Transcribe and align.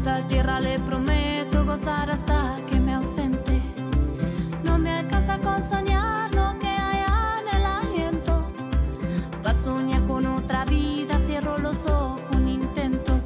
Esta 0.00 0.26
tierra 0.28 0.58
le 0.60 0.78
prometo 0.78 1.62
gozar 1.62 2.10
hasta 2.10 2.56
que 2.70 2.80
me 2.80 2.94
ausente. 2.94 3.60
No 4.64 4.78
me 4.78 4.92
alcanza 4.92 5.36
con 5.36 5.62
soñar 5.62 6.34
lo 6.34 6.58
que 6.58 6.68
hay 6.68 7.04
en 7.42 7.54
el 7.54 7.66
aliento. 7.66 8.50
Va 9.44 9.50
a 9.50 9.54
soñar 9.54 10.06
con 10.06 10.24
otra 10.24 10.64
vida, 10.64 11.18
cierro 11.18 11.58
los 11.58 11.86
ojos, 11.86 12.22
un 12.34 12.48
intento. 12.48 13.20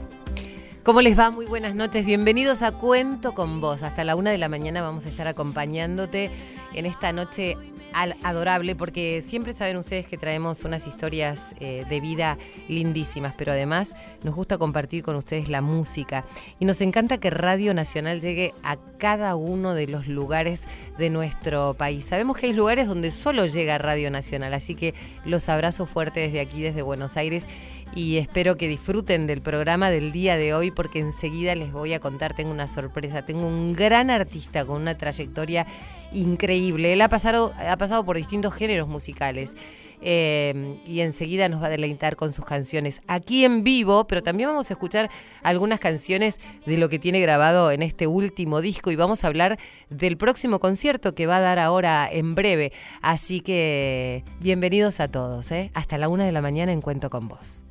¿Cómo 0.82 1.00
les 1.00 1.16
va? 1.16 1.30
Muy 1.30 1.46
buenas 1.46 1.76
noches. 1.76 2.06
Bienvenidos 2.06 2.60
a 2.62 2.72
Cuento 2.72 3.34
con 3.34 3.60
Vos. 3.60 3.84
Hasta 3.84 4.02
la 4.02 4.16
una 4.16 4.32
de 4.32 4.38
la 4.38 4.48
mañana 4.48 4.82
vamos 4.82 5.06
a 5.06 5.10
estar 5.10 5.28
acompañándote 5.28 6.32
en 6.72 6.86
esta 6.86 7.12
noche 7.12 7.56
adorable 7.94 8.74
porque 8.74 9.22
siempre 9.22 9.52
saben 9.52 9.76
ustedes 9.76 10.06
que 10.06 10.18
traemos 10.18 10.64
unas 10.64 10.86
historias 10.86 11.54
eh, 11.60 11.84
de 11.88 12.00
vida 12.00 12.38
lindísimas, 12.68 13.34
pero 13.36 13.52
además 13.52 13.94
nos 14.22 14.34
gusta 14.34 14.58
compartir 14.58 15.02
con 15.02 15.16
ustedes 15.16 15.48
la 15.48 15.60
música 15.60 16.24
y 16.58 16.64
nos 16.64 16.80
encanta 16.80 17.18
que 17.18 17.30
Radio 17.30 17.72
Nacional 17.74 18.20
llegue 18.20 18.52
a 18.62 18.76
cada 18.98 19.36
uno 19.36 19.74
de 19.74 19.86
los 19.86 20.08
lugares 20.08 20.66
de 20.98 21.10
nuestro 21.10 21.74
país. 21.74 22.04
Sabemos 22.04 22.36
que 22.36 22.46
hay 22.46 22.52
lugares 22.52 22.88
donde 22.88 23.10
solo 23.10 23.46
llega 23.46 23.78
Radio 23.78 24.10
Nacional, 24.10 24.54
así 24.54 24.74
que 24.74 24.94
los 25.24 25.48
abrazo 25.48 25.86
fuerte 25.86 26.20
desde 26.20 26.40
aquí, 26.40 26.62
desde 26.62 26.82
Buenos 26.82 27.16
Aires 27.16 27.48
y 27.94 28.16
espero 28.16 28.56
que 28.56 28.68
disfruten 28.68 29.26
del 29.26 29.40
programa 29.40 29.90
del 29.90 30.10
día 30.10 30.36
de 30.36 30.52
hoy 30.52 30.70
porque 30.70 30.98
enseguida 30.98 31.54
les 31.54 31.72
voy 31.72 31.92
a 31.92 32.00
contar, 32.00 32.34
tengo 32.34 32.50
una 32.50 32.66
sorpresa, 32.66 33.24
tengo 33.24 33.46
un 33.46 33.72
gran 33.72 34.10
artista 34.10 34.64
con 34.64 34.82
una 34.82 34.96
trayectoria 34.96 35.66
increíble. 36.12 36.92
Él 36.92 37.02
ha 37.02 37.08
pasado, 37.08 37.52
ha 37.56 37.76
pasado 37.76 38.04
por 38.04 38.16
distintos 38.16 38.52
géneros 38.52 38.88
musicales 38.88 39.56
eh, 40.00 40.78
y 40.86 41.00
enseguida 41.00 41.48
nos 41.48 41.62
va 41.62 41.66
a 41.66 41.70
deleitar 41.70 42.16
con 42.16 42.32
sus 42.32 42.44
canciones 42.44 43.00
aquí 43.06 43.44
en 43.44 43.62
vivo, 43.62 44.06
pero 44.06 44.22
también 44.22 44.48
vamos 44.48 44.70
a 44.70 44.74
escuchar 44.74 45.08
algunas 45.42 45.78
canciones 45.78 46.40
de 46.66 46.76
lo 46.78 46.88
que 46.88 46.98
tiene 46.98 47.20
grabado 47.20 47.70
en 47.70 47.82
este 47.82 48.08
último 48.08 48.60
disco 48.60 48.90
y 48.90 48.96
vamos 48.96 49.22
a 49.22 49.28
hablar 49.28 49.58
del 49.88 50.16
próximo 50.16 50.58
concierto 50.58 51.14
que 51.14 51.26
va 51.26 51.36
a 51.36 51.40
dar 51.40 51.60
ahora 51.60 52.08
en 52.10 52.34
breve. 52.34 52.72
Así 53.02 53.40
que 53.40 54.24
bienvenidos 54.40 54.98
a 54.98 55.08
todos, 55.08 55.52
¿eh? 55.52 55.70
hasta 55.74 55.96
la 55.96 56.08
una 56.08 56.24
de 56.24 56.32
la 56.32 56.42
mañana 56.42 56.72
en 56.72 56.80
Cuento 56.80 57.08
con 57.08 57.28
Vos. 57.28 57.64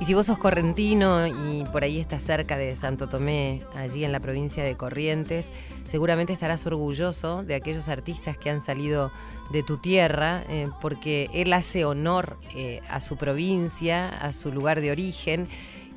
Y 0.00 0.04
si 0.04 0.14
vos 0.14 0.26
sos 0.26 0.38
correntino 0.38 1.26
y 1.26 1.64
por 1.72 1.82
ahí 1.82 1.98
estás 1.98 2.22
cerca 2.22 2.56
de 2.56 2.76
Santo 2.76 3.08
Tomé, 3.08 3.64
allí 3.74 4.04
en 4.04 4.12
la 4.12 4.20
provincia 4.20 4.62
de 4.62 4.76
Corrientes, 4.76 5.50
seguramente 5.84 6.32
estarás 6.32 6.64
orgulloso 6.68 7.42
de 7.42 7.56
aquellos 7.56 7.88
artistas 7.88 8.38
que 8.38 8.48
han 8.48 8.60
salido 8.60 9.10
de 9.50 9.64
tu 9.64 9.78
tierra, 9.78 10.44
eh, 10.48 10.68
porque 10.80 11.28
él 11.34 11.52
hace 11.52 11.84
honor 11.84 12.38
eh, 12.54 12.80
a 12.88 13.00
su 13.00 13.16
provincia, 13.16 14.08
a 14.08 14.30
su 14.30 14.52
lugar 14.52 14.80
de 14.80 14.92
origen 14.92 15.48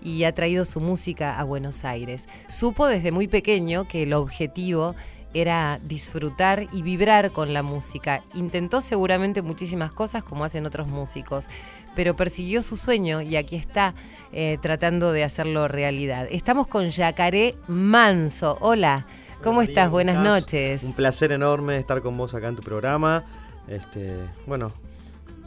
y 0.01 0.23
ha 0.23 0.33
traído 0.33 0.65
su 0.65 0.79
música 0.79 1.39
a 1.39 1.43
Buenos 1.43 1.85
Aires. 1.85 2.27
Supo 2.47 2.87
desde 2.87 3.11
muy 3.11 3.27
pequeño 3.27 3.87
que 3.87 4.03
el 4.03 4.13
objetivo 4.13 4.95
era 5.33 5.79
disfrutar 5.83 6.67
y 6.73 6.81
vibrar 6.81 7.31
con 7.31 7.53
la 7.53 7.63
música. 7.63 8.23
Intentó 8.33 8.81
seguramente 8.81 9.41
muchísimas 9.41 9.91
cosas 9.91 10.23
como 10.23 10.43
hacen 10.43 10.65
otros 10.65 10.87
músicos, 10.87 11.47
pero 11.95 12.15
persiguió 12.15 12.63
su 12.63 12.77
sueño 12.77 13.21
y 13.21 13.37
aquí 13.37 13.55
está 13.55 13.95
eh, 14.31 14.57
tratando 14.61 15.11
de 15.11 15.23
hacerlo 15.23 15.67
realidad. 15.67 16.27
Estamos 16.29 16.67
con 16.67 16.89
Yacaré 16.89 17.55
Manso. 17.67 18.57
Hola, 18.59 19.05
¿cómo 19.41 19.59
Hola, 19.59 19.69
estás? 19.69 19.89
Buenas 19.89 20.21
noches. 20.21 20.83
Un 20.83 20.93
placer 20.93 21.31
enorme 21.31 21.77
estar 21.77 22.01
con 22.01 22.17
vos 22.17 22.33
acá 22.33 22.47
en 22.47 22.55
tu 22.55 22.63
programa. 22.63 23.23
Este, 23.67 24.17
bueno, 24.45 24.73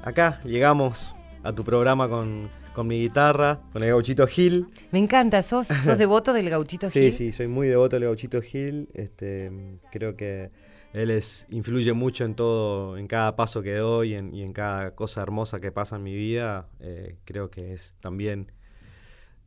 acá 0.03 0.41
llegamos 0.44 1.15
a 1.42 1.53
tu 1.53 1.62
programa 1.62 2.09
con, 2.09 2.48
con 2.74 2.86
mi 2.88 2.98
guitarra, 3.00 3.60
con 3.72 3.82
el 3.82 3.88
gauchito 3.90 4.26
Gil. 4.26 4.66
Me 4.90 4.98
encanta, 4.98 5.42
¿sos, 5.42 5.66
sos 5.84 5.96
devoto 5.98 6.32
del 6.32 6.50
gauchito 6.50 6.90
Sí, 6.90 7.00
Gil? 7.00 7.12
sí, 7.12 7.32
soy 7.32 7.48
muy 7.48 7.68
devoto 7.68 7.96
del 7.96 8.04
gauchito 8.04 8.42
Gil. 8.42 8.88
Este, 8.94 9.50
creo 9.92 10.16
que 10.16 10.50
él 10.92 11.10
es, 11.10 11.46
influye 11.50 11.92
mucho 11.92 12.24
en 12.24 12.34
todo, 12.34 12.96
en 12.98 13.06
cada 13.06 13.36
paso 13.36 13.62
que 13.62 13.74
doy 13.74 14.14
en- 14.14 14.34
y 14.34 14.42
en 14.42 14.52
cada 14.52 14.94
cosa 14.94 15.22
hermosa 15.22 15.60
que 15.60 15.72
pasa 15.72 15.96
en 15.96 16.02
mi 16.02 16.14
vida. 16.14 16.68
Eh, 16.80 17.16
creo 17.24 17.50
que 17.50 17.72
es 17.72 17.94
también 18.00 18.52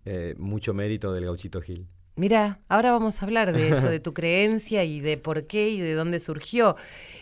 eh, 0.06 0.36
mucho 0.38 0.74
mérito 0.74 1.12
del 1.14 1.26
gauchito 1.26 1.62
Gil. 1.62 1.86
Mira, 2.18 2.60
ahora 2.68 2.92
vamos 2.92 3.22
a 3.22 3.26
hablar 3.26 3.54
de 3.54 3.70
eso, 3.70 3.90
de 3.92 4.00
tu 4.00 4.12
creencia 4.12 4.84
y 4.84 5.02
de 5.02 5.20
por 5.20 5.46
qué 5.46 5.70
y 5.70 5.80
de 5.80 5.94
dónde 5.94 6.18
surgió. 6.18 6.76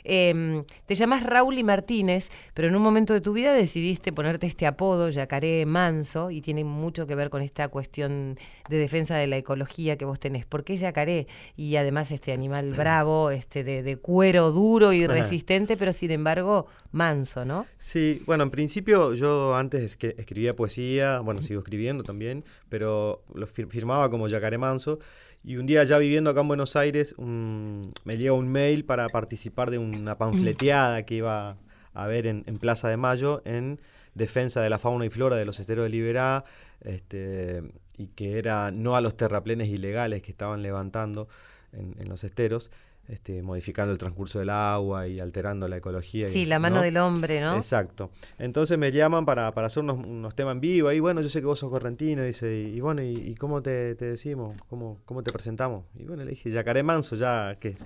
Em, 0.06 0.64
te 0.86 0.96
llamas 0.96 1.22
Raúl 1.22 1.58
y 1.58 1.66
Martínez, 1.66 2.30
pero 2.54 2.70
en 2.70 2.78
un 2.78 2.82
momento 2.82 3.12
de 3.12 3.20
tu 3.20 3.34
vida 3.34 3.54
decidiste 3.54 4.14
ponerte 4.14 4.48
este 4.48 4.66
apodo, 4.66 5.10
Yacaré 5.10 5.66
Manso, 5.66 6.32
y 6.32 6.40
tiene 6.40 6.64
mucho 6.64 7.08
que 7.08 7.16
ver 7.16 7.30
con 7.30 7.42
esta 7.42 7.68
cuestión 7.68 8.40
de 8.70 8.78
defensa 8.78 9.18
de 9.18 9.28
la 9.28 9.36
ecología 9.36 9.98
que 9.98 10.06
vos 10.06 10.18
tenés. 10.18 10.46
¿Por 10.46 10.64
qué 10.64 10.78
Yacaré? 10.78 11.28
Y 11.58 11.76
además 11.76 12.14
este 12.14 12.32
animal 12.32 12.72
bravo, 12.72 13.32
este 13.32 13.66
de, 13.66 13.84
de 13.84 13.98
cuero 13.98 14.52
duro 14.52 14.94
y 14.94 15.08
resistente, 15.08 15.76
pero 15.76 15.92
sin 15.92 16.12
embargo 16.12 16.68
manso, 16.96 17.46
¿no? 17.46 17.66
Sí, 17.78 18.24
bueno, 18.26 18.44
en 18.44 18.52
principio 18.52 19.14
yo 19.14 19.56
antes 19.56 19.84
es 19.84 19.98
que 19.98 20.16
escribía 20.18 20.56
poesía, 20.56 21.20
bueno, 21.20 21.42
sigo 21.42 21.60
escribiendo 21.60 22.04
también, 22.04 22.46
pero 22.70 23.24
lo 23.34 23.46
fir- 23.48 23.70
firmaba 23.70 24.10
como 24.10 24.28
Yacaré 24.28 24.58
Manso. 24.58 25.00
Y 25.44 25.58
un 25.58 25.68
día 25.68 25.84
ya 25.84 25.98
viviendo 26.00 26.32
acá 26.32 26.42
en 26.42 26.48
Buenos 26.48 26.76
Aires, 26.76 27.14
me 27.20 28.18
llega 28.18 28.34
un 28.34 28.48
mail 28.48 28.84
para 28.86 29.10
participar 29.10 29.70
de 29.70 29.78
una 29.78 30.18
panfleteada 30.18 31.06
que 31.06 31.16
iba 31.16 31.50
a 31.50 32.04
haber 32.04 32.26
en, 32.26 32.44
Plaza 32.60 32.90
de 32.90 32.98
Mayo 32.98 33.42
en 33.46 33.80
defensa 34.16 34.62
de 34.62 34.70
la 34.70 34.80
fauna 34.80 35.06
y 35.06 35.10
flora 35.10 35.36
de 35.36 35.46
los 35.46 35.60
esteros 35.60 35.84
de 35.84 35.90
Liberá, 35.90 36.46
este, 36.82 37.62
y 37.98 38.08
que 38.08 38.40
era 38.40 38.72
no 38.72 38.96
a 38.96 39.02
los 39.02 39.16
terraplenes 39.18 39.68
ilegales 39.70 40.22
que 40.22 40.32
estaban 40.32 40.62
levantando 40.64 41.28
en 41.74 42.08
los 42.08 42.24
esteros, 42.24 42.72
este, 43.08 43.42
modificando 43.44 43.92
el 43.92 43.98
transcurso 43.98 44.40
del 44.40 44.50
agua 44.50 45.08
y 45.08 45.20
alterando 45.20 45.68
la 45.68 45.78
ecología. 45.78 46.28
y- 46.28 46.32
Sí, 46.32 46.46
la 46.46 46.58
mano 46.60 46.78
¿no? 46.78 46.82
del 46.82 46.98
hombre, 46.98 47.40
¿no? 47.42 47.56
Exacto. 47.56 48.10
Entonces 48.40 48.78
me 48.78 48.92
llaman 48.92 49.26
para, 49.26 49.52
para 49.54 49.68
hacer 49.68 49.84
unos, 49.84 49.98
unos 50.06 50.36
temas 50.36 50.54
en 50.54 50.62
vivo. 50.62 50.92
Y 50.92 51.00
bueno, 51.00 51.22
yo 51.22 51.30
sé 51.30 51.40
que 51.40 51.46
vos 51.46 51.60
sos 51.60 51.70
correntino. 51.70 52.24
Dice, 52.24 52.56
y, 52.62 52.78
y 52.78 52.80
bueno, 52.82 53.04
¿y, 53.04 53.16
y 53.16 53.36
cómo 53.36 53.62
te, 53.62 53.94
te 53.96 54.06
decimos? 54.06 54.56
¿Cómo, 54.70 55.00
¿Cómo 55.06 55.22
te 55.24 55.32
presentamos? 55.32 55.86
Y 56.00 56.06
bueno, 56.06 56.24
le 56.24 56.32
dije, 56.32 56.50
Yacaré 56.50 56.82
Manso, 56.84 57.16
ya 57.16 57.58
que 57.60 57.78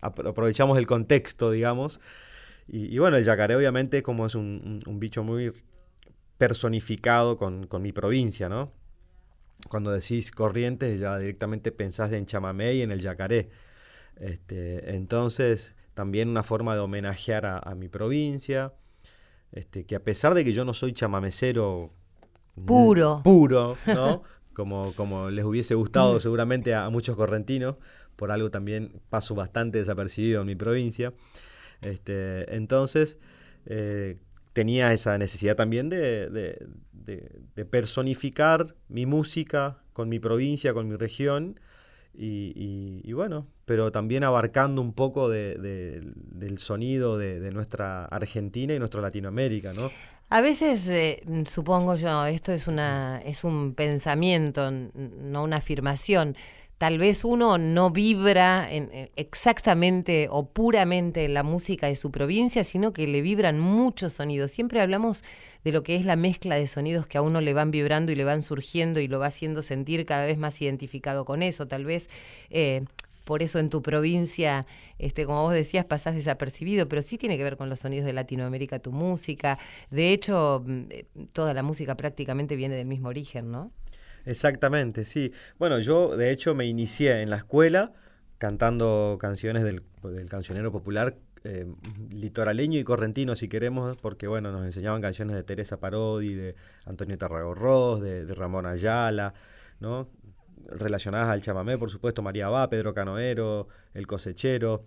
apro- 0.00 0.30
aprovechamos 0.30 0.78
el 0.78 0.86
contexto, 0.86 1.50
digamos. 1.50 2.00
Y, 2.66 2.94
y 2.94 2.98
bueno, 2.98 3.16
el 3.18 3.24
yacaré 3.24 3.56
obviamente 3.56 4.02
como 4.02 4.24
es 4.26 4.34
un, 4.34 4.62
un- 4.64 4.80
un 4.90 5.00
bicho 5.00 5.22
muy 5.22 5.52
personificado 6.38 7.36
con, 7.36 7.66
con 7.66 7.82
mi 7.82 7.92
provincia, 7.92 8.48
¿no? 8.48 8.72
Cuando 9.68 9.90
decís 9.92 10.30
Corrientes 10.30 10.98
ya 10.98 11.18
directamente 11.18 11.70
pensás 11.70 12.12
en 12.12 12.24
chamamé 12.24 12.74
y 12.74 12.82
en 12.82 12.92
el 12.92 13.00
yacaré. 13.00 13.50
Este, 14.20 14.94
entonces, 14.94 15.74
también 15.94 16.28
una 16.28 16.42
forma 16.42 16.74
de 16.74 16.80
homenajear 16.80 17.46
a, 17.46 17.58
a 17.58 17.74
mi 17.74 17.88
provincia, 17.88 18.74
este, 19.52 19.84
que 19.86 19.96
a 19.96 20.04
pesar 20.04 20.34
de 20.34 20.44
que 20.44 20.52
yo 20.52 20.64
no 20.64 20.74
soy 20.74 20.92
chamamecero 20.92 21.92
mm, 22.56 22.66
Puro. 22.66 23.20
puro, 23.24 23.76
¿no? 23.86 24.22
como, 24.54 24.94
como 24.94 25.30
les 25.30 25.44
hubiese 25.44 25.74
gustado 25.74 26.20
seguramente 26.20 26.74
a, 26.74 26.84
a 26.86 26.90
muchos 26.90 27.16
correntinos, 27.16 27.76
por 28.16 28.30
algo 28.30 28.50
también 28.50 29.00
paso 29.10 29.34
bastante 29.34 29.78
desapercibido 29.78 30.42
en 30.42 30.46
mi 30.48 30.54
provincia. 30.56 31.14
Este, 31.82 32.54
entonces, 32.54 33.18
eh, 33.66 34.18
tenía 34.52 34.92
esa 34.92 35.16
necesidad 35.18 35.56
también 35.56 35.88
de, 35.88 36.28
de- 36.30 36.66
de- 36.92 37.40
de 37.56 37.64
personificar 37.64 38.76
mi 38.88 39.06
música 39.06 39.82
con 39.92 40.08
mi 40.08 40.18
provincia, 40.18 40.74
con 40.74 40.88
mi 40.88 40.96
región, 40.96 41.58
y, 42.14 42.52
y- 42.56 43.00
y 43.04 43.12
bueno, 43.12 43.46
pero 43.70 43.92
también 43.92 44.24
abarcando 44.24 44.82
un 44.82 44.92
poco 44.92 45.28
de- 45.28 45.54
de- 45.54 46.00
del 46.14 46.58
sonido 46.58 47.16
de, 47.18 47.52
nuestra 47.52 48.04
Argentina 48.06 48.74
y 48.74 48.80
nuestra 48.80 49.00
Latinoamérica, 49.00 49.72
¿no? 49.72 49.92
A 50.28 50.40
veces, 50.40 50.88
eh, 50.88 51.22
supongo 51.46 51.94
yo, 51.94 52.26
esto 52.26 52.50
es, 52.50 52.66
una, 52.66 53.22
es 53.24 53.44
un 53.44 53.74
pensamiento, 53.76 54.72
no 54.72 55.44
una 55.44 55.58
afirmación. 55.58 56.34
Tal 56.78 56.98
vez 56.98 57.24
uno 57.24 57.58
no 57.58 57.90
vibra 57.90 58.66
eh, 58.72 59.12
exactamente 59.14 60.26
o 60.32 60.48
puramente 60.48 61.24
en 61.24 61.34
la 61.34 61.44
música 61.44 61.86
de 61.86 61.94
su 61.94 62.10
provincia, 62.10 62.64
sino 62.64 62.92
que 62.92 63.06
le 63.06 63.22
vibran 63.22 63.60
muchos 63.60 64.14
sonidos. 64.14 64.50
Siempre 64.50 64.80
hablamos 64.80 65.22
de 65.62 65.70
lo 65.70 65.84
que 65.84 65.94
es 65.94 66.04
la 66.04 66.16
mezcla 66.16 66.56
de 66.56 66.66
sonidos 66.66 67.06
que 67.06 67.18
a 67.18 67.22
uno 67.22 67.40
le 67.40 67.54
van 67.54 67.70
vibrando 67.70 68.10
y 68.10 68.16
le 68.16 68.24
van 68.24 68.42
surgiendo 68.42 68.98
y 68.98 69.06
lo 69.06 69.20
va 69.20 69.26
haciendo 69.26 69.62
sentir 69.62 70.06
cada 70.06 70.26
vez 70.26 70.38
más 70.38 70.60
identificado 70.60 71.24
con 71.24 71.44
eso. 71.44 71.68
Tal 71.68 71.84
vez 71.84 72.08
eh, 72.50 72.82
por 73.24 73.42
eso 73.42 73.58
en 73.58 73.70
tu 73.70 73.82
provincia, 73.82 74.66
este, 74.98 75.26
como 75.26 75.42
vos 75.42 75.54
decías, 75.54 75.84
pasás 75.84 76.14
desapercibido, 76.14 76.88
pero 76.88 77.02
sí 77.02 77.18
tiene 77.18 77.36
que 77.36 77.44
ver 77.44 77.56
con 77.56 77.68
los 77.68 77.80
sonidos 77.80 78.06
de 78.06 78.12
Latinoamérica, 78.12 78.78
tu 78.78 78.92
música. 78.92 79.58
De 79.90 80.12
hecho, 80.12 80.62
mm, 80.66 80.82
eh, 80.90 81.06
toda 81.32 81.54
la 81.54 81.62
música 81.62 81.96
prácticamente 81.96 82.56
viene 82.56 82.74
del 82.74 82.86
mismo 82.86 83.08
origen, 83.08 83.50
¿no? 83.50 83.72
Exactamente, 84.24 85.04
sí. 85.04 85.32
Bueno, 85.58 85.78
yo 85.78 86.16
de 86.16 86.30
hecho 86.30 86.54
me 86.54 86.66
inicié 86.66 87.22
en 87.22 87.30
la 87.30 87.36
escuela 87.36 87.92
cantando 88.38 89.18
canciones 89.20 89.64
del, 89.64 89.82
cancionero 90.28 90.72
popular 90.72 91.16
eh, 91.44 91.66
litoraleño 92.10 92.78
y 92.78 92.84
correntino, 92.84 93.34
si 93.36 93.48
queremos, 93.48 93.96
porque 93.96 94.26
bueno, 94.26 94.52
nos 94.52 94.64
enseñaban 94.64 95.00
canciones 95.00 95.36
de 95.36 95.42
Teresa 95.42 95.78
Parodi, 95.78 96.34
de 96.34 96.54
Antonio 96.86 97.16
Tarragorros, 97.16 98.00
de, 98.02 98.24
de 98.26 98.34
Ramón 98.34 98.66
Ayala, 98.66 99.34
¿no? 99.78 100.08
Relacionadas 100.68 101.28
al 101.28 101.40
chamamé, 101.40 101.78
por 101.78 101.90
supuesto, 101.90 102.22
María 102.22 102.48
Va, 102.48 102.68
Pedro 102.68 102.94
Canoero, 102.94 103.68
El 103.94 104.06
Cosechero, 104.06 104.82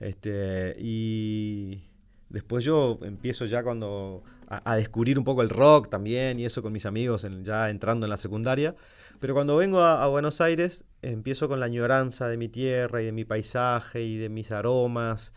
este, 0.00 0.76
y 0.78 1.82
después 2.28 2.64
yo 2.64 2.98
empiezo 3.02 3.46
ya 3.46 3.62
cuando 3.62 4.22
a, 4.48 4.76
descubrir 4.76 5.18
un 5.18 5.24
poco 5.24 5.42
el 5.42 5.50
rock 5.50 5.88
también 5.88 6.38
y 6.38 6.44
eso 6.44 6.62
con 6.62 6.72
mis 6.72 6.86
amigos 6.86 7.26
ya 7.42 7.70
entrando 7.70 8.06
en 8.06 8.10
la 8.10 8.16
secundaria, 8.16 8.74
pero 9.20 9.34
cuando 9.34 9.56
vengo 9.56 9.80
a, 9.80 10.06
Buenos 10.06 10.40
Aires 10.40 10.84
empiezo 11.02 11.48
con 11.48 11.60
la 11.60 11.66
añoranza 11.66 12.28
de 12.28 12.36
mi 12.36 12.48
tierra 12.48 13.02
y 13.02 13.06
de 13.06 13.12
mi 13.12 13.24
paisaje 13.24 14.02
y 14.02 14.16
de 14.16 14.28
mis 14.28 14.52
aromas 14.52 15.32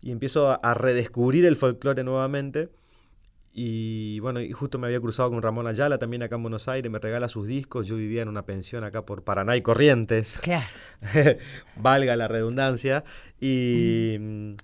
y 0.00 0.10
empiezo 0.10 0.58
a, 0.62 0.74
redescubrir 0.74 1.46
el 1.46 1.56
folclore 1.56 2.04
nuevamente. 2.04 2.70
Y 3.54 4.18
bueno, 4.20 4.40
y 4.40 4.50
justo 4.52 4.78
me 4.78 4.86
había 4.86 5.00
cruzado 5.00 5.30
con 5.30 5.42
Ramón 5.42 5.66
Ayala 5.66 5.98
también 5.98 6.22
acá 6.22 6.36
en 6.36 6.42
Buenos 6.42 6.68
Aires, 6.68 6.90
me 6.90 6.98
regala 6.98 7.28
sus 7.28 7.46
discos, 7.46 7.86
yo 7.86 7.96
vivía 7.96 8.22
en 8.22 8.28
una 8.28 8.46
pensión 8.46 8.82
acá 8.82 9.04
por 9.04 9.24
Paraná 9.24 9.56
y 9.56 9.62
Corrientes, 9.62 10.38
claro. 10.42 10.66
valga 11.76 12.16
la 12.16 12.28
redundancia, 12.28 13.04
y... 13.40 14.16
Mm, 14.18 14.54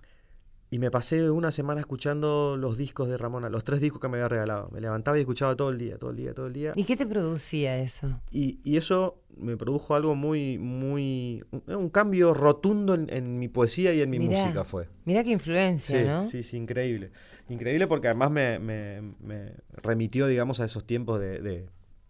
y 0.70 0.78
me 0.78 0.90
pasé 0.90 1.30
una 1.30 1.50
semana 1.50 1.80
escuchando 1.80 2.56
los 2.58 2.76
discos 2.76 3.08
de 3.08 3.16
Ramona, 3.16 3.48
los 3.48 3.64
tres 3.64 3.80
discos 3.80 4.00
que 4.00 4.08
me 4.08 4.18
había 4.18 4.28
regalado. 4.28 4.68
Me 4.70 4.80
levantaba 4.80 5.16
y 5.16 5.22
escuchaba 5.22 5.56
todo 5.56 5.70
el 5.70 5.78
día, 5.78 5.96
todo 5.98 6.10
el 6.10 6.16
día, 6.16 6.34
todo 6.34 6.46
el 6.46 6.52
día. 6.52 6.72
¿Y 6.74 6.84
qué 6.84 6.96
te 6.96 7.06
producía 7.06 7.78
eso? 7.78 8.20
Y, 8.30 8.60
y 8.64 8.76
eso 8.76 9.22
me 9.36 9.56
produjo 9.56 9.94
algo 9.94 10.14
muy, 10.14 10.58
muy. 10.58 11.42
un, 11.66 11.88
cambio 11.88 12.34
rotundo 12.34 12.94
en, 12.94 13.38
mi 13.38 13.48
poesía 13.48 13.94
y 13.94 14.02
en 14.02 14.10
mi 14.10 14.18
música 14.18 14.64
fue. 14.64 14.88
Mira 15.04 15.24
qué 15.24 15.30
influencia, 15.30 16.04
¿no? 16.04 16.22
Sí, 16.22 16.42
sí, 16.42 16.56
increíble. 16.56 17.12
Increíble 17.48 17.86
porque 17.86 18.08
además 18.08 18.30
me, 18.30 18.58
me, 18.58 19.00
me 19.20 19.54
remitió, 19.70 20.26
digamos, 20.26 20.60
a 20.60 20.66
esos 20.66 20.86
tiempos 20.86 21.18
de, 21.18 21.40
de, 21.40 21.66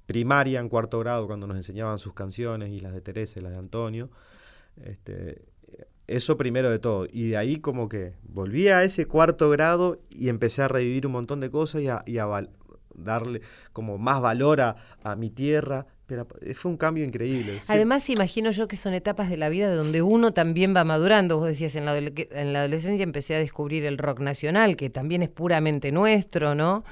primaria 0.06 0.58
en 0.58 0.70
cuarto 0.70 0.99
grado, 0.99 1.26
cuando 1.26 1.46
nos 1.46 1.58
enseñaban 1.58 1.99
sus 1.99 2.14
canciones 2.14 2.70
y 2.70 2.81
las 2.81 2.94
de 2.94 3.02
Teresa 3.02 3.38
y 3.38 3.43
las 3.43 3.52
de 3.52 3.58
Antonio. 3.58 4.11
Este, 4.82 5.43
eso 6.08 6.37
primero 6.37 6.70
de 6.70 6.78
todo. 6.78 7.06
Y 7.10 7.28
de 7.28 7.37
ahí 7.37 7.58
como 7.58 7.88
que 7.88 8.14
volví 8.25 8.69
a 8.69 8.82
ese 8.82 9.06
cuarto 9.06 9.49
grado 9.50 10.00
y 10.10 10.28
empecé 10.28 10.62
a 10.62 10.69
revivir 10.69 11.06
un 11.06 11.12
montón 11.12 11.40
de 11.40 11.50
cosas 11.50 11.82
y 11.82 12.19
a, 12.19 12.28
darle 12.94 13.43
como 13.72 13.99
más 13.99 14.20
valor 14.20 14.60
a, 14.60 14.76
mi 15.16 15.31
tierra. 15.31 15.87
Pero 16.06 16.26
fue 16.55 16.70
un 16.70 16.78
cambio 16.78 17.05
increíble. 17.05 17.60
Además, 17.69 18.08
imagino 18.08 18.50
yo 18.50 18.66
que 18.66 18.76
son 18.76 18.94
etapas 18.94 19.28
de 19.28 19.37
la 19.37 19.50
vida 19.50 19.72
donde 19.75 20.00
uno 20.00 20.32
también 20.32 20.75
va 20.75 20.82
madurando. 20.82 21.37
Vos 21.37 21.46
decías, 21.46 21.76
en 21.76 21.84
la, 21.84 21.99
en 21.99 22.52
la 22.54 22.61
adolescencia 22.61 23.02
empecé 23.02 23.34
a 23.34 23.38
descubrir 23.38 23.84
el 23.84 23.99
rock 23.99 24.20
nacional, 24.20 24.75
que 24.76 24.88
también 24.88 25.22
es 25.22 25.28
puramente 25.28 25.93
nuestro, 25.93 26.54
¿no? 26.54 26.82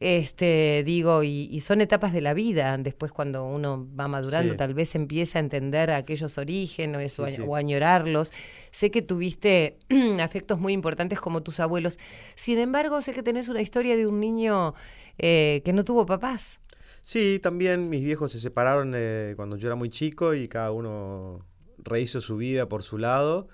Este, 0.00 0.82
digo, 0.84 1.22
y, 1.22 1.60
son 1.60 1.80
etapas 1.80 2.12
de 2.12 2.20
la 2.20 2.34
vida. 2.34 2.76
Después, 2.78 3.12
cuando 3.12 3.46
uno 3.46 3.86
va 3.98 4.08
madurando, 4.08 4.56
tal 4.56 4.74
vez 4.74 4.94
empieza 4.94 5.38
a 5.38 5.40
entender 5.40 5.90
aquellos 5.90 6.36
orígenes 6.38 7.18
o, 7.18 7.54
añorarlos. 7.54 8.32
Sé 8.70 8.90
que 8.90 9.02
tuviste 9.02 9.78
afectos 10.20 10.58
muy 10.58 10.72
importantes 10.72 11.20
como 11.20 11.42
tus 11.42 11.60
abuelos. 11.60 11.98
Sin 12.34 12.58
embargo, 12.58 13.00
sé 13.02 13.12
que 13.12 13.22
tenés 13.22 13.48
una 13.48 13.60
historia 13.60 13.96
de 13.96 14.06
un 14.06 14.20
niño 14.20 14.74
eh, 15.18 15.62
que 15.64 15.72
no 15.72 15.84
tuvo 15.84 16.06
papás. 16.06 16.60
Sí, 17.00 17.38
también 17.42 17.90
mis 17.90 18.02
viejos 18.02 18.32
se 18.32 18.40
separaron 18.40 18.92
eh, 18.96 19.34
cuando 19.36 19.56
yo 19.56 19.68
era 19.68 19.76
muy 19.76 19.90
chico 19.90 20.34
y 20.34 20.48
cada 20.48 20.72
uno 20.72 21.44
rehizo 21.78 22.20
su 22.20 22.36
vida 22.36 22.68
por 22.68 22.82
su 22.82 22.98
lado. 22.98 23.48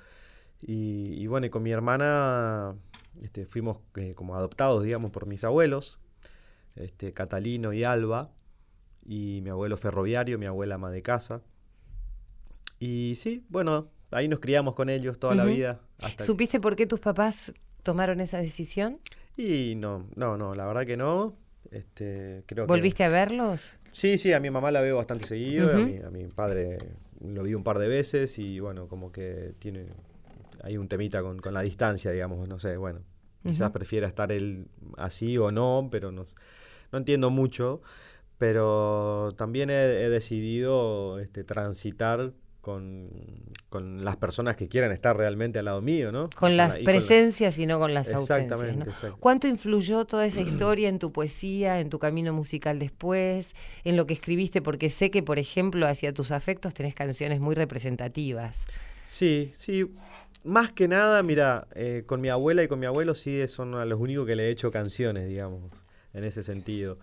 Y, 0.63 1.27
bueno, 1.27 1.47
y 1.47 1.51
con 1.51 1.63
mi 1.63 1.71
hermana 1.71 2.77
este, 3.23 3.47
fuimos 3.47 3.79
eh, 3.97 4.13
como 4.15 4.37
adoptados, 4.37 4.85
digamos, 4.85 5.11
por 5.11 5.27
mis 5.27 5.43
abuelos 5.43 6.01
este, 6.77 7.13
Catalino 7.13 7.73
y 7.73 7.85
Alba, 7.85 8.33
y 9.05 9.41
mi 9.43 9.51
abuelo 9.51 9.77
ferroviario, 9.77 10.39
mi 10.39 10.47
abuela 10.47 10.77
ama 10.77 10.91
de 10.91 11.03
casa. 11.03 11.43
Y 12.79 13.15
sí, 13.17 13.45
bueno, 13.49 13.89
ahí 14.11 14.29
nos 14.29 14.41
criamos 14.41 14.75
con 14.75 14.89
ellos 14.89 15.19
toda 15.19 15.35
la 15.35 15.45
vida. 15.45 15.81
¿Supiste 16.19 16.61
por 16.61 16.77
qué 16.77 16.87
tus 16.87 17.01
papás 17.01 17.53
tomaron 17.83 18.21
esa 18.21 18.39
decisión? 18.39 18.99
Y 19.37 19.75
no, 19.77 20.07
no, 20.17 20.37
no, 20.37 20.55
la 20.55 20.67
verdad 20.67 20.87
que 20.87 20.97
no. 20.97 21.37
Este, 21.71 22.43
creo 22.47 22.67
¿Volviste 22.67 23.05
a 23.05 23.09
verlos? 23.09 23.75
Sí, 23.93 24.19
sí, 24.19 24.33
a 24.33 24.41
mi 24.41 24.51
mamá 24.51 24.71
la 24.71 24.81
veo 24.81 24.97
bastante 24.97 25.27
seguido, 25.27 25.71
a, 25.73 26.11
mi, 26.11 26.27
padre 26.29 26.79
lo 27.21 27.43
vi 27.43 27.55
un 27.55 27.65
par 27.65 27.79
de 27.79 27.89
veces 27.89 28.39
y 28.39 28.61
bueno, 28.61 28.89
como 28.89 29.13
que 29.13 29.55
tiene, 29.59 29.87
hay 30.63 30.77
un 30.77 30.89
temita 30.89 31.23
con, 31.23 31.41
la 31.53 31.63
distancia, 31.63 32.11
digamos, 32.11 32.49
no 32.49 32.59
sé, 32.59 32.77
bueno, 32.77 33.01
quizás 33.43 33.71
prefiera 33.71 34.07
estar 34.07 34.31
él 34.33 34.69
así 34.97 35.37
o 35.39 35.51
no, 35.51 35.89
pero 35.91 36.13
no, 36.13 36.27
no 36.93 36.99
entiendo 36.99 37.31
mucho, 37.31 37.83
pero 38.39 39.33
también 39.37 39.69
he, 39.69 39.75
decidido 39.75 41.19
este, 41.19 41.45
transitar 41.45 42.33
con, 42.61 43.11
las 44.03 44.17
personas 44.17 44.57
que 44.57 44.69
quieran 44.69 44.93
estar 44.93 45.17
realmente 45.17 45.59
al 45.59 45.67
lado 45.67 45.83
mío, 45.83 46.11
¿no? 46.11 46.31
Con 46.37 46.57
las 46.57 46.79
presencias 46.79 47.59
y 47.59 47.67
no 47.67 47.79
con 47.79 47.95
las 47.95 48.13
ausencias. 48.13 49.15
¿Cuánto 49.19 49.47
influyó 49.47 50.07
toda 50.07 50.27
esa 50.27 50.41
historia 50.49 50.89
en 50.89 50.99
tu 50.99 51.13
poesía, 51.13 51.81
en 51.81 51.91
tu 51.91 51.99
camino 51.99 52.33
musical 52.33 52.79
después, 52.79 53.55
en 53.85 53.97
lo 53.97 54.07
que 54.07 54.15
escribiste? 54.15 54.63
Porque 54.63 54.91
sé 54.91 55.11
que, 55.11 55.23
por 55.23 55.39
ejemplo, 55.39 55.87
hacia 55.87 56.13
tus 56.13 56.31
afectos 56.31 56.75
tenés 56.75 56.95
canciones 56.95 57.41
muy 57.41 57.55
representativas. 57.55 58.67
Sí, 59.05 59.51
sí. 59.55 59.87
Más 60.45 60.73
que 60.73 60.89
nada, 60.89 61.23
mira, 61.23 61.69
eh, 61.75 62.05
con 62.07 62.23
mi 62.23 62.31
abuela 62.31 62.63
y 62.63 62.69
con 62.69 62.79
mi 62.79 62.87
abuelo 62.87 63.15
sí 63.15 63.47
son 63.49 63.73
los 63.87 64.01
únicos 64.01 64.27
que 64.27 64.35
le 64.35 64.45
he 64.45 64.51
hecho 64.51 64.71
canciones, 64.71 65.29
digamos 65.29 65.71
en 66.15 66.25
ese 66.25 66.43
sentido. 66.43 66.99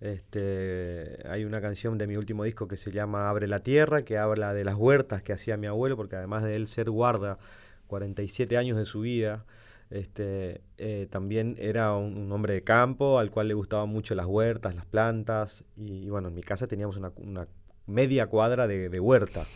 Este, 0.00 1.22
hay 1.28 1.44
una 1.44 1.60
canción 1.60 1.96
de 1.96 2.06
mi 2.06 2.16
último 2.16 2.44
disco 2.44 2.68
que 2.68 2.76
se 2.76 2.90
llama 2.90 3.28
Abre 3.28 3.46
la 3.46 3.60
Tierra, 3.60 4.02
que 4.02 4.18
habla 4.18 4.52
de 4.52 4.64
las 4.64 4.74
huertas 4.74 5.22
que 5.22 5.32
hacía 5.32 5.56
mi 5.56 5.66
abuelo, 5.66 5.96
porque 5.96 6.16
además 6.16 6.44
de 6.44 6.54
él 6.56 6.66
ser 6.66 6.90
guarda 6.90 7.38
47 7.86 8.58
años 8.58 8.76
de 8.76 8.84
su 8.84 9.00
vida, 9.00 9.44
este, 9.90 10.60
eh, 10.78 11.06
también 11.10 11.56
era 11.58 11.94
un, 11.94 12.30
hombre 12.32 12.54
de 12.54 12.62
campo 12.62 13.18
al 13.18 13.30
cual 13.30 13.48
le 13.48 13.54
gustaban 13.54 13.88
mucho 13.88 14.14
las 14.14 14.26
huertas, 14.26 14.74
las 14.74 14.86
plantas, 14.86 15.64
y, 15.76 16.08
bueno, 16.10 16.28
en 16.28 16.34
mi 16.34 16.42
casa 16.42 16.66
teníamos 16.66 16.96
una, 16.96 17.48
media 17.86 18.26
cuadra 18.26 18.66
de, 18.66 18.88
de 18.88 19.00
huerta 19.00 19.46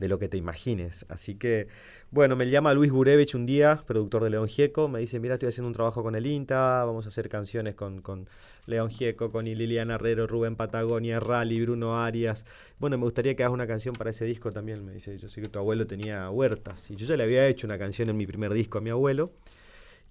de 0.00 0.08
lo 0.08 0.18
que 0.18 0.28
te 0.28 0.36
imagines. 0.38 1.06
Así 1.08 1.36
que, 1.36 1.68
bueno, 2.10 2.34
me 2.34 2.48
llama 2.48 2.72
Luis 2.74 2.90
Gurevich 2.90 3.34
un 3.34 3.46
día, 3.46 3.84
productor 3.86 4.24
de 4.24 4.30
León 4.30 4.48
Gieco, 4.48 4.88
me 4.88 4.98
dice, 4.98 5.20
mira, 5.20 5.34
estoy 5.34 5.50
haciendo 5.50 5.68
un 5.68 5.74
trabajo 5.74 6.02
con 6.02 6.16
el 6.16 6.26
INTA, 6.26 6.84
vamos 6.84 7.04
a 7.04 7.10
hacer 7.10 7.28
canciones 7.28 7.74
con, 7.74 8.00
con 8.00 8.26
León 8.66 8.90
Gieco, 8.90 9.30
con 9.30 9.44
Liliana 9.44 9.94
Herrero, 9.94 10.26
Rubén 10.26 10.56
Patagonia, 10.56 11.20
Rally, 11.20 11.60
Bruno 11.62 12.02
Arias. 12.02 12.46
Bueno, 12.78 12.96
me 12.98 13.04
gustaría 13.04 13.36
que 13.36 13.44
hagas 13.44 13.54
una 13.54 13.66
canción 13.66 13.94
para 13.94 14.10
ese 14.10 14.24
disco 14.24 14.50
también, 14.50 14.84
me 14.84 14.92
dice, 14.92 15.16
yo 15.16 15.28
sé 15.28 15.42
que 15.42 15.48
tu 15.48 15.58
abuelo 15.58 15.86
tenía 15.86 16.30
huertas, 16.30 16.90
y 16.90 16.96
yo 16.96 17.06
ya 17.06 17.16
le 17.16 17.24
había 17.24 17.46
hecho 17.46 17.66
una 17.66 17.78
canción 17.78 18.08
en 18.08 18.16
mi 18.16 18.26
primer 18.26 18.52
disco 18.54 18.78
a 18.78 18.80
mi 18.80 18.90
abuelo. 18.90 19.30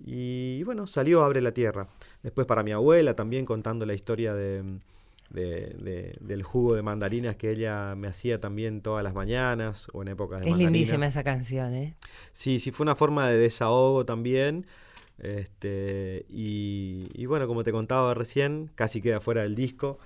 Y 0.06 0.64
bueno, 0.64 0.88
salió 0.88 1.24
Abre 1.24 1.42
la 1.42 1.52
Tierra. 1.52 1.90
Después 2.24 2.48
para 2.48 2.64
mi 2.64 2.72
abuela 2.72 3.16
también 3.16 3.46
contando 3.46 3.86
la 3.86 3.94
historia 3.94 4.34
de 4.34 4.64
de, 5.30 6.16
del 6.20 6.44
jugo 6.44 6.76
de 6.76 6.82
mandarinas 6.82 7.36
que 7.36 7.52
ella 7.52 7.96
me 7.96 8.08
hacía 8.08 8.40
también 8.40 8.82
todas 8.82 9.04
las 9.04 9.14
mañanas 9.14 9.88
o 9.94 10.02
en 10.02 10.10
épocas 10.10 10.42
de 10.42 10.50
Es 10.50 10.58
lindísima 10.58 11.06
esa 11.06 11.24
canción, 11.24 11.74
¿eh? 11.74 11.96
Sí, 12.32 12.60
sí, 12.60 12.72
fue 12.72 12.84
una 12.84 12.96
forma 12.96 13.30
de 13.30 13.38
desahogo 13.38 14.06
también. 14.06 14.66
Este, 15.18 16.26
y, 16.30 17.10
y 17.14 17.26
bueno, 17.26 17.48
como 17.48 17.64
te 17.64 17.72
contaba 17.72 18.14
recién, 18.14 18.72
casi 18.76 19.02
queda 19.02 19.22
fuera 19.22 19.44
del 19.44 19.56
disco. 19.56 20.00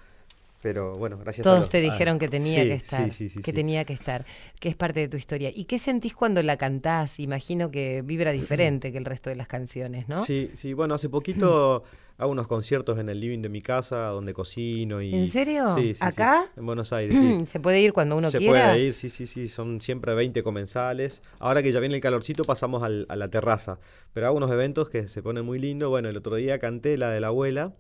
Pero 0.64 0.94
bueno, 0.94 1.18
gracias 1.18 1.44
Todos 1.44 1.68
a 1.68 1.70
te 1.70 1.82
dijeron 1.82 2.18
que 2.18 2.30
tenía 2.30 2.64
que 2.64 2.74
estar, 2.74 3.10
que 3.44 3.52
tenía 3.52 3.84
que 3.84 3.92
estar, 3.92 4.26
que 4.62 4.70
es 4.70 4.76
parte 4.76 5.02
de 5.02 5.10
tu 5.10 5.18
historia. 5.18 5.52
¿Y 5.54 5.66
qué 5.66 5.78
sentís 5.78 6.16
cuando 6.16 6.42
la 6.42 6.56
cantás? 6.56 7.20
Imagino 7.20 7.70
que 7.70 8.02
vibra 8.02 8.32
diferente 8.32 8.94
que 8.94 8.98
el 8.98 9.04
resto 9.04 9.30
de 9.30 9.36
las 9.36 9.48
canciones, 9.48 10.08
¿no? 10.08 10.24
Sí, 10.24 10.52
sí, 10.54 10.72
bueno, 10.72 10.96
hace 10.96 11.10
poquito 11.10 11.84
hago 12.18 12.32
unos 12.32 12.48
conciertos 12.48 12.98
en 12.98 13.10
el 13.10 13.20
living 13.20 13.42
de 13.42 13.50
mi 13.50 13.62
casa 13.62 14.08
donde 14.08 14.34
cocino 14.34 15.02
y... 15.02 15.14
¿En 15.14 15.28
serio? 15.28 15.66
Sí, 15.76 15.96
sí 15.96 16.00
¿Acá? 16.02 16.50
En 16.56 16.66
Buenos 16.66 16.94
Aires, 16.94 17.20
sí. 17.20 17.46
¿Se 17.52 17.60
puede 17.60 17.82
ir 17.82 17.92
cuando 17.92 18.16
uno 18.16 18.32
quiera? 18.32 18.46
Se 18.46 18.48
puede 18.48 18.80
ir, 18.86 18.94
sí, 18.94 19.10
sí, 19.10 19.28
sí, 19.28 19.50
son 19.50 19.82
siempre 19.82 20.14
20 20.14 20.44
comensales. 20.44 21.24
Ahora 21.40 21.62
que 21.62 21.74
ya 21.74 21.82
viene 21.82 21.96
el 21.96 22.02
calorcito 22.02 22.46
pasamos 22.46 22.84
al, 22.84 23.06
a 23.10 23.18
la 23.18 23.28
terraza, 23.28 23.80
pero 24.14 24.28
hago 24.28 24.38
unos 24.38 24.50
eventos 24.50 24.88
que 24.88 25.10
se 25.10 25.22
ponen 25.22 25.44
muy 25.44 25.60
lindos. 25.60 25.90
Bueno, 25.90 26.08
el 26.08 26.16
otro 26.16 26.38
día 26.38 26.58
canté 26.60 26.98
la 26.98 27.10
de 27.10 27.20
la 27.20 27.28
abuela 27.28 27.74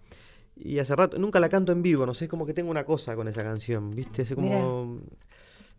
y 0.55 0.79
hace 0.79 0.95
rato, 0.95 1.17
nunca 1.17 1.39
la 1.39 1.49
canto 1.49 1.71
en 1.71 1.81
vivo, 1.81 2.05
no 2.05 2.13
sé, 2.13 2.25
es 2.25 2.29
como 2.29 2.45
que 2.45 2.53
tengo 2.53 2.69
una 2.69 2.83
cosa 2.83 3.15
con 3.15 3.27
esa 3.27 3.43
canción, 3.43 3.91
¿viste? 3.91 4.21
Es 4.21 4.33
como, 4.33 5.01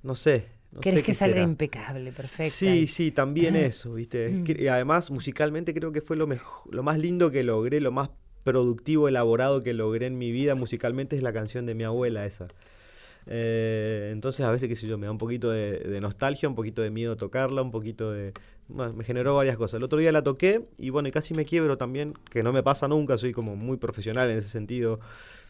no 0.02 0.14
sé. 0.14 0.46
No 0.72 0.80
¿Querés 0.80 1.04
que 1.04 1.14
salga 1.14 1.40
impecable, 1.40 2.10
perfecto? 2.10 2.52
Sí, 2.52 2.88
sí, 2.88 3.12
también 3.12 3.54
eso, 3.54 3.94
¿viste? 3.94 4.28
Mm. 4.28 4.44
Y 4.58 4.66
además, 4.66 5.12
musicalmente 5.12 5.72
creo 5.72 5.92
que 5.92 6.00
fue 6.00 6.16
lo, 6.16 6.26
mejor, 6.26 6.74
lo 6.74 6.82
más 6.82 6.98
lindo 6.98 7.30
que 7.30 7.44
logré, 7.44 7.80
lo 7.80 7.92
más 7.92 8.10
productivo, 8.42 9.08
elaborado 9.08 9.62
que 9.62 9.72
logré 9.72 10.06
en 10.06 10.18
mi 10.18 10.32
vida 10.32 10.56
musicalmente 10.56 11.16
es 11.16 11.22
la 11.22 11.32
canción 11.32 11.64
de 11.64 11.74
mi 11.74 11.84
abuela 11.84 12.26
esa. 12.26 12.48
Eh, 13.26 14.10
entonces 14.12 14.44
a 14.44 14.50
veces, 14.50 14.68
qué 14.68 14.76
sé 14.76 14.86
yo, 14.86 14.98
me 14.98 15.06
da 15.06 15.12
un 15.12 15.18
poquito 15.18 15.50
de, 15.50 15.78
de 15.78 16.00
nostalgia, 16.00 16.48
un 16.48 16.54
poquito 16.54 16.82
de 16.82 16.90
miedo 16.90 17.16
tocarla, 17.16 17.62
un 17.62 17.70
poquito 17.70 18.12
de... 18.12 18.32
bueno, 18.68 18.92
me 18.92 19.04
generó 19.04 19.34
varias 19.36 19.56
cosas. 19.56 19.78
El 19.78 19.84
otro 19.84 19.98
día 19.98 20.12
la 20.12 20.22
toqué 20.22 20.66
y 20.78 20.90
bueno, 20.90 21.08
y 21.08 21.12
casi 21.12 21.34
me 21.34 21.44
quiebro 21.44 21.78
también, 21.78 22.14
que 22.30 22.42
no 22.42 22.52
me 22.52 22.62
pasa 22.62 22.88
nunca, 22.88 23.16
soy 23.16 23.32
como 23.32 23.56
muy 23.56 23.76
profesional 23.76 24.30
en 24.30 24.38
ese 24.38 24.48
sentido. 24.48 25.00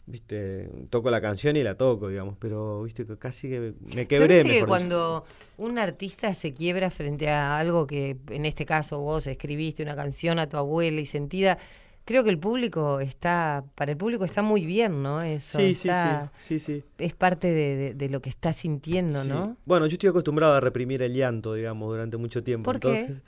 Viste, 0.07 0.69
toco 0.91 1.09
la 1.09 1.19
canción 1.19 1.55
y 1.55 1.63
la 1.63 1.77
toco, 1.77 2.09
digamos, 2.09 2.35
pero 2.39 2.83
viste 2.83 3.07
que 3.07 3.17
casi 3.17 3.49
que 3.49 3.73
me 3.95 4.07
quebré. 4.07 4.27
Parece 4.27 4.43
que 4.43 4.53
dicho. 4.53 4.67
cuando 4.67 5.25
un 5.57 5.79
artista 5.79 6.31
se 6.35 6.53
quiebra 6.53 6.91
frente 6.91 7.27
a 7.27 7.57
algo 7.57 7.87
que, 7.87 8.15
en 8.29 8.45
este 8.45 8.67
caso, 8.67 8.99
vos 8.99 9.25
escribiste 9.25 9.81
una 9.81 9.95
canción 9.95 10.37
a 10.37 10.47
tu 10.47 10.57
abuela 10.57 11.01
y 11.01 11.07
sentida, 11.07 11.57
creo 12.05 12.23
que 12.23 12.29
el 12.29 12.39
público 12.39 12.99
está, 12.99 13.63
para 13.75 13.91
el 13.91 13.97
público 13.97 14.23
está 14.25 14.41
muy 14.41 14.65
bien, 14.65 15.01
¿no? 15.03 15.21
Eso 15.21 15.57
Sí, 15.59 15.75
sí, 15.75 15.89
está- 15.89 16.31
sí, 16.37 16.59
sí, 16.59 16.79
sí. 16.79 16.83
Es 16.97 17.13
parte 17.13 17.47
de, 17.47 17.75
de- 17.75 17.93
de 17.95 18.09
lo 18.09 18.21
que 18.21 18.29
está 18.29 18.53
sintiendo, 18.53 19.21
Sí. 19.23 19.29
¿no? 19.29 19.57
Bueno, 19.65 19.87
yo 19.87 19.93
estoy 19.93 20.09
acostumbrado 20.09 20.53
a 20.53 20.59
reprimir 20.59 21.01
el 21.01 21.13
llanto, 21.13 21.53
digamos, 21.55 21.89
durante 21.89 22.17
mucho 22.17 22.43
tiempo. 22.43 22.71
¿Por 22.71 22.79
qué? 22.79 22.89
Entonces, 22.99 23.23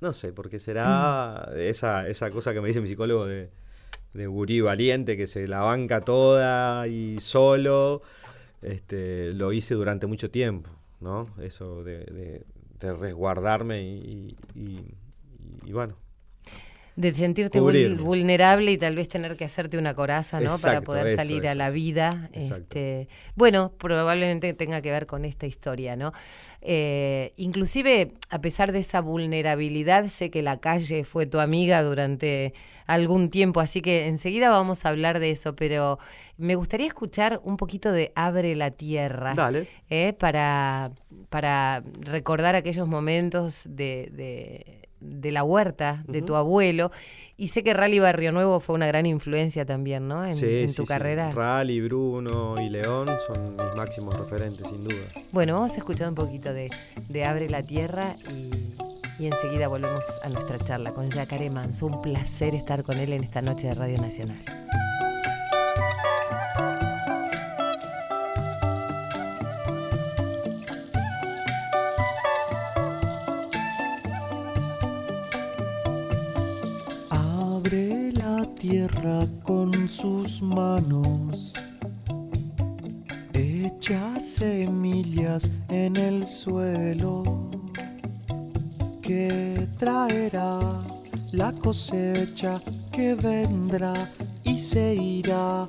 no 0.00 0.12
sé, 0.12 0.32
porque 0.32 0.58
será 0.58 1.48
Mm. 1.52 1.58
esa, 1.60 2.08
esa 2.08 2.30
cosa 2.30 2.52
que 2.52 2.60
me 2.60 2.68
dice 2.68 2.80
mi 2.80 2.88
psicólogo 2.88 3.24
de, 3.26 3.50
de 4.14 4.26
gurí 4.26 4.60
valiente, 4.60 5.16
que 5.16 5.26
se 5.26 5.46
la 5.48 5.60
banca 5.60 6.00
toda 6.00 6.86
y 6.88 7.18
solo. 7.20 8.02
Este, 8.60 9.32
lo 9.32 9.52
hice 9.52 9.74
durante 9.74 10.06
mucho 10.06 10.30
tiempo, 10.30 10.70
¿no? 11.00 11.26
Eso 11.40 11.82
de, 11.82 11.98
de- 12.04 12.44
de 12.78 12.92
resguardarme 12.92 13.82
y, 13.82 14.36
y- 14.54 14.60
y- 14.60 14.92
y 15.66 15.72
bueno. 15.72 15.96
De 16.94 17.14
sentirte 17.14 17.58
Cubrirme. 17.58 18.02
vulnerable 18.02 18.70
y 18.72 18.76
tal 18.76 18.94
vez 18.96 19.08
tener 19.08 19.36
que 19.36 19.46
hacerte 19.46 19.78
una 19.78 19.94
coraza, 19.94 20.40
¿no? 20.40 20.56
Para 20.62 20.82
poder 20.82 21.06
eso, 21.06 21.16
salir 21.16 21.48
a 21.48 21.54
la 21.54 21.70
vida. 21.70 22.28
Este, 22.34 23.08
bueno, 23.34 23.72
probablemente 23.78 24.52
tenga 24.52 24.82
que 24.82 24.90
ver 24.90 25.06
con 25.06 25.24
esta 25.24 25.46
historia, 25.46 25.96
¿no? 25.96 26.12
Eh, 26.60 27.32
inclusive, 27.36 28.12
a 28.28 28.40
pesar 28.42 28.72
de 28.72 28.80
esa 28.80 29.00
vulnerabilidad, 29.00 30.06
sé 30.08 30.30
que 30.30 30.42
la 30.42 30.60
calle 30.60 31.04
fue 31.04 31.24
tu 31.26 31.40
amiga 31.40 31.82
durante 31.82 32.52
algún 32.86 33.30
tiempo, 33.30 33.60
así 33.60 33.80
que 33.80 34.06
enseguida 34.06 34.50
vamos 34.50 34.84
a 34.84 34.90
hablar 34.90 35.18
de 35.18 35.30
eso, 35.30 35.56
pero 35.56 35.98
me 36.36 36.56
gustaría 36.56 36.86
escuchar 36.86 37.40
un 37.42 37.56
poquito 37.56 37.90
de 37.90 38.12
Abre 38.14 38.54
la 38.54 38.70
Tierra. 38.70 39.32
Dale. 39.34 39.66
¿eh? 39.88 40.12
para, 40.18 40.90
para 41.30 41.82
recordar 42.00 42.54
aquellos 42.54 42.86
momentos 42.86 43.62
de, 43.66 44.10
de- 44.12 44.81
de 45.02 45.32
la 45.32 45.42
huerta 45.44 46.04
de 46.06 46.22
tu 46.22 46.34
abuelo. 46.36 46.90
Y 47.36 47.48
sé 47.48 47.62
que 47.64 47.74
Rally 47.74 47.98
Barrio 47.98 48.30
Nuevo 48.32 48.60
fue 48.60 48.74
una 48.74 48.86
gran 48.86 49.04
influencia 49.06 49.66
también, 49.66 50.06
¿no? 50.08 50.24
En, 50.24 50.34
Sí, 50.34 50.60
en 50.62 50.68
sí, 50.68 50.76
tu 50.76 50.82
sí. 50.82 50.88
carrera. 50.88 51.32
Rally, 51.32 51.80
Bruno 51.80 52.60
y 52.62 52.68
León 52.68 53.10
son 53.26 53.56
mis 53.56 53.74
máximos 53.74 54.14
referentes, 54.18 54.68
sin 54.68 54.84
duda. 54.84 54.96
Bueno, 55.32 55.54
vamos 55.54 55.72
a 55.72 55.76
escuchar 55.76 56.08
un 56.08 56.14
poquito 56.14 56.52
de, 56.52 56.70
de 57.08 57.24
Abre 57.24 57.48
la 57.50 57.62
Tierra 57.62 58.16
y, 58.30 58.50
y 59.22 59.26
enseguida 59.26 59.66
volvemos 59.68 60.04
a 60.22 60.28
nuestra 60.28 60.58
charla 60.58 60.92
con 60.92 61.10
Yacaré 61.10 61.50
Manso. 61.50 61.86
Un 61.86 62.00
placer 62.02 62.54
estar 62.54 62.82
con 62.84 62.98
él 62.98 63.12
en 63.12 63.24
esta 63.24 63.42
noche 63.42 63.66
de 63.68 63.74
Radio 63.74 64.00
Nacional. 64.00 64.38
Con 79.42 79.88
sus 79.88 80.42
manos, 80.42 81.52
echa 83.32 84.18
semillas 84.20 85.50
en 85.68 85.96
el 85.96 86.26
suelo. 86.26 87.50
Que 89.00 89.66
traerá 89.78 90.60
la 91.32 91.52
cosecha 91.52 92.60
que 92.90 93.14
vendrá 93.14 93.94
y 94.44 94.56
se 94.58 94.94
irá 94.94 95.68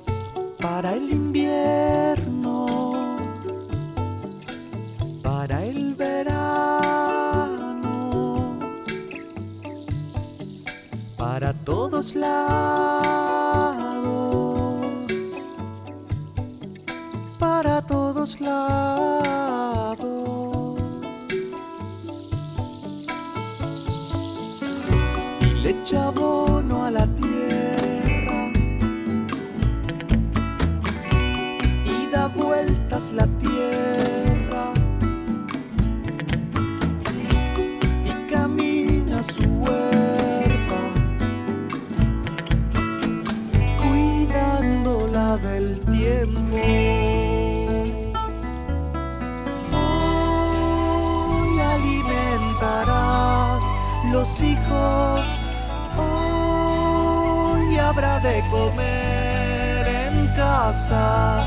para 0.60 0.94
el 0.94 1.10
invierno, 1.10 2.66
para 5.22 5.64
el 5.64 5.94
verano 5.94 7.03
para 11.34 11.52
todos 11.52 12.14
lados, 12.14 12.36
para 17.40 17.82
todos 17.82 18.40
lados. 18.40 19.18
Y 25.40 25.46
le 25.60 25.70
echa 25.70 26.06
abono 26.06 26.84
a 26.84 26.92
la 26.92 27.06
tierra 27.16 28.52
y 31.84 32.06
da 32.12 32.28
vueltas 32.28 33.10
la 33.10 33.24
tierra 33.26 33.33
tiempo. 46.26 48.18
Hoy 49.72 51.60
alimentarás 51.60 53.62
los 54.12 54.40
hijos, 54.40 55.40
hoy 55.98 57.78
habrá 57.78 58.20
de 58.20 58.44
comer 58.50 59.86
en 59.86 60.28
casa. 60.34 61.46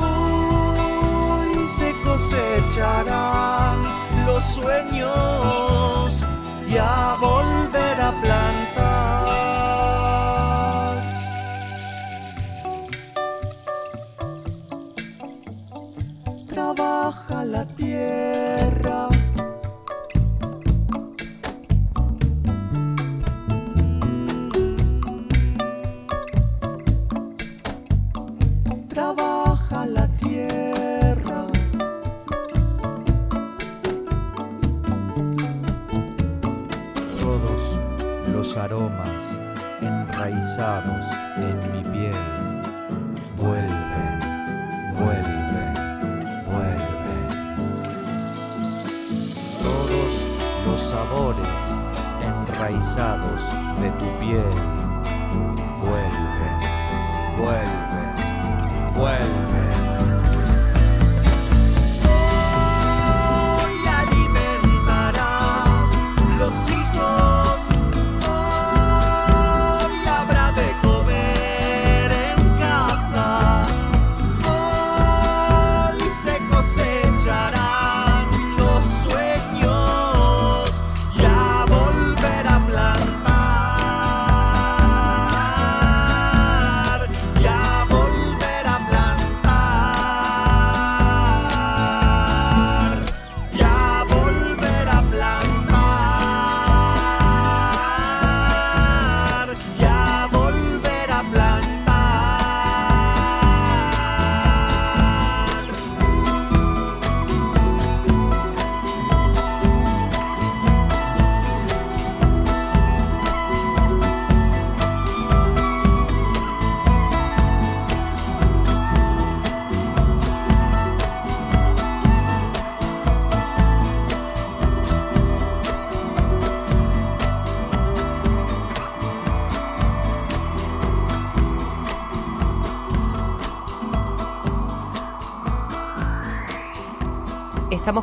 Hoy 0.00 1.68
se 1.78 1.94
cosecharán 2.02 3.82
los 4.26 4.42
sueños 4.44 6.12
y 6.68 6.76
a 6.76 7.16
volver 7.20 8.00
a 8.00 8.12
plantar. 8.20 9.25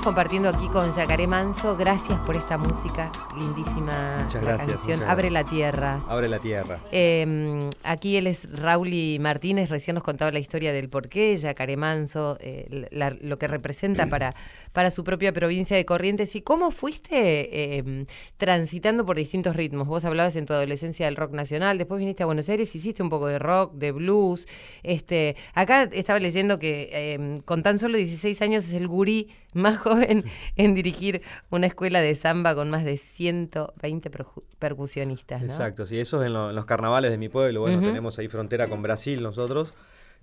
Compartiendo 0.04 0.50
aquí 0.50 0.68
con 0.68 0.92
Yacaré 0.94 1.28
Manso. 1.28 1.78
Gracias 1.78 2.20
por 2.22 2.36
esta 2.36 2.58
música 2.58 3.12
lindísima. 3.38 4.20
Muchas 4.24 4.44
la 4.44 4.50
gracias, 4.52 4.72
canción 4.72 5.00
muchas 5.00 5.12
Abre 5.12 5.30
gracias. 5.30 5.44
la 5.46 5.50
Tierra. 5.50 6.02
Abre 6.10 6.28
la 6.28 6.40
tierra. 6.40 6.80
Eh, 6.92 7.70
aquí 7.84 8.18
él 8.18 8.28
es 8.28 8.50
Rauli 8.60 9.18
Martínez, 9.20 9.70
recién 9.70 9.96
nos 9.96 10.04
contaba 10.04 10.32
la 10.32 10.40
historia 10.40 10.74
del 10.74 10.90
porqué, 10.90 11.36
Yacaré 11.38 11.78
Manso, 11.78 12.38
eh, 12.42 12.88
la- 12.92 13.12
lo 13.22 13.38
que 13.38 13.48
representa 13.48 14.08
para, 14.08 14.34
para 14.74 14.92
su 14.92 15.04
propia 15.04 15.32
provincia 15.32 15.78
de 15.78 15.86
Corrientes. 15.86 16.36
¿Y 16.36 16.42
cómo 16.42 16.72
fuiste 16.72 17.78
eh, 17.78 18.06
transitando 18.38 19.06
por 19.06 19.16
distintos 19.16 19.56
ritmos? 19.56 19.88
Vos 19.88 20.04
hablabas 20.06 20.36
en 20.36 20.46
tu 20.46 20.54
adolescencia 20.54 21.06
del 21.06 21.16
rock 21.16 21.32
nacional, 21.32 21.78
después 21.78 22.00
viniste 22.00 22.24
a 22.24 22.26
Buenos 22.26 22.50
Aires, 22.50 22.76
hiciste 22.76 23.02
un 23.04 23.10
poco 23.10 23.28
de 23.28 23.40
rock, 23.40 23.74
de 23.76 23.92
blues. 23.94 24.48
Este, 24.84 25.36
acá 25.54 25.84
estaba 25.84 26.20
leyendo 26.20 26.60
que 26.60 26.90
eh, 26.92 27.36
con 27.46 27.64
tan 27.64 27.80
solo 27.80 27.98
16 27.98 28.42
años 28.42 28.66
es 28.68 28.74
el 28.74 28.88
gurí 28.88 29.30
más 29.54 29.78
joven 29.78 30.24
en 30.56 30.74
dirigir 30.76 31.22
una 31.50 31.68
escuela 31.68 32.02
de 32.02 32.16
samba 32.16 32.56
con 32.56 32.70
más 32.70 32.84
de 32.84 32.98
120 32.98 34.12
perju- 34.12 34.44
percusionistas. 34.60 35.42
¿no? 35.42 35.48
Exacto, 35.48 35.86
sí, 35.86 36.00
eso 36.00 36.22
es 36.22 36.28
en, 36.28 36.34
lo- 36.34 36.50
en 36.50 36.56
los 36.56 36.66
carnavales 36.66 37.12
de 37.12 37.18
mi 37.18 37.30
pueblo. 37.30 37.62
Bueno, 37.62 37.82
tenemos 37.82 38.18
ahí 38.20 38.28
frontera 38.28 38.68
con 38.68 38.82
Brasil 38.82 39.22
nosotros, 39.22 39.74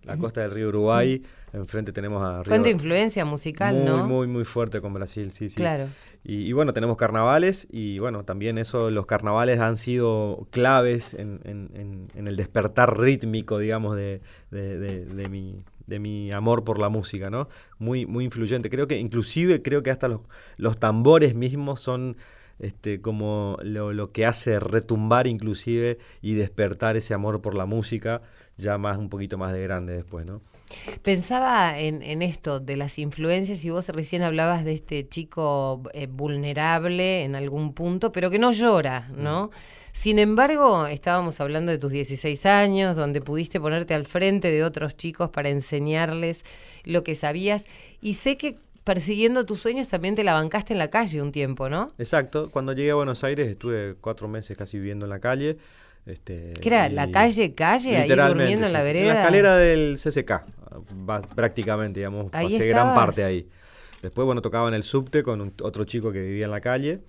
la 0.05 0.17
costa 0.17 0.41
del 0.41 0.51
río 0.51 0.69
Uruguay, 0.69 1.23
enfrente 1.53 1.93
tenemos 1.93 2.23
a 2.23 2.43
Río... 2.43 2.45
Fuente 2.45 2.69
de 2.69 2.73
influencia 2.73 3.25
musical, 3.25 3.75
muy, 3.77 3.85
¿no? 3.85 4.07
muy, 4.07 4.27
muy 4.27 4.45
fuerte 4.45 4.81
con 4.81 4.95
Brasil, 4.95 5.31
sí, 5.33 5.51
sí. 5.51 5.57
Claro. 5.57 5.89
Y, 6.25 6.47
y 6.47 6.53
bueno, 6.53 6.73
tenemos 6.73 6.97
carnavales 6.97 7.69
y 7.71 7.99
bueno, 7.99 8.25
también 8.25 8.59
eso, 8.59 8.91
los 8.91 9.07
carnavales 9.07 9.61
han 9.61 9.77
sido 9.77 10.47
claves 10.51 11.15
en, 11.15 11.41
en- 11.45 11.71
en- 11.75 12.09
en 12.15 12.27
el 12.29 12.37
despertar 12.37 12.99
rítmico, 12.99 13.59
digamos, 13.59 13.97
de, 13.97 14.21
de- 14.51 14.79
de- 14.79 15.05
de 15.07 15.29
mi, 15.29 15.63
de 15.87 15.99
mi 15.99 16.31
amor 16.33 16.65
por 16.65 16.79
la 16.79 16.89
música, 16.89 17.31
¿no? 17.31 17.49
Muy, 17.79 18.07
muy 18.07 18.25
influyente. 18.25 18.71
Creo 18.71 18.87
que 18.87 18.99
inclusive, 18.99 19.61
creo 19.63 19.83
que 19.83 19.91
hasta 19.91 20.09
los, 20.09 20.21
los 20.57 20.79
tambores 20.79 21.35
mismos 21.35 21.81
son 21.81 22.17
este, 22.61 23.01
como 23.01 23.57
lo, 23.63 23.93
lo 23.93 24.13
que 24.13 24.27
hace 24.27 24.61
retumbar 24.61 25.27
inclusive 25.27 25.99
y 26.23 26.35
despertar 26.35 26.97
ese 26.97 27.15
amor 27.15 27.41
por 27.41 27.55
la 27.55 27.67
música 27.67 28.23
ya 28.61 28.79
más 28.79 28.99
un 28.99 29.09
poquito 29.09 29.39
más 29.39 29.53
de 29.53 29.63
grande 29.63 29.95
después, 29.95 30.27
¿no? 30.27 30.43
Pensaba 31.03 31.81
en, 31.81 32.01
en 32.03 32.23
esto 32.23 32.61
de 32.61 32.77
las 32.77 32.99
influencias 33.01 33.65
y 33.65 33.71
vos 33.71 33.89
recién 33.89 34.23
hablabas 34.23 34.65
de 34.65 34.75
este 34.75 35.09
chico 35.09 35.83
eh, 35.95 36.07
vulnerable 36.07 37.25
en 37.25 37.35
algún 37.35 37.75
punto, 37.75 38.13
pero 38.13 38.31
que 38.31 38.39
no 38.39 38.53
llora, 38.53 39.09
¿no? 39.17 39.51
Sin 39.93 40.21
embargo, 40.21 40.87
estábamos 40.87 41.41
hablando 41.41 41.73
de 41.73 41.79
tus 41.79 41.91
16 41.91 42.47
años, 42.47 42.95
donde 42.95 43.21
pudiste 43.21 43.59
ponerte 43.59 43.95
al 43.95 44.07
frente 44.07 44.53
de 44.53 44.63
otros 44.63 44.97
chicos 44.97 45.31
para 45.31 45.49
enseñarles 45.49 46.45
lo 46.85 47.03
que 47.03 47.17
sabías 47.17 47.67
y 48.01 48.15
sé 48.15 48.37
que 48.37 48.57
persiguiendo 48.85 49.45
tus 49.47 49.61
sueños 49.61 49.89
también 49.89 50.15
te 50.15 50.25
la 50.25 50.35
bancaste 50.35 50.73
en 50.73 50.79
la 50.79 50.89
calle 50.91 51.21
un 51.23 51.33
tiempo, 51.33 51.69
¿no? 51.69 51.93
Exacto, 51.99 52.51
cuando 52.51 52.73
llegué 52.73 52.91
a 52.91 52.95
Buenos 52.95 53.23
Aires 53.25 53.49
estuve 53.49 53.95
cuatro 54.01 54.29
meses 54.29 54.57
casi 54.57 54.79
viviendo 54.79 55.07
en 55.07 55.11
la 55.11 55.21
calle. 55.21 55.59
Este, 56.07 56.55
¿Qué 56.61 56.69
era? 56.69 56.89
¿La 56.89 57.11
calle, 57.11 57.55
calle? 57.55 57.97
Ahí 57.99 58.09
durmiendo 58.09 58.67
en 58.67 58.73
la 58.73 58.83
vereda. 58.83 59.13
la 59.15 59.21
escalera 59.21 59.57
del 59.57 59.97
CCK, 59.99 60.43
prácticamente, 61.35 62.01
digamos, 62.01 62.27
Ahí 62.33 62.47
pasé 62.53 62.67
gran 62.69 62.95
parte 62.95 63.25
ahí. 63.25 63.49
Después, 64.03 64.25
bueno, 64.25 64.41
tocaba 64.41 64.69
en 64.69 64.75
el 64.75 64.83
subte 64.83 65.23
con 65.23 65.41
un- 65.41 65.53
otro 65.63 65.85
chico 65.85 66.11
que 66.11 66.23
vivía 66.23 66.47
en 66.47 66.51
la 66.51 66.61
calle, 66.63 67.01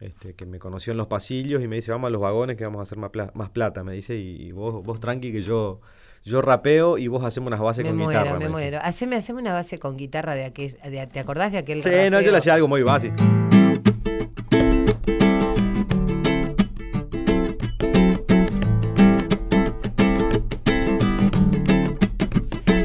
este, 0.00 0.34
que 0.34 0.44
me 0.44 0.58
conoció 0.58 0.90
en 0.90 0.98
los 0.98 1.06
pasillos 1.06 1.62
y 1.62 1.68
me 1.68 1.76
dice, 1.76 1.90
vamos 1.92 2.08
a 2.08 2.10
los 2.10 2.20
vagones 2.20 2.56
que 2.56 2.64
vamos 2.64 2.80
a 2.80 2.82
hacer 2.82 2.98
más, 2.98 3.10
pla- 3.10 3.30
más 3.34 3.48
plata, 3.50 3.82
me 3.82 3.94
dice, 3.94 4.16
y, 4.16 4.42
y 4.48 4.52
vos, 4.52 4.84
vos 4.84 5.00
tranqui 5.00 5.32
que 5.32 5.40
yo, 5.42 5.80
yo 6.26 6.42
rapeo 6.42 6.98
y 6.98 7.06
vos 7.08 7.24
hacemos 7.24 7.46
unas 7.48 7.60
bases 7.60 7.84
Me 7.84 7.90
con 7.90 7.98
muero, 7.98 8.10
guitarra. 8.20 8.32
me 8.38 8.46
dice. 8.46 8.50
muero. 8.50 8.78
Haceme, 8.82 9.16
haceme 9.16 9.40
una 9.40 9.52
base 9.52 9.78
con 9.78 9.96
guitarra 9.96 10.34
de 10.34 10.44
aquel, 10.44 10.76
de- 10.82 11.06
¿te 11.06 11.20
acordás 11.20 11.52
de 11.52 11.58
aquel 11.58 11.80
Sí, 11.82 11.90
no, 12.10 12.20
yo 12.20 12.32
le 12.32 12.38
hacía 12.38 12.54
algo 12.54 12.66
muy 12.68 12.82
básico. 12.82 13.14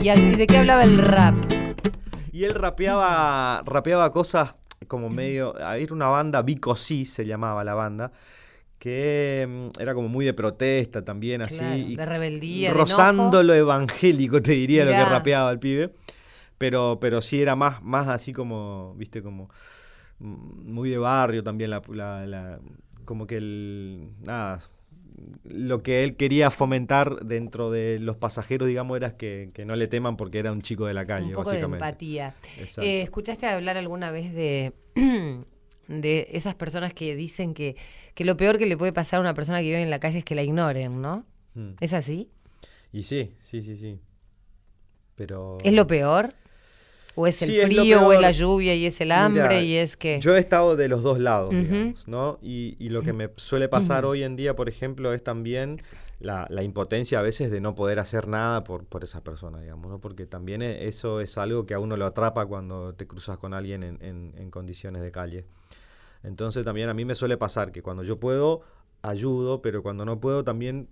¿Y 0.03 0.35
de 0.35 0.47
qué 0.47 0.57
hablaba 0.57 0.83
el 0.83 0.97
rap? 0.97 1.35
Y 2.31 2.45
él 2.45 2.55
rapeaba, 2.55 3.61
rapeaba 3.65 4.11
cosas 4.11 4.55
como 4.87 5.09
medio. 5.09 5.55
Era 5.59 5.93
una 5.93 6.07
banda, 6.07 6.41
Vico 6.41 6.75
Sí 6.75 7.05
se 7.05 7.25
llamaba 7.25 7.63
la 7.63 7.75
banda, 7.75 8.11
que 8.81 9.47
mm, 9.47 9.79
era 9.79 9.93
como 9.93 10.07
muy 10.09 10.25
de 10.25 10.33
protesta 10.33 11.05
también, 11.05 11.43
así. 11.43 11.57
Claro, 11.59 11.77
de 11.97 12.05
rebeldía, 12.07 12.71
de 12.73 12.77
Rozando 12.79 13.43
lo 13.43 13.53
evangélico, 13.53 14.41
te 14.41 14.53
diría, 14.53 14.83
lo 14.85 14.91
que 14.91 15.05
rapeaba 15.05 15.51
el 15.51 15.59
pibe. 15.59 15.93
Pero, 16.57 16.97
pero 16.99 17.21
sí 17.21 17.39
era 17.41 17.55
más, 17.55 17.83
más 17.83 18.07
así 18.07 18.33
como, 18.33 18.95
viste, 18.97 19.21
como 19.21 19.49
mm, 20.17 20.71
muy 20.73 20.89
de 20.89 20.97
barrio 20.97 21.43
también, 21.43 21.69
la, 21.69 21.83
la- 21.89 22.25
la- 22.25 22.59
como 23.05 23.27
que 23.27 23.37
el. 23.37 24.09
Nada. 24.23 24.59
Lo 25.43 25.83
que 25.83 26.03
él 26.03 26.15
quería 26.15 26.49
fomentar 26.49 27.23
dentro 27.23 27.69
de 27.69 27.99
los 27.99 28.15
pasajeros, 28.17 28.67
digamos, 28.67 28.97
era 28.97 29.15
que, 29.15 29.51
que 29.53 29.63
no 29.65 29.75
le 29.75 29.87
teman 29.87 30.17
porque 30.17 30.39
era 30.39 30.51
un 30.51 30.63
chico 30.63 30.87
de 30.87 30.95
la 30.95 31.05
calle, 31.05 31.27
un 31.27 31.33
poco 31.33 31.51
de 31.51 31.57
básicamente. 31.57 31.85
empatía. 31.85 32.35
Exacto. 32.57 32.81
Eh, 32.81 33.01
¿Escuchaste 33.03 33.45
hablar 33.45 33.77
alguna 33.77 34.09
vez 34.09 34.33
de, 34.33 34.73
de 35.99 36.27
esas 36.31 36.55
personas 36.55 36.93
que 36.93 37.15
dicen 37.15 37.53
que, 37.53 37.75
que 38.13 38.23
lo 38.25 38.37
peor 38.37 38.57
que 38.57 38.65
le 38.65 38.77
puede 38.77 38.93
pasar 38.93 39.17
a 39.17 39.21
una 39.21 39.33
persona 39.33 39.59
que 39.59 39.65
vive 39.65 39.81
en 39.81 39.89
la 39.89 39.99
calle 39.99 40.19
es 40.19 40.25
que 40.25 40.35
la 40.35 40.43
ignoren, 40.43 41.01
¿no? 41.01 41.25
Mm. 41.55 41.71
¿Es 41.81 41.91
así? 41.93 42.29
Y 42.93 43.03
sí, 43.03 43.33
sí, 43.41 43.61
sí, 43.61 43.75
sí. 43.77 43.99
Pero. 45.15 45.57
¿Es 45.63 45.73
lo 45.73 45.87
peor? 45.87 46.33
¿O 47.15 47.27
es 47.27 47.41
el 47.41 47.49
Sí, 47.49 47.59
es 47.59 47.65
frío, 47.65 48.07
o 48.07 48.13
es 48.13 48.21
la 48.21 48.31
lluvia, 48.31 48.73
y 48.73 48.85
es 48.85 49.01
el 49.01 49.11
hambre, 49.11 49.41
Mira, 49.43 49.59
y 49.61 49.75
es 49.75 49.97
que... 49.97 50.21
Yo 50.21 50.33
he 50.33 50.39
estado 50.39 50.77
de 50.77 50.87
los 50.87 51.03
dos 51.03 51.19
lados, 51.19 51.53
digamos, 51.53 52.07
¿no? 52.07 52.39
Y, 52.41 52.77
y 52.79 52.87
lo 52.87 53.03
que 53.03 53.11
me 53.11 53.29
suele 53.35 53.67
pasar 53.67 54.05
hoy 54.05 54.23
en 54.23 54.37
día, 54.37 54.55
por 54.55 54.69
ejemplo, 54.69 55.13
es 55.13 55.21
también 55.21 55.81
la, 56.21 56.47
la 56.49 56.63
impotencia 56.63 57.19
a 57.19 57.21
veces 57.21 57.51
de 57.51 57.59
no 57.59 57.75
poder 57.75 57.99
hacer 57.99 58.29
nada 58.29 58.63
por, 58.63 58.85
por 58.85 59.03
esa 59.03 59.25
persona, 59.25 59.59
digamos, 59.59 59.91
¿no? 59.91 59.99
Porque 59.99 60.25
también 60.25 60.61
e- 60.61 60.87
eso 60.87 61.19
es 61.19 61.37
algo 61.37 61.65
que 61.65 61.73
a 61.73 61.79
uno 61.79 61.97
lo 61.97 62.05
atrapa 62.05 62.45
cuando 62.45 62.93
te 62.93 63.05
cruzas 63.07 63.37
con 63.37 63.53
alguien 63.53 63.83
en, 63.83 63.97
en- 64.01 64.33
en 64.37 64.49
condiciones 64.49 65.01
de 65.01 65.11
calle. 65.11 65.45
Entonces 66.23 66.63
también 66.63 66.89
a 66.89 66.93
mí 66.93 67.05
me 67.05 67.15
suele 67.15 67.37
pasar 67.37 67.71
que 67.71 67.81
cuando 67.81 68.03
yo 68.03 68.19
puedo, 68.19 68.61
ayudo, 69.01 69.61
pero 69.61 69.81
cuando 69.83 70.05
no 70.05 70.19
puedo 70.19 70.43
también 70.43 70.87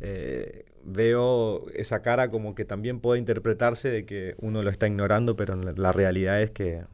eh, 0.00 0.66
veo 0.84 1.66
esa 1.74 2.02
cara 2.02 2.30
como 2.30 2.54
que 2.54 2.64
también 2.64 3.00
puede 3.00 3.18
interpretarse 3.18 3.90
de 3.90 4.04
que 4.06 4.34
uno 4.38 4.62
lo 4.62 4.70
está 4.70 4.86
ignorando, 4.86 5.36
pero 5.36 5.56
la, 5.56 5.92
realidad 5.92 6.42
es 6.42 6.50
que 6.50 6.84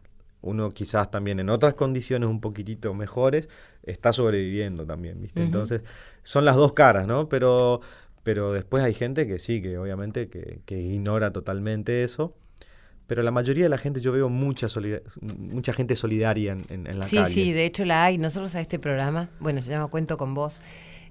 uno 0.41 0.71
quizás 0.71 1.11
también 1.11 1.41
en 1.41 1.51
otras 1.51 1.75
condiciones 1.75 2.29
un 2.29 2.41
poquitito 2.41 2.93
mejores 2.95 3.49
está 3.83 4.13
sobreviviendo 4.13 4.87
también, 4.87 5.21
¿viste? 5.21 5.43
Entonces 5.43 5.83
son 6.23 6.45
las 6.45 6.57
dos 6.57 6.73
caras, 6.73 7.07
¿no? 7.07 7.29
Pero, 7.29 7.81
pero 8.23 8.53
después 8.53 8.83
hay 8.83 8.95
gente 8.95 9.27
que 9.27 9.39
sí, 9.39 9.63
que 9.63 9.79
obviamente 9.79 10.29
que, 10.29 10.61
que 10.65 10.81
ignora 10.81 11.33
totalmente 11.33 12.05
eso. 12.05 12.35
Pero 13.07 13.23
la 13.23 13.31
mayoría 13.31 13.65
de 13.65 13.69
la 13.69 13.79
gente, 13.79 14.01
yo 14.01 14.13
veo 14.13 14.29
mucha, 14.31 14.67
mucha 15.39 15.73
gente 15.73 15.95
solidaria 15.95 16.53
en, 16.53 16.65
en- 16.71 16.87
en 16.87 16.99
la 16.99 17.07
sí, 17.07 17.17
calle. 17.17 17.33
sí, 17.35 17.53
de 17.53 17.67
hecho 17.67 17.85
la 17.85 18.05
hay. 18.05 18.17
Nosotros 18.19 18.55
a 18.55 18.61
este 18.61 18.79
programa, 18.79 19.29
bueno, 19.41 19.61
se 19.63 19.71
llama 19.71 19.89
Cuento 19.89 20.17
con 20.17 20.33
Vos, 20.35 20.61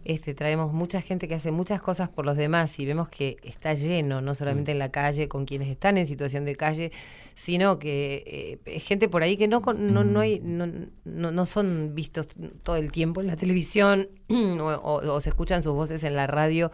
este, 0.06 0.34
traemos 0.34 0.73
mucha 0.73 0.99
gente 1.01 1.29
que 1.29 1.36
hace 1.36 1.51
muchas 1.51 1.82
cosas 1.82 2.10
por 2.10 2.25
los 2.25 2.36
demás 2.36 2.77
y 2.79 2.86
vemos 2.86 3.08
que 3.08 3.38
está 3.43 3.73
lleno, 3.73 4.19
no 4.21 4.36
solamente 4.36 4.71
Mm. 4.71 4.75
en 4.75 4.79
la 4.79 4.91
calle, 4.91 5.29
con 5.29 5.45
quienes 5.45 5.69
están 5.69 5.97
en 5.97 6.06
situación 6.08 6.43
de 6.43 6.56
calle, 6.58 6.91
sino 7.36 7.79
que 7.79 8.60
eh, 8.65 8.79
gente 8.82 9.08
por 9.08 9.23
ahí 9.23 9.38
que 9.38 9.47
no, 9.47 9.62
no, 9.62 10.03
no, 10.03 10.19
hay, 10.19 10.41
no, 10.43 10.65
no, 11.06 11.32
no 11.32 11.45
son 11.45 11.93
vistos 11.95 12.27
todo 12.63 12.75
el 12.75 12.91
tiempo 12.91 13.21
en 13.21 13.27
la 13.27 13.38
televisión 13.38 14.10
o, 14.29 14.34
o- 14.36 15.13
o 15.13 15.21
se 15.21 15.29
escuchan 15.29 15.62
sus 15.62 15.73
voces 15.73 16.03
en 16.03 16.15
la 16.17 16.27
radio, 16.27 16.69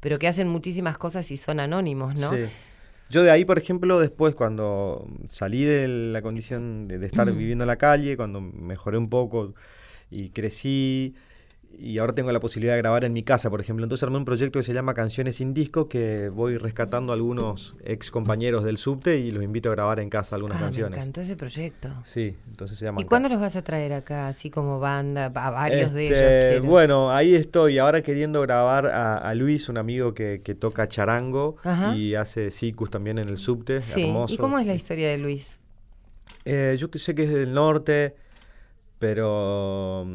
pero 0.00 0.18
que 0.18 0.28
hacen 0.28 0.48
muchísimas 0.48 0.98
cosas 0.98 1.30
y 1.30 1.36
son 1.38 1.60
anónimos, 1.60 2.16
¿no? 2.16 2.32
Sí. 2.34 2.40
Yo 3.14 3.22
de 3.22 3.30
ahí, 3.30 3.44
por 3.44 3.58
ejemplo, 3.58 4.00
después 4.00 4.34
cuando 4.34 5.06
salí 5.28 5.62
de 5.62 5.86
la 5.86 6.20
condición 6.20 6.88
de, 6.88 6.98
de 6.98 7.06
estar 7.06 7.30
viviendo 7.32 7.62
en 7.62 7.68
la 7.68 7.76
calle, 7.76 8.16
cuando 8.16 8.40
mejoré 8.40 8.98
un 8.98 9.08
poco 9.08 9.54
y 10.10 10.30
crecí, 10.30 11.14
y 11.78 11.98
ahora 11.98 12.14
tengo 12.14 12.30
la 12.32 12.40
posibilidad 12.40 12.74
de 12.74 12.78
grabar 12.80 13.04
en 13.04 13.12
mi 13.12 13.22
casa, 13.22 13.50
por 13.50 13.60
ejemplo, 13.60 13.84
entonces 13.84 14.02
armé 14.04 14.16
un 14.18 14.24
proyecto 14.24 14.58
que 14.58 14.62
se 14.64 14.72
llama 14.72 14.94
Canciones 14.94 15.36
sin 15.36 15.54
Disco, 15.54 15.88
que 15.88 16.28
voy 16.28 16.56
rescatando 16.58 17.12
a 17.12 17.14
algunos 17.16 17.76
ex 17.84 18.10
compañeros 18.10 18.64
del 18.64 18.76
subte 18.76 19.18
y 19.18 19.30
los 19.30 19.42
invito 19.44 19.68
a 19.70 19.72
grabar 19.72 20.00
en 20.00 20.10
casa 20.10 20.36
algunas 20.36 20.56
Ah, 20.56 20.60
me 20.60 20.66
canciones. 20.66 20.98
encantó 20.98 21.20
ese 21.20 21.36
proyecto. 21.36 21.88
Sí, 22.04 22.36
entonces 22.46 22.78
se 22.78 22.84
llama... 22.84 23.00
¿Y 23.00 23.04
cuándo 23.04 23.28
los 23.28 23.40
vas 23.40 23.56
a 23.56 23.62
traer 23.62 23.92
acá, 23.92 24.28
así 24.28 24.50
como 24.50 24.78
banda, 24.80 25.26
a 25.34 25.50
varios 25.50 25.92
de 25.92 26.06
ellos? 26.06 26.16
Este, 26.18 26.48
quiero? 26.60 26.64
Bueno, 26.66 27.10
ahí 27.12 27.34
estoy, 27.34 27.78
ahora 27.78 28.02
queriendo 28.02 28.40
grabar 28.42 28.86
a, 28.86 29.16
a 29.18 29.34
Luis, 29.34 29.68
un 29.68 29.78
amigo 29.78 30.14
que, 30.14 30.40
que 30.44 30.54
toca 30.54 30.88
charango 30.88 31.56
Ajá. 31.64 31.94
y 31.96 32.14
hace 32.14 32.50
sicus 32.50 32.90
también 32.90 33.18
en 33.18 33.28
el 33.28 33.36
subte, 33.38 33.80
Sí, 33.80 34.02
hermoso. 34.04 34.34
¿y 34.34 34.38
cómo 34.38 34.58
es 34.58 34.66
la 34.66 34.74
historia 34.74 35.08
de 35.10 35.18
Luis? 35.18 35.58
Eh, 36.44 36.76
yo 36.78 36.88
sé 36.94 37.14
que 37.14 37.24
es 37.24 37.32
del 37.32 37.54
norte, 37.54 38.14
pero 38.98 40.06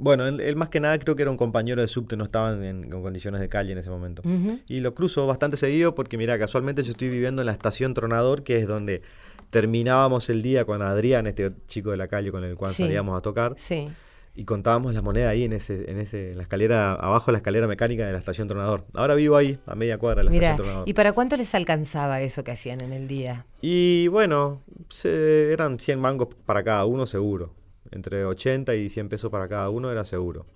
bueno, 0.00 0.26
él, 0.26 0.40
él 0.40 0.56
más 0.56 0.68
que 0.70 0.80
nada 0.80 0.98
creo 0.98 1.14
que 1.14 1.22
era 1.22 1.30
un 1.30 1.36
compañero 1.36 1.80
de 1.80 1.86
subte, 1.88 2.16
no 2.16 2.24
estaban 2.24 2.64
en, 2.64 2.84
en 2.84 2.90
condiciones 3.02 3.40
de 3.40 3.48
calle 3.48 3.72
en 3.72 3.78
ese 3.78 3.90
momento. 3.90 4.22
Y 4.66 4.80
lo 4.80 4.94
cruzo 4.94 5.26
bastante 5.26 5.56
seguido 5.56 5.94
porque 5.94 6.16
mira, 6.16 6.38
casualmente 6.38 6.82
yo 6.82 6.92
estoy 6.92 7.08
viviendo 7.10 7.42
en 7.42 7.46
la 7.46 7.52
estación 7.52 7.94
Tronador, 7.94 8.42
que 8.42 8.58
es 8.58 8.66
donde 8.66 9.02
terminábamos 9.50 10.30
el 10.30 10.42
día 10.42 10.64
con 10.64 10.80
Adrián, 10.82 11.26
este 11.26 11.52
chico 11.66 11.90
de 11.90 11.96
la 11.96 12.08
calle 12.08 12.30
con 12.30 12.44
el 12.44 12.56
cual 12.56 12.72
Sí. 12.72 12.84
salíamos 12.84 13.18
a 13.18 13.20
tocar, 13.20 13.54
Sí. 13.58 13.88
y 14.36 14.44
contábamos 14.44 14.94
las 14.94 15.02
monedas 15.02 15.30
ahí 15.32 15.42
en 15.44 15.52
ese, 15.52 15.90
en 15.90 15.98
ese, 15.98 16.30
en 16.30 16.36
la 16.36 16.44
escalera, 16.44 16.92
abajo 16.94 17.26
de 17.26 17.32
la 17.32 17.38
escalera 17.38 17.66
mecánica 17.66 18.06
de 18.06 18.12
la 18.12 18.18
estación 18.18 18.46
Tronador. 18.48 18.84
Ahora 18.94 19.14
vivo 19.16 19.36
ahí, 19.36 19.58
a 19.66 19.74
media 19.74 19.98
cuadra 19.98 20.22
de 20.22 20.30
la 20.30 20.34
estación 20.34 20.56
Tronador. 20.56 20.88
¿y 20.88 20.94
para 20.94 21.12
cuánto 21.12 21.36
les 21.36 21.54
alcanzaba 21.54 22.20
eso 22.22 22.44
que 22.44 22.52
hacían 22.52 22.80
en 22.80 22.92
el 22.92 23.08
día? 23.08 23.44
Y 23.60 24.06
bueno, 24.08 24.62
se- 24.88 25.52
eran 25.52 25.78
100 25.80 25.98
mangos 26.00 26.28
para 26.46 26.62
cada 26.62 26.84
uno 26.84 27.06
seguro. 27.06 27.52
Entre 27.90 28.24
80 28.24 28.74
y 28.74 28.88
100 28.88 29.08
pesos 29.08 29.30
para 29.30 29.48
cada 29.48 29.70
uno 29.70 29.90
era 29.90 30.04
seguro. 30.04 30.46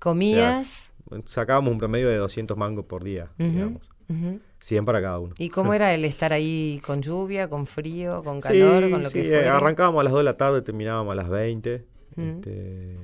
¿Comías? 0.00 0.92
Sacábamos 1.26 1.72
un 1.72 1.78
promedio 1.78 2.08
de 2.08 2.16
200 2.16 2.56
mangos 2.56 2.86
por 2.86 3.04
día, 3.04 3.30
digamos. 3.38 3.90
ujú. 4.08 4.40
100 4.58 4.84
para 4.84 5.02
cada 5.02 5.18
uno. 5.18 5.34
¿Y 5.38 5.48
cómo 5.48 5.74
era 5.74 5.94
el 5.94 6.04
estar 6.04 6.32
ahí 6.32 6.80
con 6.84 7.02
lluvia, 7.02 7.48
con 7.48 7.66
frío, 7.66 8.22
con 8.22 8.40
calor, 8.40 8.84
sí, 8.84 8.90
con 8.90 9.02
lo 9.02 9.08
sí, 9.08 9.22
que 9.22 9.40
eh, 9.40 9.48
arrancábamos 9.48 10.00
a 10.00 10.04
las 10.04 10.12
2 10.12 10.20
de 10.20 10.24
la 10.24 10.36
tarde, 10.36 10.62
terminábamos 10.62 11.12
a 11.12 11.14
las 11.16 11.28
20. 11.28 11.84
Mm. 12.16 12.28
Este, 12.28 12.96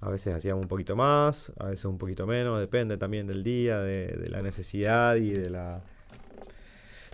a 0.00 0.10
veces 0.10 0.34
hacíamos 0.34 0.62
un 0.62 0.68
poquito 0.68 0.96
más, 0.96 1.52
a 1.58 1.66
veces 1.66 1.84
un 1.86 1.98
poquito 1.98 2.26
menos, 2.26 2.60
depende 2.60 2.96
también 2.96 3.26
del 3.26 3.42
día, 3.42 3.80
de, 3.80 4.08
de 4.08 4.30
la 4.30 4.42
necesidad 4.42 5.16
y 5.16 5.30
de 5.30 5.50
la 5.50 5.82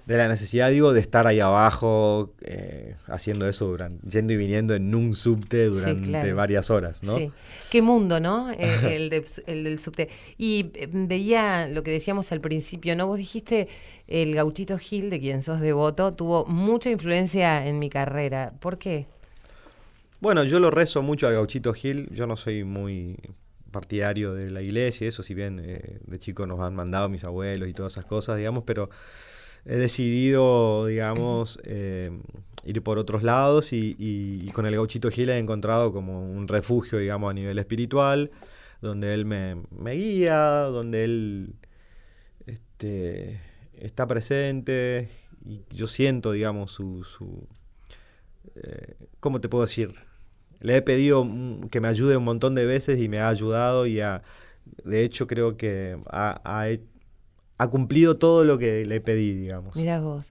de 0.06 0.16
la 0.16 0.26
necesidad, 0.28 0.70
digo, 0.70 0.92
de 0.92 1.00
estar 1.00 1.26
ahí 1.26 1.40
abajo 1.40 2.32
eh, 2.40 2.94
haciendo 3.06 3.48
eso 3.48 3.66
durante, 3.66 4.06
yendo 4.08 4.32
y 4.32 4.36
viniendo 4.36 4.74
en 4.74 4.94
un 4.94 5.14
subte 5.14 5.66
durante 5.66 6.08
claro. 6.08 6.36
varias 6.36 6.70
horas, 6.70 7.02
¿no? 7.02 7.16
Sí. 7.16 7.30
Qué 7.70 7.82
mundo, 7.82 8.18
¿no? 8.20 8.50
Eh, 8.50 8.96
el, 8.96 9.10
de- 9.10 9.24
el 9.46 9.64
del 9.64 9.78
subte. 9.78 10.08
Y 10.36 10.70
eh, 10.74 10.88
veía 10.90 11.68
lo 11.68 11.82
que 11.82 11.90
decíamos 11.92 12.32
al 12.32 12.40
principio, 12.40 12.96
¿no? 12.96 13.06
Vos 13.06 13.18
dijiste, 13.18 13.68
el 14.08 14.34
gauchito 14.34 14.78
Gil, 14.78 15.10
de 15.10 15.20
quien 15.20 15.42
sos 15.42 15.60
devoto, 15.60 16.12
tuvo 16.14 16.44
mucha 16.46 16.90
influencia 16.90 17.66
en 17.66 17.78
mi 17.78 17.88
carrera. 17.90 18.52
¿Por 18.60 18.78
qué? 18.78 19.06
Bueno, 20.20 20.44
yo 20.44 20.60
lo 20.60 20.70
rezo 20.70 21.02
mucho 21.02 21.26
al 21.28 21.34
gauchito 21.34 21.72
Gil, 21.72 22.08
yo 22.10 22.26
no 22.26 22.36
soy 22.36 22.64
muy 22.64 23.16
partidario 23.70 24.34
de 24.34 24.50
la 24.50 24.62
iglesia 24.62 25.04
y 25.04 25.08
eso, 25.08 25.22
si 25.22 25.32
bien 25.32 25.62
eh, 25.64 25.98
de 26.04 26.18
chico 26.18 26.46
nos 26.46 26.60
han 26.60 26.74
mandado 26.74 27.08
mis 27.08 27.24
abuelos 27.24 27.68
y 27.68 27.72
todas 27.72 27.92
esas 27.92 28.04
cosas, 28.04 28.36
digamos, 28.36 28.64
pero 28.66 28.90
he 29.64 29.76
decidido, 29.76 30.86
digamos, 30.86 31.60
eh, 31.64 32.10
ir 32.64 32.82
por 32.82 32.98
otros 32.98 33.22
lados 33.22 33.72
y, 33.72 34.50
con 34.52 34.66
el 34.66 34.74
gauchito 34.74 35.10
Gil 35.10 35.30
he 35.30 35.38
encontrado 35.38 35.92
como 35.92 36.30
un 36.30 36.48
refugio, 36.48 36.98
digamos, 36.98 37.30
a 37.30 37.34
nivel 37.34 37.58
espiritual, 37.58 38.30
donde 38.80 39.14
él 39.14 39.24
me, 39.24 39.56
guía, 39.94 40.62
donde 40.64 41.04
él 41.04 41.54
este, 42.46 43.40
está 43.74 44.06
presente 44.06 45.08
y 45.44 45.62
yo 45.70 45.86
siento, 45.86 46.32
digamos, 46.32 46.72
su... 46.72 47.04
su 47.04 47.46
eh, 48.56 48.94
¿Cómo 49.20 49.40
te 49.40 49.48
puedo 49.48 49.64
decir? 49.64 49.90
Le 50.60 50.76
he 50.76 50.82
pedido 50.82 51.26
que 51.70 51.80
me 51.80 51.88
ayude 51.88 52.16
un 52.16 52.24
montón 52.24 52.54
de 52.54 52.66
veces 52.66 52.98
y 52.98 53.08
me 53.08 53.18
ha 53.18 53.28
ayudado 53.28 53.86
y 53.86 54.00
ha, 54.00 54.22
de 54.84 55.04
hecho 55.04 55.26
creo 55.26 55.56
que 55.56 55.98
ha, 56.06 56.40
ha 56.44 56.68
ha 57.60 57.68
cumplido 57.68 58.16
todo 58.16 58.44
lo 58.44 58.58
que 58.58 58.86
le 58.86 59.00
pedí, 59.00 59.34
digamos. 59.34 59.76
Mira 59.76 60.00
vos. 60.00 60.30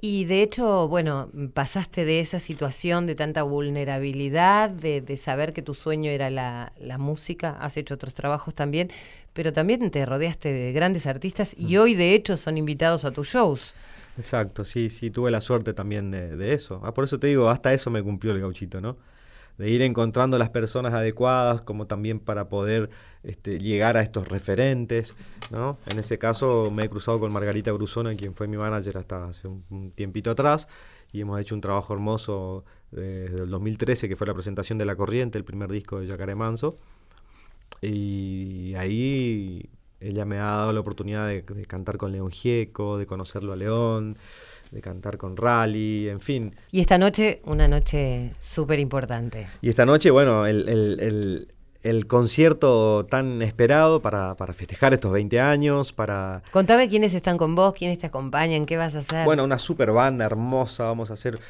Y 0.00 0.24
de 0.24 0.42
hecho, 0.42 0.88
bueno, 0.88 1.30
pasaste 1.54 2.04
de 2.04 2.18
esa 2.18 2.40
situación 2.40 3.06
de 3.06 3.14
tanta 3.14 3.42
vulnerabilidad, 3.44 4.70
de, 4.70 5.00
de 5.00 5.16
saber 5.16 5.52
que 5.52 5.62
tu 5.62 5.74
sueño 5.74 6.10
era 6.10 6.28
la, 6.30 6.72
la 6.80 6.98
música, 6.98 7.56
has 7.60 7.76
hecho 7.76 7.94
otros 7.94 8.14
trabajos 8.14 8.54
también, 8.54 8.90
pero 9.32 9.52
también 9.52 9.88
te 9.90 10.04
rodeaste 10.04 10.52
de 10.52 10.72
grandes 10.72 11.06
artistas 11.06 11.54
y 11.56 11.76
hoy 11.76 11.94
de 11.94 12.14
hecho 12.14 12.36
son 12.36 12.58
invitados 12.58 13.04
a 13.04 13.12
tus 13.12 13.28
shows. 13.28 13.74
Exacto, 14.16 14.64
sí, 14.64 14.90
sí, 14.90 15.10
tuve 15.10 15.30
la 15.30 15.40
suerte 15.40 15.72
también 15.74 16.10
de, 16.10 16.36
de 16.36 16.54
eso. 16.54 16.80
Ah, 16.84 16.92
por 16.94 17.04
eso 17.04 17.18
te 17.18 17.28
digo, 17.28 17.48
hasta 17.48 17.72
eso 17.72 17.90
me 17.90 18.02
cumplió 18.02 18.32
el 18.32 18.40
gauchito, 18.40 18.80
¿no? 18.80 18.96
De 19.58 19.70
ir 19.70 19.82
encontrando 19.82 20.38
las 20.38 20.50
personas 20.50 20.94
adecuadas, 20.94 21.62
como 21.62 21.86
también 21.86 22.18
para 22.18 22.48
poder 22.48 22.90
este, 23.22 23.58
llegar 23.58 23.96
a 23.96 24.02
estos 24.02 24.28
referentes, 24.28 25.14
¿no? 25.50 25.78
En 25.86 25.98
ese 25.98 26.18
caso 26.18 26.70
me 26.72 26.84
he 26.84 26.88
cruzado 26.88 27.20
con 27.20 27.32
Margarita 27.32 27.70
Brusona, 27.72 28.14
quien 28.16 28.34
fue 28.34 28.48
mi 28.48 28.56
manager 28.56 28.98
hasta 28.98 29.26
hace 29.26 29.46
un, 29.48 29.64
un 29.70 29.92
tiempito 29.92 30.30
atrás, 30.30 30.68
y 31.12 31.20
hemos 31.20 31.40
hecho 31.40 31.54
un 31.54 31.60
trabajo 31.60 31.92
hermoso 31.92 32.64
eh, 32.92 33.28
desde 33.30 33.44
el 33.44 33.50
2013, 33.50 34.08
que 34.08 34.16
fue 34.16 34.26
la 34.26 34.34
presentación 34.34 34.78
de 34.78 34.84
La 34.84 34.96
Corriente, 34.96 35.38
el 35.38 35.44
primer 35.44 35.70
disco 35.70 36.00
de 36.00 36.06
Yacaré 36.06 36.34
Manso. 36.34 36.76
Y 37.80 38.74
ahí 38.76 39.70
ella 40.00 40.24
me 40.24 40.38
ha 40.38 40.44
dado 40.44 40.72
la 40.72 40.80
oportunidad 40.80 41.28
de, 41.28 41.42
de 41.42 41.64
cantar 41.66 41.96
con 41.96 42.12
León 42.12 42.30
Gieco, 42.30 42.98
de 42.98 43.06
conocerlo 43.06 43.52
a 43.52 43.56
León, 43.56 44.18
de 44.72 44.80
cantar 44.80 45.18
con 45.18 45.36
Rally, 45.36 46.08
en 46.08 46.20
fin. 46.20 46.54
Y 46.72 46.80
esta 46.80 46.96
noche, 46.98 47.40
una 47.44 47.68
noche 47.68 48.32
súper 48.40 48.78
importante. 48.80 49.46
Y 49.60 49.68
esta 49.68 49.84
noche, 49.86 50.10
bueno, 50.10 50.46
el, 50.46 50.68
el- 50.68 51.00
el- 51.00 51.48
el 51.82 52.06
concierto 52.06 53.06
tan 53.10 53.42
esperado 53.42 54.00
para, 54.00 54.36
para 54.36 54.52
festejar 54.52 54.94
estos 54.94 55.10
20 55.10 55.40
años, 55.40 55.92
para... 55.92 56.40
Contame 56.52 56.88
quiénes 56.88 57.12
están 57.12 57.36
con 57.36 57.56
vos, 57.56 57.74
quiénes 57.74 57.98
te 57.98 58.06
acompañan, 58.06 58.66
qué 58.66 58.76
vas 58.76 58.94
a 58.94 59.00
hacer. 59.00 59.24
Bueno, 59.24 59.42
una 59.42 59.58
super 59.58 59.90
banda 59.90 60.24
hermosa, 60.24 60.84
vamos 60.84 61.10
a 61.10 61.14
hacer... 61.14 61.40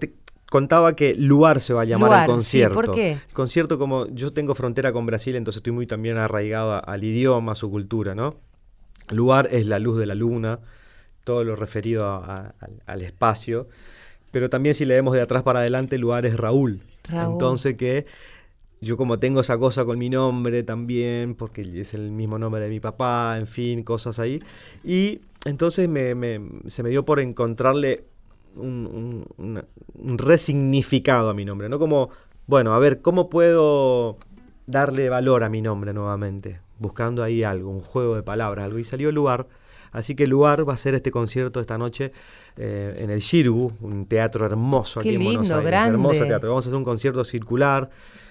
te 0.00 0.14
contaba 0.50 0.96
que 0.96 1.14
Luar 1.14 1.60
se 1.60 1.74
va 1.74 1.82
a 1.82 1.84
llamar 1.84 2.08
Luar, 2.08 2.20
el 2.22 2.26
sí, 2.28 2.32
concierto. 2.32 2.74
¿por 2.74 2.94
qué? 2.94 3.12
El 3.12 3.34
concierto 3.34 3.78
como 3.78 4.06
yo 4.08 4.32
tengo 4.32 4.54
frontera 4.54 4.90
con 4.92 5.04
Brasil, 5.04 5.36
entonces 5.36 5.58
estoy 5.58 5.72
muy 5.74 5.86
también 5.86 6.16
arraigado 6.16 6.82
al 6.88 7.04
idioma, 7.04 7.52
a 7.52 7.54
su 7.54 7.70
cultura, 7.70 8.14
¿no? 8.14 8.36
Luar 9.10 9.48
es 9.52 9.66
la 9.66 9.78
luz 9.78 9.98
de 9.98 10.06
la 10.06 10.14
luna, 10.14 10.60
todo 11.24 11.44
lo 11.44 11.56
referido 11.56 12.06
a- 12.06 12.54
a- 12.60 12.68
al, 12.86 13.02
espacio, 13.02 13.68
pero 14.30 14.50
también 14.50 14.74
si 14.74 14.84
leemos 14.84 15.14
de 15.14 15.22
atrás 15.22 15.42
para 15.42 15.60
adelante, 15.60 15.98
Luar 15.98 16.26
es 16.26 16.36
Raúl. 16.36 16.80
Raúl. 17.08 17.32
Entonces 17.32 17.74
que 17.76 18.06
yo 18.80 18.96
como 18.96 19.18
tengo 19.18 19.40
esa 19.40 19.56
cosa 19.58 19.84
con 19.84 19.98
mi 19.98 20.10
nombre 20.10 20.62
también, 20.62 21.34
porque 21.34 21.62
es 21.80 21.94
el 21.94 22.10
mismo 22.10 22.38
nombre 22.38 22.60
de 22.62 22.68
mi 22.68 22.80
papá, 22.80 23.36
en 23.38 23.46
fin, 23.46 23.82
cosas 23.82 24.18
ahí. 24.18 24.42
Y 24.84 25.20
entonces 25.44 25.88
me, 25.88 26.14
me- 26.14 26.40
se 26.66 26.82
me 26.82 26.90
dio 26.90 27.04
por 27.04 27.20
encontrarle 27.20 28.04
un, 28.56 29.24
un- 29.38 29.64
resignificado 30.18 31.30
a 31.30 31.34
mi 31.34 31.44
nombre, 31.44 31.68
¿no? 31.68 31.78
Como, 31.78 32.10
bueno, 32.46 32.74
a 32.74 32.78
ver, 32.78 33.00
¿cómo 33.00 33.30
puedo 33.30 34.18
darle 34.66 35.08
valor 35.08 35.44
a 35.44 35.48
mi 35.48 35.62
nombre 35.62 35.92
nuevamente? 35.92 36.60
Buscando 36.78 37.22
ahí 37.22 37.42
algo, 37.42 37.70
un 37.70 37.80
juego 37.80 38.16
de 38.16 38.22
palabras, 38.22 38.64
algo. 38.66 38.78
Y 38.78 38.84
salió 38.84 39.10
Luar. 39.12 39.46
Así 39.94 40.14
que 40.14 40.26
Luar 40.26 40.68
va 40.68 40.74
a 40.74 40.76
ser 40.76 40.94
este 40.94 41.10
concierto 41.10 41.60
esta 41.60 41.78
noche 41.78 42.12
eh, 42.58 42.96
en 42.98 43.08
el 43.10 43.20
Shirgu, 43.20 43.72
un 43.80 44.04
teatro 44.06 44.44
hermoso 44.44 45.00
aquí 45.00 45.08
Qué 45.10 45.14
en 45.14 45.24
Buenos 45.24 45.42
lindo, 45.44 45.54
Aires. 45.56 45.70
grande. 45.70 45.92
Hermoso 45.92 46.24
teatro. 46.26 46.50
Vamos 46.50 46.66
a 46.66 46.68
hacer 46.68 46.76
un 46.76 46.84
concierto 46.84 47.24
circular, 47.24 47.88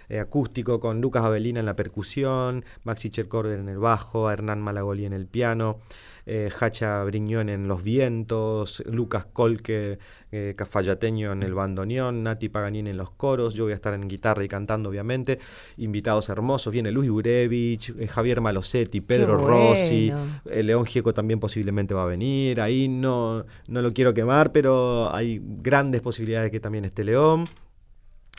eh, 0.10 0.20
acústico, 0.20 0.80
con 0.80 1.00
Lucas 1.02 1.24
Avelina 1.24 1.62
en 1.62 1.66
la 1.66 1.76
percusión, 1.76 2.66
Maxi 2.84 3.10
Chercorber 3.10 3.58
en 3.60 3.70
el 3.70 3.78
bajo, 3.80 4.30
Hernán 4.30 4.62
Malagoli 4.62 5.06
en 5.06 5.14
el 5.14 5.26
piano, 5.26 5.80
eh, 6.26 6.50
Hacha 6.60 7.04
Briñón 7.04 7.50
en 7.50 7.68
los 7.68 7.84
vientos, 7.84 8.84
Lucas 8.86 9.26
Colque 9.26 10.00
eh, 10.32 10.54
Cafayateño 10.56 11.32
en 11.32 11.44
el 11.44 11.54
bandoneón, 11.54 12.24
Nati 12.24 12.50
Paganini 12.50 12.90
en 12.92 12.98
los 12.98 13.12
coros, 13.12 13.54
yo 13.54 13.66
voy 13.66 13.74
a 13.74 13.76
estar 13.76 13.94
en 13.94 14.08
guitarra 14.08 14.44
y 14.44 14.48
cantando 14.48 14.90
obviamente, 14.90 15.40
invitados 15.78 16.30
hermosos, 16.30 16.72
viene 16.74 16.92
Luis 16.92 17.10
Gurevich, 17.10 17.94
eh, 18.00 18.08
Javier 18.08 18.42
Malosetti, 18.42 19.02
Pedro 19.02 19.38
Rossi, 19.38 20.12
eh, 20.46 20.64
León 20.64 20.86
Gieco 20.86 21.14
también 21.14 21.40
posiblemente 21.40 21.94
va 21.94 22.04
a 22.04 22.08
venir, 22.08 22.62
ahí 22.62 22.88
no, 22.88 23.46
no 23.68 23.82
lo 23.82 23.94
quiero 23.94 24.14
quemar, 24.14 24.52
pero 24.52 25.14
hay 25.14 25.42
grandes 25.44 26.02
posibilidades 26.02 26.48
de 26.48 26.52
que 26.52 26.60
también 26.60 26.86
esté 26.86 27.04
León. 27.04 27.46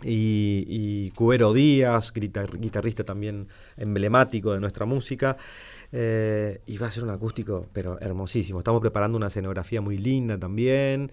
Y, 0.03 0.65
y 0.67 1.11
Cubero 1.13 1.53
Díaz, 1.53 2.13
guitar- 2.13 2.59
guitarrista 2.59 3.05
también 3.05 3.47
emblemático 3.77 4.53
de 4.53 4.61
nuestra 4.61 4.85
música. 4.87 5.37
Eh, 5.97 6.61
y 6.67 6.77
va 6.77 6.89
a 6.89 6.91
ser 6.91 7.05
un 7.05 7.11
acústico, 7.11 7.69
pero 7.73 8.01
hermosísimo. 8.01 8.59
Estamos 8.59 8.81
preparando 8.81 9.17
una 9.17 9.29
escenografía 9.29 9.81
muy 9.81 9.97
linda 9.97 10.37
también. 10.37 11.13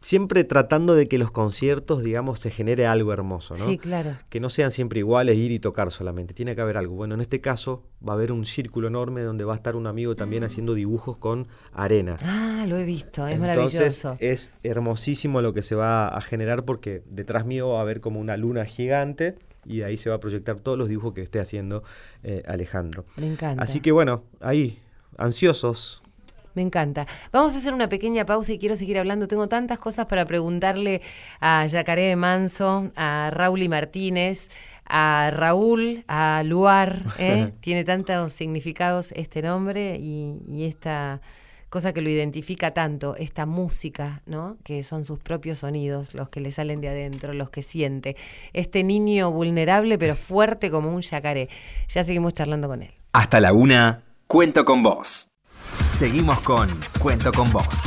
Siempre 0.00 0.42
tratando 0.44 0.94
de 0.94 1.06
que 1.06 1.18
los 1.18 1.30
conciertos, 1.30 2.02
digamos, 2.02 2.40
se 2.40 2.50
genere 2.50 2.86
algo 2.86 3.12
hermoso, 3.12 3.56
¿no? 3.56 3.66
Sí, 3.66 3.76
claro. 3.76 4.12
que 4.30 4.40
no 4.40 4.48
sean 4.48 4.70
siempre 4.70 5.00
iguales, 5.00 5.36
ir 5.36 5.52
y 5.52 5.58
tocar 5.58 5.90
solamente. 5.90 6.32
Tiene 6.32 6.54
que 6.56 6.62
haber 6.62 6.78
algo. 6.78 6.94
Bueno, 6.94 7.14
en 7.14 7.20
este 7.20 7.42
caso 7.42 7.82
va 8.02 8.14
a 8.14 8.16
haber 8.16 8.32
un 8.32 8.46
círculo 8.46 8.88
enorme 8.88 9.20
donde 9.20 9.44
va 9.44 9.52
a 9.52 9.56
estar 9.56 9.76
un 9.76 9.86
amigo 9.86 10.16
también 10.16 10.44
haciendo 10.44 10.72
dibujos 10.72 11.18
con 11.18 11.48
arena. 11.74 12.16
Ah, 12.22 12.64
lo 12.66 12.78
he 12.78 12.86
visto, 12.86 13.26
es 13.26 13.34
Entonces 13.34 14.02
maravilloso. 14.02 14.16
es 14.18 14.52
hermosísimo 14.62 15.42
lo 15.42 15.52
que 15.52 15.62
se 15.62 15.74
va 15.74 16.08
a 16.08 16.22
generar 16.22 16.64
porque 16.64 17.02
detrás 17.04 17.44
mío 17.44 17.68
va 17.68 17.80
a 17.80 17.82
haber 17.82 18.00
como 18.00 18.18
una 18.18 18.38
luna 18.38 18.64
gigante 18.64 19.36
y 19.64 19.78
de 19.78 19.84
ahí 19.84 19.96
se 19.96 20.10
va 20.10 20.16
a 20.16 20.20
proyectar 20.20 20.60
todos 20.60 20.78
los 20.78 20.88
dibujos 20.88 21.14
que 21.14 21.22
esté 21.22 21.40
haciendo 21.40 21.82
eh, 22.22 22.42
Alejandro. 22.46 23.04
Me 23.16 23.26
encanta. 23.26 23.62
Así 23.62 23.80
que 23.80 23.92
bueno, 23.92 24.24
ahí, 24.40 24.78
ansiosos. 25.18 26.02
Me 26.54 26.62
encanta. 26.62 27.06
Vamos 27.32 27.54
a 27.54 27.58
hacer 27.58 27.72
una 27.72 27.88
pequeña 27.88 28.26
pausa 28.26 28.52
y 28.52 28.58
quiero 28.58 28.74
seguir 28.74 28.98
hablando. 28.98 29.28
Tengo 29.28 29.48
tantas 29.48 29.78
cosas 29.78 30.06
para 30.06 30.24
preguntarle 30.24 31.00
a 31.40 31.64
Yacaré 31.66 32.02
de 32.02 32.16
Manso, 32.16 32.90
a 32.96 33.30
Raúl 33.32 33.62
y 33.62 33.68
Martínez, 33.68 34.48
a 34.84 35.30
Raúl, 35.32 36.04
a 36.08 36.42
Luar. 36.44 37.04
¿eh? 37.18 37.52
Tiene 37.60 37.84
tantos 37.84 38.32
significados 38.32 39.12
este 39.12 39.42
nombre 39.42 39.96
y, 40.00 40.34
y 40.48 40.64
esta 40.64 41.20
cosa 41.70 41.92
que 41.92 42.02
lo 42.02 42.10
identifica 42.10 42.72
tanto, 42.72 43.16
esta 43.16 43.46
música, 43.46 44.22
¿no? 44.26 44.58
Que 44.64 44.82
son 44.82 45.04
sus 45.04 45.18
propios 45.18 45.58
sonidos, 45.58 46.14
los 46.14 46.28
que 46.28 46.40
le 46.40 46.52
salen 46.52 46.80
de 46.80 46.88
adentro, 46.88 47.32
los 47.32 47.48
que 47.50 47.62
siente. 47.62 48.16
Este 48.52 48.82
niño 48.84 49.30
vulnerable 49.30 49.96
pero 49.96 50.16
fuerte 50.16 50.70
como 50.70 50.92
un 50.94 51.00
yacaré. 51.00 51.48
Ya 51.88 52.04
seguimos 52.04 52.34
charlando 52.34 52.68
con 52.68 52.82
él. 52.82 52.90
Hasta 53.12 53.40
la 53.40 53.52
una, 53.52 54.02
cuento 54.26 54.64
con 54.64 54.82
vos. 54.82 55.30
Seguimos 55.88 56.40
con 56.40 56.68
Cuento 56.98 57.32
con 57.32 57.50
vos. 57.52 57.84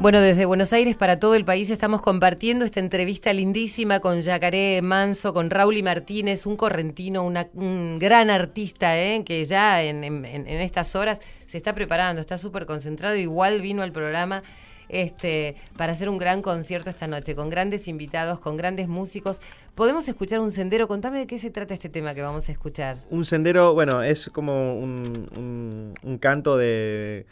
Bueno, 0.00 0.20
desde 0.20 0.44
Buenos 0.46 0.72
Aires 0.72 0.96
para 0.96 1.18
todo 1.18 1.34
el 1.34 1.44
país 1.44 1.70
estamos 1.70 2.00
compartiendo 2.00 2.64
esta 2.64 2.80
entrevista 2.80 3.32
lindísima 3.32 4.00
con 4.00 4.22
Yacaré 4.22 4.80
Manso, 4.82 5.34
con 5.34 5.50
Raúl 5.50 5.82
Martínez, 5.82 6.46
un 6.46 6.56
correntino, 6.56 7.24
un 7.24 7.98
gran 7.98 8.30
artista, 8.30 8.96
¿eh? 8.98 9.22
que 9.24 9.44
ya 9.44 9.82
en, 9.82 10.04
en- 10.04 10.24
en 10.24 10.46
estas 10.48 10.94
horas 10.94 11.20
se 11.46 11.56
está 11.58 11.74
preparando, 11.74 12.20
está 12.20 12.38
súper 12.38 12.64
concentrado, 12.66 13.16
igual 13.16 13.60
vino 13.60 13.82
al 13.82 13.92
programa 13.92 14.42
este, 14.88 15.56
para 15.76 15.92
hacer 15.92 16.08
un 16.08 16.18
gran 16.18 16.42
concierto 16.42 16.90
esta 16.90 17.06
noche, 17.06 17.34
con 17.34 17.48
grandes 17.50 17.88
invitados, 17.88 18.40
con 18.40 18.56
grandes 18.56 18.88
músicos. 18.88 19.40
Podemos 19.74 20.08
escuchar 20.08 20.40
un 20.40 20.50
sendero, 20.50 20.88
contame 20.88 21.18
de 21.20 21.26
qué 21.26 21.38
se 21.38 21.50
trata 21.50 21.74
este 21.74 21.88
tema 21.88 22.14
que 22.14 22.22
vamos 22.22 22.48
a 22.48 22.52
escuchar. 22.52 22.96
Un 23.10 23.24
sendero, 23.24 23.74
bueno, 23.74 24.02
es 24.02 24.28
como 24.32 24.78
un, 24.78 25.28
un- 25.36 25.94
un 26.02 26.18
canto 26.18 26.56
de... 26.56 27.26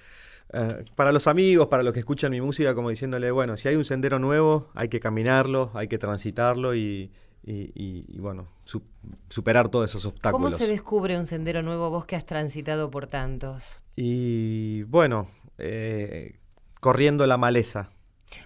eh, 0.53 0.85
para 0.95 1.13
los 1.13 1.27
amigos, 1.27 1.67
para 1.69 1.83
los 1.83 1.93
que 1.93 2.01
escuchan 2.01 2.31
mi 2.31 2.41
música, 2.41 2.75
como 2.75 2.91
diciéndole, 2.91 3.31
bueno, 3.31 3.57
si 3.57 3.69
hay 3.69 3.77
un 3.77 3.85
sendero 3.85 4.19
nuevo, 4.19 4.69
hay 4.75 4.89
que 4.89 5.01
caminarlo, 5.01 5.71
hay 5.75 5.89
que 5.89 5.99
transitarlo 5.99 6.75
y, 6.75 7.11
y- 7.45 7.73
y- 7.75 8.05
y, 8.09 8.19
bueno, 8.21 8.49
su- 8.65 8.83
superar 9.29 9.69
todos 9.69 9.91
esos 9.91 10.03
¿Cómo 10.03 10.15
obstáculos. 10.15 10.55
se 10.55 10.67
descubre 10.69 11.17
un 11.19 11.27
sendero 11.27 11.63
nuevo 11.63 11.91
vos 11.91 12.05
que 12.07 12.17
has 12.17 12.27
transitado 12.27 12.91
por 12.91 13.07
tantos? 13.07 13.81
Y 13.97 14.83
bueno, 14.85 15.27
eh, 15.59 16.37
corriendo 16.81 17.27
la 17.27 17.37
maleza. 17.37 17.89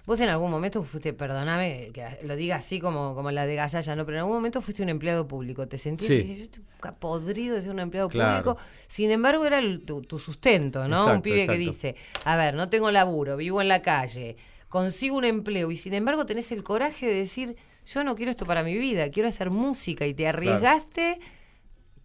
Vos 0.05 0.19
en 0.21 0.29
algún 0.29 0.51
momento 0.51 0.83
fuiste, 0.83 1.11
perdóname 1.11 1.89
que 1.91 2.05
lo 2.23 2.35
diga 2.35 2.55
así 2.57 2.79
como, 2.79 3.15
como 3.15 3.31
la 3.31 3.45
de 3.45 3.55
Gasalla, 3.55 3.95
¿no? 3.95 4.05
Pero 4.05 4.17
en 4.17 4.21
algún 4.21 4.35
momento 4.35 4.61
fuiste 4.61 4.83
un 4.83 4.89
empleado 4.89 5.27
público. 5.27 5.67
Te 5.67 5.77
sentías 5.77 6.07
Sí. 6.07 6.13
y 6.13 6.17
decías, 6.19 6.37
yo 6.37 6.43
estoy 6.45 6.63
podrido 6.99 7.55
de 7.55 7.61
ser 7.63 7.71
un 7.71 7.79
empleado 7.79 8.07
Claro. 8.07 8.43
público. 8.43 8.61
Sin 8.87 9.09
embargo, 9.11 9.43
era 9.45 9.59
el- 9.59 9.83
tu, 9.83 10.01
tu 10.03 10.19
sustento, 10.19 10.87
¿no? 10.87 10.97
un 10.97 11.01
Exacto, 11.01 11.21
pibe 11.23 11.47
que 11.47 11.57
dice, 11.57 11.95
a 12.25 12.35
ver, 12.35 12.53
no 12.53 12.69
tengo 12.69 12.91
laburo, 12.91 13.37
vivo 13.37 13.59
en 13.61 13.67
la 13.67 13.81
calle, 13.81 14.37
consigo 14.69 15.17
un 15.17 15.25
empleo 15.25 15.71
y 15.71 15.75
sin 15.75 15.93
embargo 15.95 16.25
tenés 16.25 16.51
el 16.51 16.63
coraje 16.63 17.07
de 17.07 17.15
decir, 17.15 17.55
yo 17.85 18.03
no 18.03 18.15
quiero 18.15 18.31
esto 18.31 18.45
para 18.45 18.63
mi 18.63 18.77
vida, 18.77 19.09
quiero 19.09 19.27
hacer 19.27 19.49
música 19.49 20.05
y 20.05 20.13
te 20.13 20.27
arriesgaste 20.27 21.19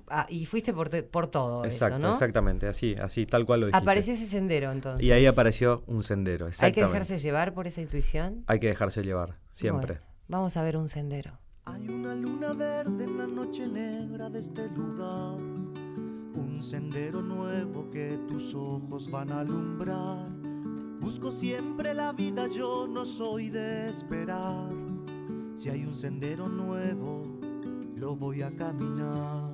a- 0.09 0.27
y 0.29 0.47
fuiste 0.47 0.73
por, 0.73 0.89
te- 0.89 1.03
por 1.03 1.27
todo 1.29 1.65
Exacto, 1.65 1.97
eso, 1.99 2.07
¿no? 2.07 2.13
exactamente, 2.13 2.67
así, 2.69 2.95
así, 3.01 3.27
tal 3.27 3.45
cual 3.47 3.61
lo 3.61 3.67
dijiste. 3.67 3.83
Apareció 3.83 4.15
ese 4.15 4.27
sendero 4.27 4.71
entonces. 4.73 5.05
Y 5.07 5.13
ahí 5.13 5.27
apareció 5.27 5.83
un 5.87 6.03
sendero, 6.03 6.47
Hay 6.47 6.51
que 6.51 6.55
exactamente. 6.55 6.93
dejarse 6.99 7.19
llevar 7.19 7.55
por 7.55 7.67
esa 7.67 7.81
intuición. 7.81 8.45
Hay 8.47 8.59
que 8.61 8.69
dejarse 8.69 9.03
llevar, 9.03 9.39
siempre. 9.51 9.95
Bueno, 9.95 10.07
vamos 10.29 10.57
a 10.57 10.63
ver 10.63 10.77
un 10.77 10.89
sendero. 10.89 11.39
Hay 11.65 11.89
una 11.89 12.15
luna 12.15 12.53
verde 12.53 13.05
en 13.05 13.19
la 13.19 13.27
noche 13.27 13.67
negra 13.67 14.31
de 14.31 14.39
este 14.39 14.69
lugar, 14.71 15.35
un 16.35 16.59
sendero 16.63 17.23
nuevo 17.23 17.91
que 17.91 18.19
tus 18.29 18.55
ojos 18.55 19.11
van 19.11 19.33
a 19.33 19.41
alumbrar. 19.41 20.29
Busco 21.01 21.31
siempre 21.33 21.93
la 21.95 22.13
vida, 22.13 22.47
yo 22.49 22.87
no 22.89 23.05
soy 23.05 23.51
de 23.51 23.89
esperar. 23.91 24.71
Si 25.57 25.69
hay 25.71 25.85
un 25.85 25.95
sendero 25.97 26.47
nuevo, 26.49 27.39
lo 27.97 28.15
voy 28.15 28.43
a 28.43 28.51
caminar. 28.55 29.53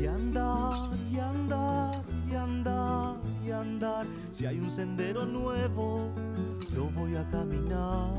Y 0.00 0.06
andar, 0.06 0.96
y 1.10 1.18
andar, 1.18 2.04
y 2.30 2.34
andar, 2.34 3.16
y 3.44 3.50
andar. 3.50 4.06
Si 4.30 4.46
hay 4.46 4.60
un 4.60 4.70
sendero 4.70 5.26
nuevo, 5.26 6.12
lo 6.72 6.84
voy 6.90 7.16
a 7.16 7.28
caminar. 7.30 8.12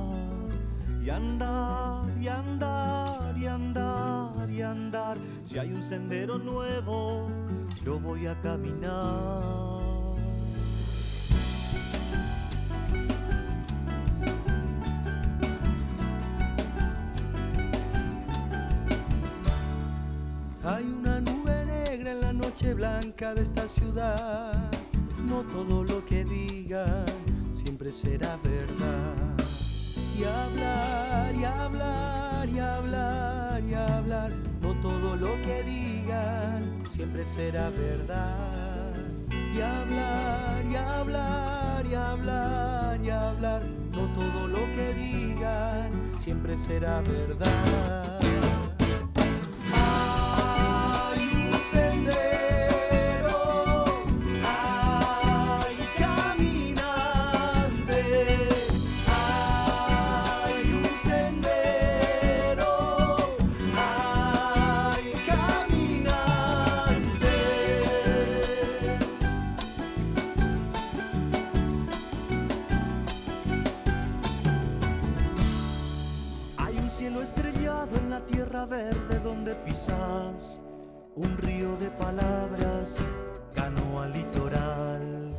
Y 1.02 1.10
andar, 1.10 2.06
y 2.20 2.28
andar, 2.28 3.38
y 3.38 3.46
andar, 3.46 4.50
y 4.50 4.62
andar. 4.62 5.18
Si 5.44 5.58
hay 5.58 5.72
un 5.72 5.82
sendero 5.82 6.38
nuevo, 6.38 7.30
lo 7.86 7.98
voy 8.00 8.28
a 8.28 8.40
caminar. 8.42 9.79
De 23.20 23.42
esta 23.42 23.68
ciudad. 23.68 24.72
No 25.28 25.42
todo 25.42 25.84
lo 25.84 26.06
que 26.06 26.24
digan 26.24 27.04
siempre 27.54 27.92
será 27.92 28.38
verdad. 28.42 29.36
Y 30.18 30.24
hablar, 30.24 31.36
y 31.36 31.44
hablar, 31.44 32.50
y 32.50 32.60
hablar, 32.60 33.62
y 33.62 33.74
hablar. 33.74 34.32
No 34.62 34.74
todo 34.80 35.18
lo 35.18 35.34
que 35.42 35.64
digan 35.64 36.82
siempre 36.90 37.26
será 37.26 37.70
verdad. 37.72 38.96
Y 39.30 39.60
hablar, 39.60 40.66
y 40.66 40.76
hablar, 40.78 41.86
y 41.86 41.96
hablar, 41.96 43.02
y 43.04 43.10
hablar. 43.10 43.64
No 43.92 44.08
todo 44.14 44.48
lo 44.48 44.66
que 44.76 44.94
digan 44.94 45.92
siempre 46.24 46.58
será 46.58 47.02
verdad. 47.02 48.20
En 78.60 78.66
la 78.66 78.66
tierra 78.66 78.66
verde 78.66 79.20
donde 79.24 79.56
pisas. 79.56 80.58
Un 81.16 81.38
río 81.38 81.76
de 81.78 81.90
palabras 81.92 82.96
ganó 83.56 84.02
al 84.02 84.14
litoral. 84.14 85.34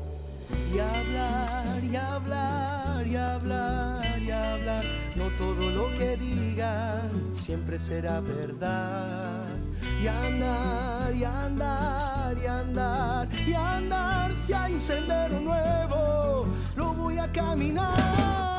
Y 0.73 0.79
hablar, 0.79 1.85
y 1.85 1.97
hablar, 1.97 3.07
y 3.07 3.17
hablar, 3.17 4.23
y 4.23 4.31
hablar. 4.31 4.85
No 5.17 5.29
todo 5.37 5.71
lo 5.71 5.89
que 5.99 6.17
digan 6.17 7.11
siempre 7.33 7.79
será 7.79 8.21
verdad. 8.21 9.45
Y 10.01 10.07
andar, 10.07 11.15
y 11.15 11.25
andar, 11.25 12.37
y 12.39 12.47
andar, 12.47 13.29
y 13.47 13.55
andar. 13.55 14.35
Si 14.35 14.53
hay 14.53 14.75
un 14.75 14.81
sendero 14.81 15.41
nuevo, 15.41 16.47
lo 16.77 16.95
voy 16.95 17.19
a 17.19 17.31
caminar. 17.33 18.50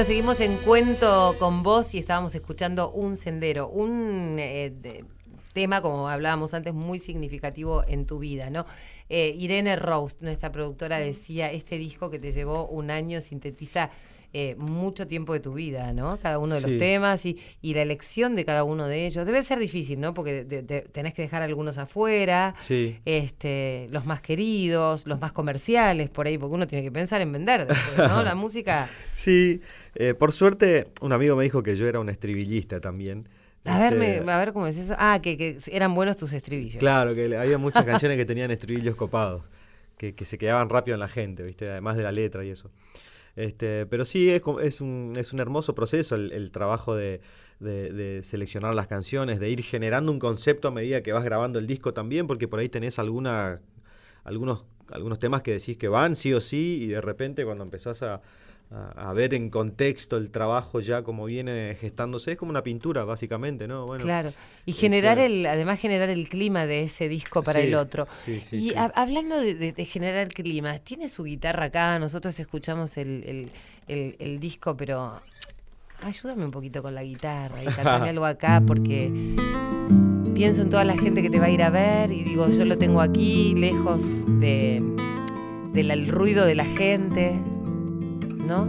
Bueno, 0.00 0.08
seguimos 0.08 0.40
en 0.40 0.56
Cuento 0.56 1.36
con 1.38 1.62
vos 1.62 1.92
y 1.94 1.98
estábamos 1.98 2.34
escuchando 2.34 2.90
Un 2.90 3.18
Sendero, 3.18 3.68
un 3.68 4.36
eh, 4.38 4.72
de- 4.80 5.04
tema, 5.52 5.82
como 5.82 6.08
hablábamos 6.08 6.54
antes, 6.54 6.72
muy 6.72 6.98
significativo 6.98 7.84
en 7.86 8.06
tu 8.06 8.18
vida, 8.18 8.48
¿no? 8.48 8.64
Eh, 9.10 9.34
Irene 9.38 9.76
Rose, 9.76 10.16
nuestra 10.20 10.50
productora, 10.52 10.96
decía, 10.98 11.52
este 11.52 11.76
disco 11.76 12.08
que 12.08 12.18
te 12.18 12.32
llevó 12.32 12.66
un 12.68 12.90
año 12.90 13.20
sintetiza 13.20 13.90
eh, 14.32 14.54
mucho 14.56 15.06
tiempo 15.08 15.32
de 15.34 15.40
tu 15.40 15.52
vida, 15.52 15.92
¿no? 15.92 16.16
Cada 16.22 16.38
uno 16.38 16.54
de 16.54 16.60
los 16.62 16.78
temas 16.78 17.26
y, 17.26 17.38
y 17.60 17.74
la 17.74 17.82
elección 17.82 18.36
de 18.36 18.44
cada 18.46 18.62
uno 18.64 18.86
de 18.86 19.06
ellos. 19.06 19.26
Debe 19.26 19.42
ser 19.42 19.58
difícil, 19.58 20.00
¿no? 20.00 20.14
Porque 20.14 20.44
de- 20.44 20.62
de- 20.62 20.80
tenés 20.82 21.12
que 21.12 21.22
dejar 21.22 21.42
algunos 21.42 21.76
afuera, 21.76 22.54
Sí. 22.58 22.96
este, 23.04 23.88
los 23.90 24.06
más 24.06 24.22
queridos, 24.22 25.04
los 25.06 25.20
más 25.20 25.32
comerciales, 25.32 26.08
por 26.08 26.26
ahí, 26.26 26.38
porque 26.38 26.54
uno 26.54 26.66
tiene 26.68 26.84
que 26.84 26.92
pensar 26.92 27.20
en 27.20 27.32
vender 27.32 27.66
después, 27.66 27.98
¿no? 28.08 28.22
La 28.22 28.34
música... 28.36 28.88
Sí, 29.12 29.60
eh, 29.94 30.14
por 30.14 30.32
suerte, 30.32 30.88
un 31.00 31.12
amigo 31.12 31.36
me 31.36 31.44
dijo 31.44 31.62
que 31.62 31.76
yo 31.76 31.86
era 31.88 32.00
un 32.00 32.08
estribillista 32.08 32.80
también. 32.80 33.28
A 33.64 33.78
ver, 33.78 33.92
Este, 33.94 34.20
me- 34.22 34.32
a 34.32 34.38
ver 34.38 34.52
cómo 34.52 34.66
es 34.66 34.76
eso. 34.76 34.94
Ah, 34.98 35.20
que, 35.22 35.36
que 35.36 35.58
eran 35.70 35.94
buenos 35.94 36.16
tus 36.16 36.32
estribillos. 36.32 36.80
Claro, 36.80 37.14
que 37.14 37.36
había 37.36 37.58
muchas 37.58 37.84
canciones 37.86 38.16
que 38.16 38.24
tenían 38.24 38.50
estribillos 38.50 38.96
copados, 38.96 39.42
que, 39.98 40.14
que 40.14 40.24
se 40.24 40.38
quedaban 40.38 40.68
rápido 40.70 40.94
en 40.94 41.00
la 41.00 41.08
gente, 41.08 41.42
¿viste? 41.42 41.68
Además 41.70 41.96
de 41.96 42.02
la 42.04 42.12
letra 42.12 42.44
y 42.44 42.50
eso. 42.50 42.70
Este, 43.36 43.86
pero 43.86 44.04
sí, 44.04 44.30
es, 44.30 44.42
es, 44.62 44.80
un, 44.80 45.14
es 45.16 45.32
un 45.32 45.40
hermoso 45.40 45.74
proceso 45.74 46.14
el, 46.16 46.32
el 46.32 46.50
trabajo 46.52 46.94
de, 46.96 47.20
de- 47.60 47.92
de 47.92 48.24
seleccionar 48.24 48.74
las 48.74 48.86
canciones, 48.86 49.40
de 49.40 49.50
ir 49.50 49.62
generando 49.62 50.10
un 50.12 50.18
concepto 50.18 50.68
a 50.68 50.70
medida 50.72 51.02
que 51.02 51.12
vas 51.12 51.24
grabando 51.24 51.58
el 51.58 51.66
disco 51.66 51.94
también, 51.94 52.26
porque 52.26 52.48
por 52.48 52.58
ahí 52.60 52.68
tenés 52.68 52.98
alguna, 52.98 53.60
algunos, 54.24 54.64
algunos 54.90 55.18
temas 55.18 55.42
que 55.42 55.52
decís 55.52 55.76
que 55.76 55.88
van 55.88 56.16
sí 56.16 56.32
o 56.34 56.40
sí, 56.40 56.78
y 56.82 56.86
de 56.88 57.00
repente 57.00 57.44
cuando 57.44 57.64
empezás 57.64 58.02
a, 58.02 58.20
a- 58.72 59.10
a 59.10 59.12
ver 59.12 59.34
en 59.34 59.50
contexto 59.50 60.16
el 60.16 60.30
trabajo 60.30 60.78
ya 60.80 61.02
como 61.02 61.24
viene 61.24 61.76
gestándose, 61.80 62.32
es 62.32 62.38
como 62.38 62.50
una 62.50 62.62
pintura 62.62 63.04
básicamente, 63.04 63.66
¿no? 63.66 63.84
Bueno, 63.86 64.04
Claro. 64.04 64.32
Y 64.64 64.72
generar 64.72 65.18
este- 65.18 65.26
el, 65.40 65.46
además 65.46 65.80
generar 65.80 66.08
el 66.08 66.28
clima 66.28 66.66
de 66.66 66.82
ese 66.82 67.08
disco 67.08 67.42
para 67.42 67.60
Sí, 67.60 67.66
el 67.66 67.74
otro. 67.74 68.06
sí, 68.12 68.40
sí, 68.40 68.56
y 68.70 68.74
hablando 68.94 69.40
de, 69.40 69.54
de- 69.54 69.72
de 69.72 69.84
generar 69.84 70.28
clima, 70.28 70.78
tiene 70.78 71.08
su 71.08 71.24
guitarra 71.24 71.64
acá, 71.66 71.98
nosotros 71.98 72.38
escuchamos 72.38 72.96
el, 72.96 73.24
el- 73.26 73.50
el- 73.88 74.16
el 74.20 74.38
disco, 74.38 74.76
pero 74.76 75.20
ayúdame 76.02 76.44
un 76.44 76.50
poquito 76.52 76.80
con 76.82 76.94
la 76.94 77.02
guitarra 77.02 77.62
y 77.62 77.66
cantame 77.66 78.08
algo 78.10 78.24
acá 78.24 78.62
porque 78.64 79.12
pienso 80.34 80.62
en 80.62 80.70
toda 80.70 80.84
la 80.84 80.96
gente 80.96 81.22
que 81.22 81.30
te 81.30 81.40
va 81.40 81.46
a 81.46 81.50
ir 81.50 81.62
a 81.62 81.70
ver 81.70 82.12
y 82.12 82.22
digo, 82.22 82.48
yo 82.48 82.64
lo 82.64 82.78
tengo 82.78 83.00
aquí, 83.00 83.54
lejos 83.56 84.24
de, 84.40 84.80
del 85.72 86.08
ruido 86.08 86.46
de 86.46 86.54
la 86.54 86.64
gente, 86.64 87.38
¿no? 88.50 88.66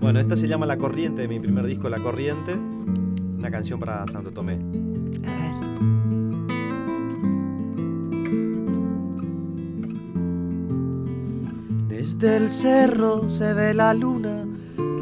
Bueno, 0.00 0.20
esta 0.20 0.36
se 0.36 0.46
llama 0.46 0.66
La 0.66 0.76
Corriente, 0.76 1.22
de 1.22 1.28
mi 1.28 1.40
primer 1.40 1.66
disco, 1.66 1.88
La 1.88 1.98
Corriente, 1.98 2.54
una 2.54 3.50
canción 3.50 3.80
para 3.80 4.06
Santo 4.08 4.30
Tomé. 4.30 4.58
A 5.26 5.32
ver. 5.38 5.52
Desde 11.88 12.36
el 12.36 12.50
cerro 12.50 13.28
se 13.28 13.54
ve 13.54 13.72
la 13.72 13.94
luna 13.94 14.44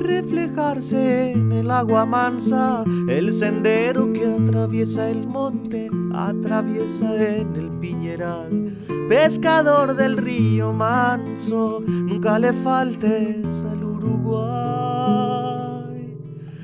reflejarse 0.00 1.32
en 1.32 1.52
el 1.52 1.70
agua 1.70 2.04
mansa, 2.06 2.84
el 3.08 3.32
sendero 3.32 4.12
que 4.12 4.26
atraviesa 4.26 5.08
el 5.08 5.26
monte, 5.26 5.90
atraviesa 6.14 7.14
en 7.38 7.54
el 7.56 7.70
piñeral. 7.78 8.76
Pescador 9.08 9.94
del 9.94 10.16
río 10.16 10.72
manso, 10.72 11.82
nunca 11.86 12.38
le 12.38 12.52
faltes 12.52 13.44
al 13.44 13.76
Uruguay. 13.76 13.89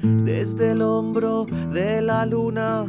Desde 0.02 0.72
el 0.72 0.82
hombro 0.82 1.46
de 1.72 2.02
la 2.02 2.26
luna, 2.26 2.86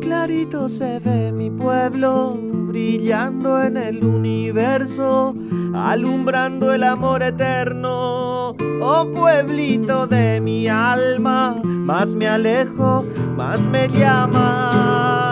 clarito 0.00 0.68
se 0.68 0.98
ve 1.00 1.32
mi 1.32 1.50
pueblo, 1.50 2.36
brillando 2.36 3.62
en 3.62 3.76
el 3.76 4.04
universo, 4.04 5.34
alumbrando 5.74 6.72
el 6.72 6.84
amor 6.84 7.22
eterno. 7.22 8.56
Oh 8.82 9.10
pueblito 9.14 10.06
de 10.06 10.40
mi 10.40 10.68
alma, 10.68 11.60
más 11.64 12.14
me 12.14 12.28
alejo, 12.28 13.04
más 13.36 13.68
me 13.68 13.88
llamas. 13.88 15.29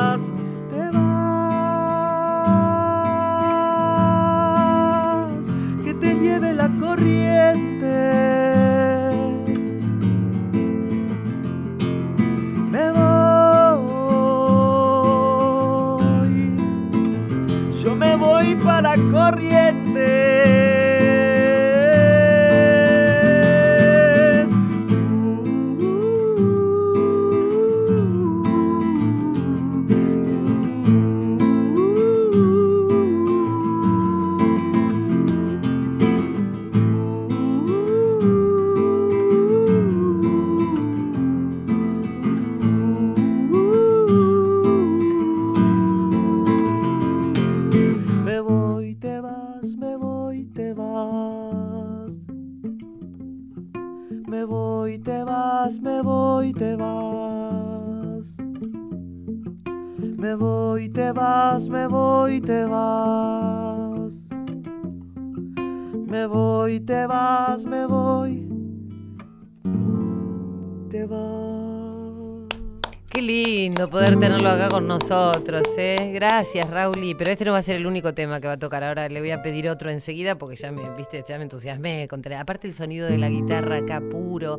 Nosotros, 75.00 75.62
¿eh? 75.76 76.10
Gracias, 76.12 76.68
Rauli. 76.68 77.14
Pero 77.14 77.30
este 77.30 77.44
no 77.44 77.52
va 77.52 77.58
a 77.58 77.62
ser 77.62 77.76
el 77.76 77.86
único 77.86 78.14
tema 78.14 78.40
que 78.40 78.48
va 78.48 78.54
a 78.54 78.58
tocar. 78.58 78.82
Ahora 78.82 79.08
le 79.08 79.20
voy 79.20 79.30
a 79.30 79.40
pedir 79.42 79.68
otro 79.68 79.90
enseguida 79.90 80.36
porque 80.36 80.56
ya 80.56 80.72
me, 80.72 80.92
viste, 80.96 81.24
ya 81.26 81.38
me 81.38 81.44
entusiasmé. 81.44 82.08
Contra... 82.08 82.40
Aparte 82.40 82.66
el 82.66 82.74
sonido 82.74 83.06
de 83.06 83.16
la 83.16 83.28
guitarra 83.28 83.76
acá 83.76 84.00
puro. 84.00 84.58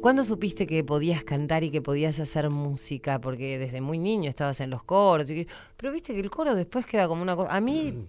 ¿Cuándo 0.00 0.24
supiste 0.24 0.68
que 0.68 0.84
podías 0.84 1.24
cantar 1.24 1.64
y 1.64 1.70
que 1.70 1.82
podías 1.82 2.20
hacer 2.20 2.50
música? 2.50 3.20
Porque 3.20 3.58
desde 3.58 3.80
muy 3.80 3.98
niño 3.98 4.30
estabas 4.30 4.60
en 4.60 4.70
los 4.70 4.84
coros. 4.84 5.26
Pero 5.76 5.92
viste 5.92 6.14
que 6.14 6.20
el 6.20 6.30
coro 6.30 6.54
después 6.54 6.86
queda 6.86 7.08
como 7.08 7.22
una 7.22 7.34
cosa... 7.34 7.52
A 7.52 7.60
mí... 7.60 8.06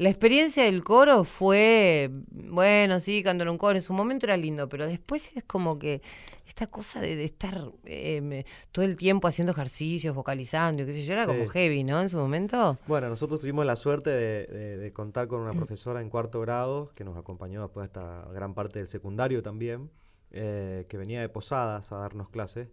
La 0.00 0.08
experiencia 0.08 0.64
del 0.64 0.82
coro 0.82 1.24
fue, 1.24 2.08
bueno, 2.30 3.00
sí, 3.00 3.22
canto 3.22 3.42
en 3.42 3.50
un 3.50 3.58
coro, 3.58 3.76
en 3.76 3.82
su 3.82 3.92
momento 3.92 4.24
era 4.24 4.38
lindo, 4.38 4.66
pero 4.66 4.86
después 4.86 5.30
es 5.36 5.44
como 5.44 5.78
que 5.78 6.00
esta 6.46 6.66
cosa 6.66 7.02
de, 7.02 7.16
de 7.16 7.24
estar 7.24 7.70
eh, 7.84 8.44
todo 8.72 8.86
el 8.86 8.96
tiempo 8.96 9.28
haciendo 9.28 9.52
ejercicios, 9.52 10.14
vocalizando, 10.14 10.82
y 10.82 10.86
qué 10.86 10.94
sé 10.94 11.02
yo, 11.02 11.12
era 11.12 11.26
Sí. 11.26 11.32
como 11.32 11.46
heavy, 11.48 11.84
¿no? 11.84 12.00
En 12.00 12.08
su 12.08 12.16
momento. 12.16 12.78
Bueno, 12.86 13.10
nosotros 13.10 13.40
tuvimos 13.40 13.66
la 13.66 13.76
suerte 13.76 14.08
de, 14.08 14.46
de- 14.46 14.76
de 14.78 14.92
contar 14.94 15.28
con 15.28 15.42
una 15.42 15.52
profesora 15.52 16.00
en 16.00 16.08
cuarto 16.08 16.40
grado 16.40 16.90
que 16.94 17.04
nos 17.04 17.18
acompañó 17.18 17.60
después 17.60 17.84
hasta 17.84 18.24
gran 18.32 18.54
parte 18.54 18.78
del 18.78 18.88
secundario 18.88 19.42
también, 19.42 19.90
eh, 20.30 20.86
que 20.88 20.96
venía 20.96 21.20
de 21.20 21.28
Posadas 21.28 21.92
a 21.92 21.96
darnos 21.96 22.30
clases. 22.30 22.68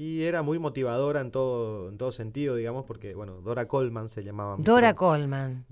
Y 0.00 0.22
era 0.22 0.42
muy 0.42 0.60
motivadora 0.60 1.20
en 1.20 1.32
todo, 1.32 1.88
en 1.88 1.98
todo 1.98 2.12
sentido, 2.12 2.54
digamos, 2.54 2.84
porque, 2.84 3.14
bueno, 3.14 3.40
Dora 3.40 3.66
Coleman 3.66 4.08
se 4.08 4.22
llamaba. 4.22 4.54
Dora. 4.60 4.94
Coleman. 4.94 5.64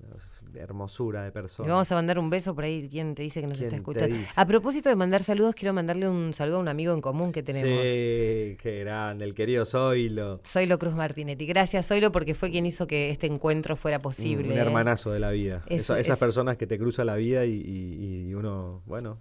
Hermosura 0.55 1.23
de 1.23 1.31
persona. 1.31 1.67
Le 1.69 1.73
vamos 1.73 1.93
a 1.93 1.95
mandar 1.95 2.19
un 2.19 2.29
beso 2.29 2.53
por 2.55 2.65
ahí, 2.65 2.89
quien 2.89 3.15
te 3.15 3.23
dice 3.23 3.41
que 3.41 3.47
nos 3.47 3.57
¿Quién 3.59 3.67
está 3.69 3.77
escuchando. 3.77 4.17
A 4.35 4.47
propósito 4.47 4.89
de 4.89 4.97
mandar 4.97 5.23
saludos, 5.23 5.55
quiero 5.55 5.73
mandarle 5.75 6.09
un 6.09 6.35
saludo 6.35 6.57
a 6.57 6.61
un 6.61 6.67
amigo 6.69 6.93
en 6.93 7.01
común 7.01 7.31
que 7.31 7.43
tenemos. 7.45 7.89
Sí, 7.89 8.57
qué 8.61 8.81
grande, 8.81 9.25
el 9.27 9.35
querido 9.35 9.65
Zoilo. 9.65 10.41
Zoilo 10.45 10.79
Cruz 10.79 10.95
Martinetti. 10.95 11.47
Gracias, 11.47 11.87
Zoilo, 11.87 12.11
porque 12.11 12.35
fue 12.35 12.51
quien 12.51 12.67
hizo 12.67 12.87
que 12.89 13.11
este 13.11 13.27
encuentro 13.29 13.77
fuera 13.77 14.01
posible. 14.03 14.51
un 14.53 14.59
hermanazo 14.59 15.13
de 15.13 15.21
la 15.21 15.31
vida. 15.31 15.63
Esa- 15.69 16.01
esas 16.01 16.17
es- 16.17 16.21
personas 16.21 16.57
que 16.57 16.67
te 16.67 16.79
cruzan 16.79 17.07
la 17.07 17.17
vida 17.17 17.45
y, 17.45 17.53
y- 17.53 18.29
y 18.31 18.35
uno, 18.35 18.83
bueno, 18.87 19.19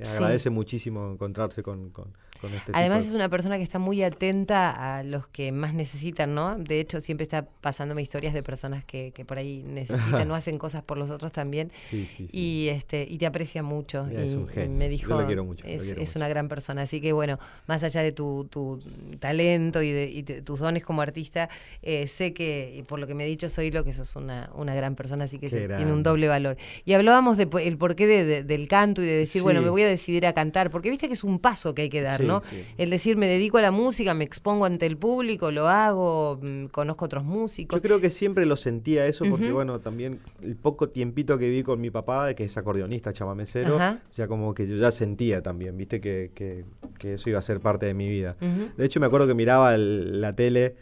Sí. 0.00 0.10
agradece 0.16 0.48
muchísimo 0.50 1.12
encontrarse 1.12 1.62
con, 1.62 1.90
con- 1.90 2.14
con 2.40 2.52
este 2.54 2.72
Además 2.74 3.06
es 3.06 3.10
una 3.12 3.28
persona 3.28 3.56
que 3.56 3.62
está 3.62 3.78
muy 3.78 4.02
atenta 4.02 4.98
a 4.98 5.02
los 5.02 5.26
que 5.28 5.52
más 5.52 5.74
necesitan, 5.74 6.34
¿no? 6.34 6.56
De 6.56 6.80
hecho, 6.80 7.00
siempre 7.00 7.24
está 7.24 7.44
pasándome 7.60 8.02
historias 8.02 8.34
de 8.34 8.42
personas 8.42 8.84
que, 8.84 9.12
que 9.12 9.24
por 9.24 9.38
ahí 9.38 9.62
necesitan 9.66 10.30
o 10.30 10.34
hacen 10.34 10.58
cosas 10.58 10.82
por 10.82 10.98
los 10.98 11.10
otros 11.10 11.32
también. 11.32 11.70
Sí, 11.76 12.06
sí, 12.06 12.28
sí. 12.28 12.36
Y 12.38 12.68
este 12.68 13.06
y 13.08 13.18
te 13.18 13.26
aprecia 13.26 13.62
mucho. 13.62 14.06
Y, 14.10 14.16
es 14.16 14.32
un 14.32 14.48
genio. 14.48 14.76
me 14.76 14.86
Yo 14.86 14.90
dijo, 14.90 15.20
lo 15.20 15.26
quiero 15.26 15.44
mucho, 15.44 15.64
lo 15.66 15.70
es, 15.72 15.82
quiero 15.82 16.00
es 16.00 16.08
mucho. 16.08 16.18
una 16.18 16.28
gran 16.28 16.48
persona. 16.48 16.82
Así 16.82 17.00
que 17.00 17.12
bueno, 17.12 17.38
más 17.66 17.84
allá 17.84 18.02
de 18.02 18.12
tu, 18.12 18.46
tu 18.50 18.80
talento 19.18 19.82
y 19.82 19.92
de 19.92 20.04
y 20.10 20.22
tus 20.22 20.60
dones 20.60 20.84
como 20.84 21.02
artista, 21.02 21.48
eh, 21.82 22.06
sé 22.06 22.32
que, 22.32 22.74
y 22.76 22.82
por 22.82 22.98
lo 22.98 23.06
que 23.06 23.14
me 23.14 23.24
ha 23.24 23.26
dicho, 23.26 23.48
soy 23.48 23.70
lo 23.70 23.84
que 23.84 23.92
sos 23.92 24.16
una, 24.16 24.50
una 24.54 24.74
gran 24.74 24.94
persona, 24.94 25.24
así 25.24 25.38
que 25.38 25.48
se- 25.48 25.66
tiene 25.68 25.92
un 25.92 26.02
doble 26.02 26.28
valor. 26.28 26.56
Y 26.84 26.92
hablábamos 26.94 27.36
de 27.36 27.46
po- 27.46 27.58
el 27.58 27.76
porqué 27.78 28.06
de- 28.06 28.24
de- 28.24 28.42
del 28.44 28.68
canto 28.68 29.02
y 29.02 29.06
de 29.06 29.16
decir, 29.16 29.42
bueno, 29.42 29.62
me 29.62 29.70
voy 29.70 29.82
a 29.82 29.88
decidir 29.88 30.26
a 30.26 30.32
cantar, 30.32 30.70
porque 30.70 30.90
viste 30.90 31.06
que 31.08 31.14
es 31.14 31.24
un 31.24 31.38
paso 31.38 31.74
que 31.74 31.82
hay 31.82 31.88
que 31.90 32.02
dar, 32.02 32.20
¿no? 32.30 32.42
sí. 32.42 32.62
El 32.78 32.90
decir, 32.90 33.16
me 33.16 33.26
dedico 33.28 33.58
a 33.58 33.62
la 33.62 33.70
música, 33.70 34.14
me 34.14 34.24
expongo 34.24 34.64
ante 34.64 34.86
el 34.86 34.96
público, 34.96 35.50
lo 35.50 35.68
hago, 35.68 36.38
mm, 36.42 36.66
conozco 36.66 37.04
otros 37.04 37.24
músicos. 37.24 37.82
Yo 37.82 37.86
creo 37.86 38.00
que 38.00 38.10
siempre 38.10 38.46
lo 38.46 38.56
sentía 38.56 39.06
eso 39.06 39.24
porque, 39.28 39.52
bueno, 39.52 39.80
también 39.80 40.18
el 40.42 40.56
poco 40.56 40.88
tiempito 40.88 41.38
que 41.38 41.48
vi 41.50 41.62
con 41.62 41.80
mi 41.80 41.90
papá, 41.90 42.32
que 42.34 42.44
es 42.44 42.56
acordeonista, 42.56 43.12
chamamecero, 43.12 43.76
Ajá. 43.76 43.98
ya 44.16 44.26
como 44.28 44.54
que 44.54 44.66
yo 44.66 44.76
ya 44.76 44.90
sentía 44.92 45.42
también, 45.42 45.76
viste, 45.76 46.00
que, 46.00 46.30
que- 46.34 46.64
que 46.98 47.14
eso 47.14 47.30
iba 47.30 47.38
a 47.38 47.42
ser 47.42 47.60
parte 47.60 47.86
de 47.86 47.94
mi 47.94 48.08
vida. 48.08 48.36
De 48.76 48.84
hecho, 48.84 49.00
me 49.00 49.06
acuerdo 49.06 49.26
que 49.26 49.34
miraba 49.34 49.74
el- 49.74 50.20
la 50.20 50.34
tele, 50.34 50.76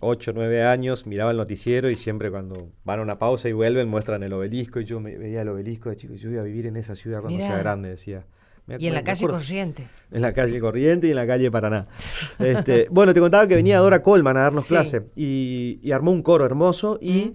8, 0.00 0.32
9 0.32 0.62
años, 0.64 1.06
miraba 1.06 1.32
el 1.32 1.36
noticiero 1.36 1.90
y 1.90 1.96
siempre 1.96 2.30
cuando 2.30 2.68
van 2.84 3.00
a 3.00 3.02
una 3.02 3.18
pausa 3.18 3.48
y 3.48 3.52
vuelven 3.52 3.88
muestran 3.88 4.22
el 4.22 4.32
obelisco 4.32 4.78
y 4.80 4.84
yo 4.84 5.00
me 5.00 5.16
veía 5.18 5.42
el 5.42 5.48
obelisco 5.48 5.90
de 5.90 5.96
chico, 5.96 6.14
yo 6.14 6.28
voy 6.30 6.38
a 6.38 6.42
vivir 6.42 6.66
en 6.66 6.76
esa 6.76 6.94
ciudad 6.94 7.20
cuando 7.20 7.38
Mirá. 7.38 7.48
sea 7.48 7.58
grande, 7.58 7.88
decía. 7.88 8.24
Y 8.78 8.86
en 8.86 8.94
la 8.94 9.02
calle 9.04 9.24
acuerdo- 9.24 9.38
corriente. 9.38 9.88
en 10.10 10.22
la 10.22 10.32
calle 10.32 10.60
Corriente 10.60 11.06
y 11.06 11.10
en 11.10 11.16
la 11.16 11.26
calle 11.26 11.50
Paraná. 11.50 11.86
Este, 12.38 12.88
bueno, 12.90 13.14
te 13.14 13.20
contaba 13.20 13.46
que 13.46 13.54
venía 13.54 13.78
Dora 13.78 14.02
Colman 14.02 14.36
a 14.36 14.40
darnos 14.42 14.64
Sí. 14.64 14.74
clase 14.74 15.06
y, 15.16 15.78
y 15.82 15.92
armó 15.92 16.10
un 16.12 16.22
coro 16.22 16.44
hermoso 16.44 16.98
y 17.00 17.32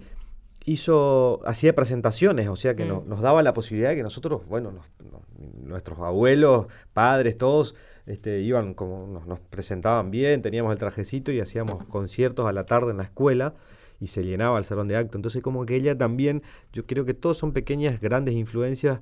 hizo, 0.66 1.40
hacía 1.46 1.74
presentaciones, 1.74 2.48
o 2.48 2.56
sea 2.56 2.74
que 2.74 2.84
Mm. 2.84 2.88
no- 2.88 3.04
nos 3.06 3.20
daba 3.20 3.42
la 3.42 3.52
posibilidad 3.52 3.90
de 3.90 3.96
que 3.96 4.02
nosotros, 4.02 4.42
bueno, 4.48 4.70
nos- 4.72 4.90
nos- 5.10 5.22
nuestros 5.62 5.98
abuelos, 5.98 6.66
padres, 6.92 7.36
todos, 7.36 7.74
este, 8.06 8.40
iban 8.40 8.74
como, 8.74 9.06
nos, 9.06 9.26
nos 9.26 9.40
presentaban 9.40 10.10
bien, 10.10 10.40
teníamos 10.42 10.72
el 10.72 10.78
trajecito 10.78 11.32
y 11.32 11.40
hacíamos 11.40 11.84
conciertos 11.84 12.46
a 12.46 12.52
la 12.52 12.64
tarde 12.66 12.90
en 12.92 12.98
la 12.98 13.04
escuela 13.04 13.54
y 14.00 14.06
se 14.08 14.22
llenaba 14.24 14.58
el 14.58 14.64
salón 14.64 14.88
de 14.88 14.96
acto. 14.96 15.16
Entonces 15.18 15.42
como 15.42 15.64
que 15.66 15.76
ella 15.76 15.96
también, 15.96 16.42
yo 16.72 16.86
creo 16.86 17.04
que 17.04 17.14
todos 17.14 17.38
son 17.38 17.52
pequeñas, 17.52 18.00
grandes 18.00 18.34
influencias 18.34 19.00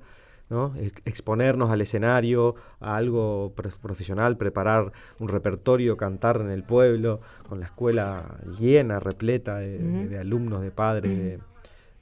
¿no? 0.50 0.74
Ex- 0.76 1.02
Exponernos 1.04 1.70
al 1.70 1.80
escenario, 1.80 2.54
a 2.80 2.96
algo 2.96 3.52
profesional, 3.80 4.36
preparar 4.36 4.92
un 5.18 5.28
repertorio, 5.28 5.96
cantar 5.96 6.40
en 6.40 6.50
el 6.50 6.62
pueblo, 6.64 7.20
con 7.48 7.60
la 7.60 7.66
escuela 7.66 8.36
llena, 8.58 9.00
repleta 9.00 9.58
de, 9.58 10.18
alumnos, 10.18 10.60
de 10.62 10.70
padres, 10.70 11.10
de- 11.16 11.38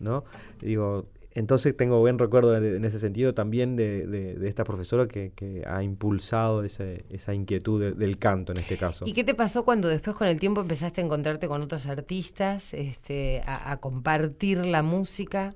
¿no? 0.00 0.24
Digo, 0.60 1.06
entonces 1.32 1.76
tengo 1.76 2.00
buen 2.00 2.18
recuerdo 2.18 2.50
de- 2.58 2.76
en 2.76 2.84
ese 2.84 2.98
sentido 2.98 3.34
también 3.34 3.76
de, 3.76 4.04
de- 4.06 4.34
de 4.34 4.48
esta 4.48 4.64
profesora 4.64 5.06
que, 5.06 5.30
que 5.36 5.62
ha 5.64 5.82
impulsado 5.84 6.64
ese- 6.64 7.04
esa 7.08 7.34
inquietud 7.34 7.80
de- 7.80 7.92
del 7.92 8.18
canto 8.18 8.50
en 8.50 8.58
este 8.58 8.76
caso. 8.76 9.04
¿Y 9.06 9.12
qué 9.12 9.22
te 9.22 9.34
pasó 9.34 9.64
cuando 9.64 9.86
después 9.86 10.16
con 10.16 10.26
el 10.26 10.40
tiempo 10.40 10.60
empezaste 10.60 11.00
a 11.00 11.04
encontrarte 11.04 11.46
con 11.46 11.62
otros 11.62 11.86
artistas, 11.86 12.74
este, 12.74 13.42
a, 13.46 13.70
a 13.70 13.76
compartir 13.76 14.64
la 14.66 14.82
música? 14.82 15.54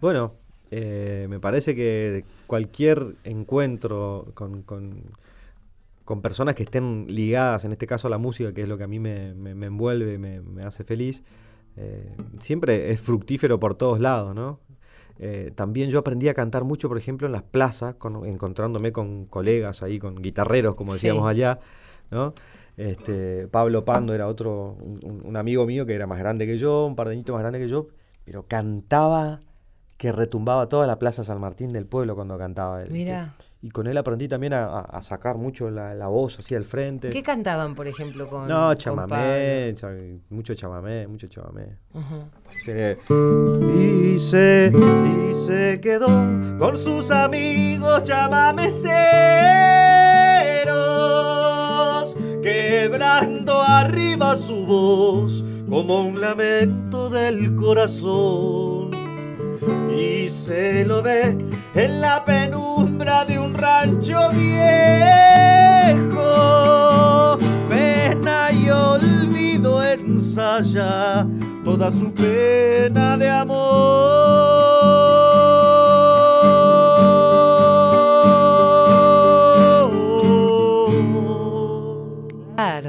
Bueno, 0.00 0.32
eh, 0.76 1.26
me 1.28 1.38
parece 1.38 1.74
que 1.74 2.24
cualquier 2.46 3.14
encuentro 3.24 4.26
con, 4.34 4.62
con- 4.62 5.02
con 6.04 6.20
personas 6.20 6.54
que 6.54 6.64
estén 6.64 7.06
ligadas, 7.08 7.64
en 7.64 7.72
este 7.72 7.86
caso 7.86 8.08
a 8.08 8.10
la 8.10 8.18
música, 8.18 8.52
que 8.52 8.62
es 8.62 8.68
lo 8.68 8.76
que 8.76 8.84
a 8.84 8.86
mí 8.88 8.98
me, 8.98 9.34
me- 9.34 9.54
me 9.54 9.66
envuelve, 9.66 10.18
me, 10.18 10.40
me 10.40 10.62
hace 10.64 10.84
feliz, 10.84 11.22
eh, 11.76 12.14
siempre 12.40 12.90
es 12.90 13.00
fructífero 13.00 13.58
por 13.58 13.74
todos 13.74 14.00
lados, 14.00 14.34
¿no? 14.34 14.58
Eh, 15.18 15.52
también 15.54 15.90
yo 15.90 16.00
aprendí 16.00 16.28
a 16.28 16.34
cantar 16.34 16.64
mucho, 16.64 16.88
por 16.88 16.98
ejemplo, 16.98 17.26
en 17.26 17.32
las 17.32 17.42
plazas, 17.44 17.94
con- 17.94 18.26
encontrándome 18.26 18.92
con 18.92 19.26
colegas 19.26 19.82
ahí, 19.82 19.98
con 19.98 20.16
guitarreros, 20.16 20.74
como 20.74 20.92
decíamos 20.92 21.24
Sí. 21.24 21.30
allá, 21.30 21.60
¿no? 22.10 22.34
Este, 22.76 23.46
Pablo 23.48 23.84
Pando 23.84 24.12
era 24.12 24.26
otro, 24.26 24.76
un, 24.80 24.98
un- 25.04 25.22
un 25.24 25.36
amigo 25.36 25.64
mío 25.66 25.86
que 25.86 25.94
era 25.94 26.06
más 26.08 26.18
grande 26.18 26.46
que 26.46 26.58
yo, 26.58 26.84
un 26.86 26.96
par 26.96 27.06
de 27.06 27.12
añitos 27.14 27.32
más 27.32 27.42
grande 27.42 27.60
que 27.60 27.68
yo, 27.68 27.86
pero 28.24 28.42
cantaba 28.46 29.40
que 29.96 30.12
retumbaba 30.12 30.68
toda 30.68 30.86
la 30.86 30.98
Plaza 30.98 31.24
San 31.24 31.40
Martín 31.40 31.70
del 31.70 31.86
pueblo 31.86 32.14
cuando 32.14 32.36
cantaba 32.38 32.82
él. 32.82 32.90
Mira. 32.90 33.34
Y 33.62 33.70
con 33.70 33.86
él 33.86 33.96
aprendí 33.96 34.28
también 34.28 34.52
a, 34.52 34.80
a- 34.80 35.02
sacar 35.02 35.38
mucho 35.38 35.70
la, 35.70 35.94
la 35.94 36.08
voz 36.08 36.38
así 36.38 36.54
al 36.54 36.66
frente. 36.66 37.08
¿Qué 37.08 37.22
cantaban, 37.22 37.74
por 37.74 37.86
ejemplo, 37.86 38.28
con 38.28 38.46
no, 38.46 38.66
con 38.68 38.76
chamamé, 38.76 39.72
cha- 39.74 39.88
mucho 40.28 40.54
chamamé, 40.54 41.06
mucho 41.06 41.26
chamamé. 41.28 41.78
Pablo? 41.92 42.08
Ujú. 42.08 42.24
Sí. 42.62 42.72
Y 44.14 44.18
se, 44.18 44.70
y 44.70 45.32
se 45.34 45.80
quedó 45.80 46.06
con 46.58 46.76
sus 46.76 47.10
amigos 47.10 48.02
chamameceros, 50.84 52.16
quebrando 52.42 53.62
arriba 53.62 54.36
su 54.36 54.66
voz 54.66 55.42
como 55.68 56.00
un 56.06 56.20
lamento 56.20 57.08
del 57.08 57.56
corazón. 57.56 58.83
Y 59.96 60.28
se 60.28 60.84
lo 60.84 61.02
ve 61.02 61.36
en 61.74 62.00
la 62.00 62.24
penumbra 62.24 63.24
de 63.24 63.38
un 63.38 63.54
rancho 63.54 64.30
viejo, 64.30 64.58
pena 67.68 68.52
y 68.52 68.70
olvido 68.70 69.82
ensaya 69.84 71.26
toda 71.64 71.90
su 71.90 72.12
pena 72.12 73.16
de 73.16 73.30
amor. 73.30 74.53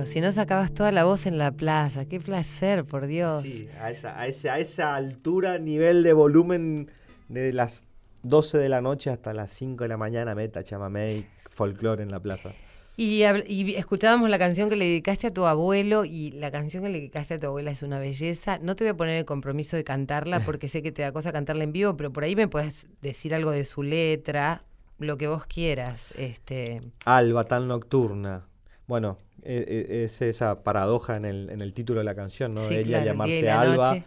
Claro, 0.06 0.14
si 0.14 0.22
no 0.22 0.32
sacabas 0.32 0.74
toda 0.74 0.91
la 0.91 1.03
voz 1.03 1.26
en 1.26 1.38
la 1.38 1.51
plaza, 1.51 2.06
qué 2.06 2.20
placer, 2.20 2.86
por 2.86 3.08
Dios. 3.08 3.41
Sí, 3.41 3.68
a 3.82 3.91
esa, 3.91 4.20
a, 4.20 4.28
esa, 4.28 4.53
a 4.53 4.60
esa 4.60 4.95
altura, 4.95 5.58
nivel 5.60 6.03
de 6.03 6.14
volumen 6.14 6.91
de 7.28 7.51
las 7.53 7.88
12 8.24 8.58
de 8.58 8.70
la 8.70 8.82
noche 8.82 9.10
hasta 9.10 9.34
las 9.34 9.51
5 9.53 9.84
de 9.84 9.88
la 9.88 9.97
mañana, 9.97 10.36
meta 10.36 10.64
chamamé 10.64 11.16
y 11.16 11.26
folclore 11.49 12.03
en 12.03 12.12
la 12.12 12.20
plaza. 12.20 12.53
Y, 12.97 13.24
y 13.47 13.76
escuchábamos 13.76 14.30
la 14.30 14.39
canción 14.39 14.70
que 14.70 14.78
le 14.78 14.86
dedicaste 14.86 15.28
a 15.28 15.34
tu 15.34 15.45
abuelo 15.45 16.06
y 16.06 16.32
la 16.32 16.49
canción 16.49 16.84
que 16.84 16.89
le 16.89 16.99
dedicaste 16.99 17.34
a 17.34 17.39
tu 17.39 17.47
abuela 17.47 17.72
es 17.72 17.84
una 17.84 17.99
belleza. 17.99 18.58
No 18.62 18.76
te 18.76 18.86
voy 18.86 18.91
a 18.91 18.97
poner 18.97 19.18
el 19.18 19.26
compromiso 19.26 19.76
de 19.76 19.84
cantarla 19.84 20.39
porque 20.45 20.70
sé 20.70 20.82
que 20.82 20.91
te 20.91 21.01
da 21.01 21.12
cosa 21.12 21.34
cantarla 21.34 21.66
en 21.66 21.74
vivo, 21.74 21.97
pero 21.97 22.14
por 22.14 22.24
ahí 22.24 22.36
me 22.36 22.47
puedes 22.47 22.88
decir 23.01 23.36
algo 23.36 23.51
de 23.51 23.66
su 23.66 23.84
letra, 23.84 24.64
lo 24.97 25.18
que 25.18 25.28
vos 25.28 25.45
quieras. 25.45 26.14
Este, 26.18 26.82
Alba 27.03 27.43
tan 27.43 27.68
nocturna. 27.68 28.47
Bueno, 28.88 29.18
es 29.46 30.22
esa 30.22 30.64
paradoja 30.64 31.16
en 31.16 31.26
el, 31.26 31.50
en 31.50 31.62
el 31.62 31.74
título 31.74 32.00
de 32.00 32.06
la 32.06 32.16
canción, 32.16 32.52
¿no? 32.52 32.62
Sí, 32.62 32.76
Ella 32.76 32.88
claro, 32.88 33.06
llamarse 33.06 33.41
la 33.43 33.62
Alba, 33.62 33.88
noche. 33.89 34.04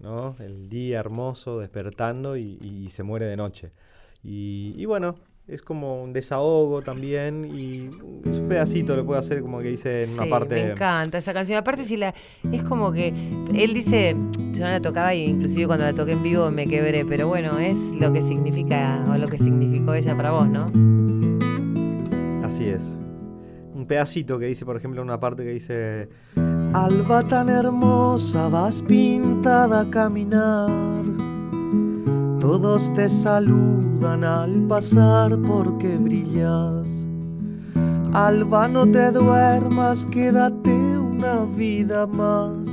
¿no? 0.00 0.34
El 0.40 0.68
día 0.68 1.00
hermoso 1.00 1.58
despertando 1.60 2.36
y, 2.36 2.58
y 2.62 2.88
se 2.90 3.02
muere 3.02 3.26
de 3.26 3.36
noche. 3.36 3.72
Y, 4.22 4.74
y 4.76 4.84
bueno, 4.84 5.16
es 5.48 5.60
como 5.60 6.02
un 6.02 6.12
desahogo 6.12 6.82
también 6.82 7.44
y 7.52 7.88
es 8.28 8.38
un 8.38 8.46
pedacito, 8.48 8.94
lo 8.94 9.04
puedo 9.04 9.18
hacer 9.18 9.42
como 9.42 9.58
que 9.60 9.68
dice 9.68 10.04
en 10.04 10.10
una 10.10 10.26
parte... 10.26 10.54
Me 10.54 10.70
encanta 10.72 11.18
esa 11.18 11.34
canción. 11.34 11.58
Aparte, 11.58 11.84
si 11.84 11.96
la 11.96 12.14
es 12.52 12.62
como 12.62 12.92
que 12.92 13.08
él 13.54 13.74
dice, 13.74 14.14
yo 14.52 14.64
no 14.64 14.70
la 14.70 14.80
tocaba 14.80 15.14
y 15.14 15.24
inclusive 15.24 15.66
cuando 15.66 15.84
la 15.84 15.94
toqué 15.94 16.12
en 16.12 16.22
vivo 16.22 16.50
me 16.50 16.66
quebré, 16.66 17.04
pero 17.04 17.26
bueno, 17.26 17.58
es 17.58 17.76
lo 17.76 18.12
que 18.12 18.22
significa 18.22 19.04
o 19.10 19.18
lo 19.18 19.26
que 19.28 19.38
significó 19.38 19.94
ella 19.94 20.16
para 20.16 20.30
vos, 20.30 20.48
¿no? 20.48 20.70
Así 22.44 22.66
es. 22.68 22.96
Un 23.74 23.86
pedacito 23.86 24.38
que 24.38 24.46
dice, 24.46 24.64
por 24.64 24.76
ejemplo, 24.76 25.02
una 25.02 25.18
parte 25.18 25.44
que 25.44 25.50
dice... 25.50 26.08
Alba 26.74 27.22
tan 27.22 27.48
hermosa, 27.48 28.48
vas 28.48 28.82
pintada 28.82 29.80
a 29.80 29.90
caminar. 29.90 31.02
Todos 32.40 32.92
te 32.94 33.08
saludan 33.08 34.24
al 34.24 34.66
pasar 34.66 35.38
porque 35.42 35.96
brillas. 35.96 37.06
Alba, 38.12 38.68
no 38.68 38.90
te 38.90 39.10
duermas, 39.10 40.06
quédate 40.06 40.70
una 40.70 41.44
vida 41.56 42.06
más 42.06 42.68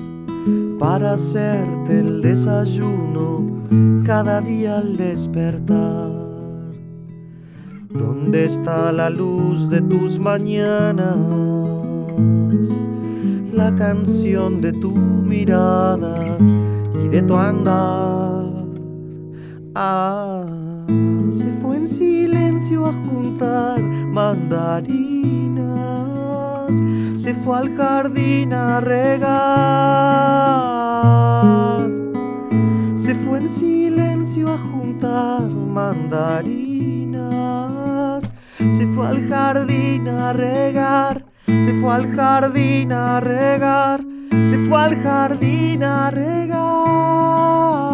para 0.79 1.13
hacerte 1.13 1.99
el 1.99 2.21
desayuno 2.21 3.45
cada 4.05 4.41
día 4.41 4.79
al 4.79 4.97
despertar. 4.97 6.18
¿Dónde 7.99 8.45
está 8.45 8.91
la 8.93 9.09
luz 9.09 9.69
de 9.69 9.81
tus 9.81 10.17
mañanas? 10.19 11.17
La 13.51 13.75
canción 13.75 14.61
de 14.61 14.71
tu 14.71 14.95
mirada 14.95 16.37
y 17.03 17.09
de 17.09 17.21
tu 17.21 17.35
andar. 17.35 18.45
Ah, 19.75 20.45
se 21.29 21.51
fue 21.61 21.75
en 21.75 21.89
silencio 21.89 22.85
a 22.85 22.93
juntar 22.93 23.81
mandarinas. 23.81 25.11
Se 27.17 27.33
fue 27.35 27.57
al 27.57 27.75
jardín 27.75 28.53
a 28.53 28.79
regar. 28.79 29.19
Se 32.95 33.13
fue 33.13 33.39
en 33.39 33.49
silencio 33.49 34.53
a 34.53 34.57
juntar 34.57 35.49
mandarinas. 35.49 36.68
Se 38.99 39.05
fue 39.05 39.17
al 39.17 39.29
jardín 39.29 40.07
a 40.09 40.33
regar. 40.33 41.23
Se 41.45 41.73
fue 41.79 41.93
al 41.93 42.13
jardín 42.17 42.91
a 42.91 43.21
regar. 43.21 44.01
Se 44.29 44.57
fue 44.67 44.77
al 44.77 45.01
jardín 45.01 45.83
a 45.85 46.11
regar. 46.11 47.88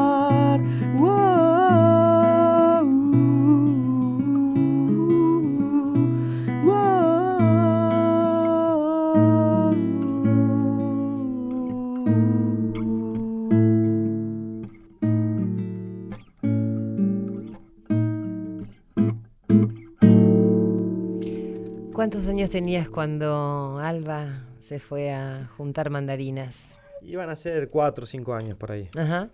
¿Cuántos 22.05 22.27
años 22.27 22.51
tenías 22.51 22.87
cuando 22.87 23.79
Alba 23.79 24.43
se 24.59 24.77
fue 24.77 25.11
a 25.11 25.49
juntar 25.57 25.89
mandarinas? 25.89 26.79
Iban 27.01 27.31
a 27.31 27.35
ser 27.35 27.67
cuatro 27.67 28.03
o 28.03 28.05
cinco 28.05 28.35
años 28.35 28.55
por 28.59 28.71
ahí. 28.73 28.91
Ajá. 28.95 29.29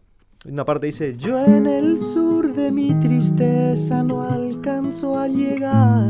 Una 0.46 0.64
parte 0.64 0.86
dice, 0.86 1.18
yo 1.18 1.32
Yo 1.32 1.44
en 1.44 1.68
el 1.68 2.00
sur 2.00 2.54
de 2.54 2.72
mi 2.72 2.98
tristeza 2.98 4.04
no 4.04 4.24
alcanzo 4.24 5.20
a 5.20 5.28
llegar. 5.28 6.08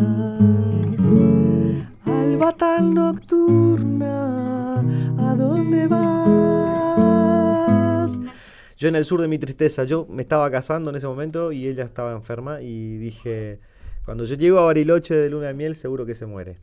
Alba 2.05 2.55
tan 2.55 2.93
nocturna, 2.93 4.81
¿a 5.17 5.35
dónde 5.35 5.87
vas? 5.87 6.11
Yo 8.77 8.87
en 8.87 8.95
el 8.95 9.05
sur 9.05 9.19
de 9.19 9.27
mi 9.27 9.39
tristeza, 9.39 9.83
yo 9.85 10.05
me 10.07 10.21
estaba 10.21 10.51
casando 10.51 10.91
en 10.91 10.97
ese 10.97 11.07
momento 11.07 11.51
y 11.51 11.65
ella 11.67 11.85
estaba 11.85 12.11
enferma 12.11 12.61
y 12.61 12.99
dije, 12.99 13.59
cuando 14.11 14.25
yo 14.25 14.35
llego 14.35 14.59
a 14.59 14.65
Bariloche 14.65 15.15
de 15.15 15.29
luna 15.29 15.47
de 15.47 15.53
miel 15.53 15.73
seguro 15.73 16.05
que 16.05 16.15
se 16.15 16.25
muere. 16.25 16.57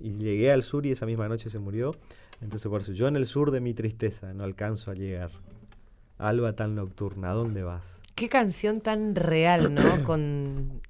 Y 0.00 0.16
llegué 0.16 0.50
al 0.50 0.64
sur 0.64 0.84
y 0.86 0.90
esa 0.90 1.06
misma 1.06 1.28
noche 1.28 1.48
se 1.48 1.60
murió. 1.60 1.94
Entonces 2.40 2.68
por 2.68 2.80
eso, 2.80 2.90
yo 2.90 3.06
en 3.06 3.14
el 3.14 3.26
sur 3.26 3.52
de 3.52 3.60
mi 3.60 3.74
tristeza 3.74 4.34
no 4.34 4.42
alcanzo 4.42 4.90
a 4.90 4.94
llegar. 4.94 5.30
Alba 6.18 6.54
tan 6.54 6.74
nocturna, 6.74 7.30
¿a 7.30 7.34
dónde 7.34 7.62
vas? 7.62 8.00
Qué 8.16 8.28
canción 8.28 8.80
tan 8.80 9.14
real, 9.14 9.72
¿no? 9.72 9.82
Con, 10.04 10.80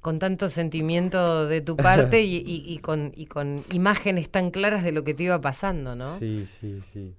con 0.00 0.18
tanto 0.18 0.48
sentimiento 0.48 1.46
de 1.46 1.60
tu 1.60 1.76
parte 1.76 2.22
y, 2.22 2.38
y- 2.38 2.64
y 2.66 2.78
con, 2.78 3.12
y 3.14 3.26
con 3.26 3.62
imágenes 3.72 4.30
tan 4.30 4.50
claras 4.50 4.82
de 4.82 4.90
lo 4.90 5.04
que 5.04 5.14
te 5.14 5.22
iba 5.22 5.40
pasando, 5.40 5.94
¿no? 5.94 6.18
Sí, 6.18 6.44
sí, 6.44 6.80
sí. 6.80 7.14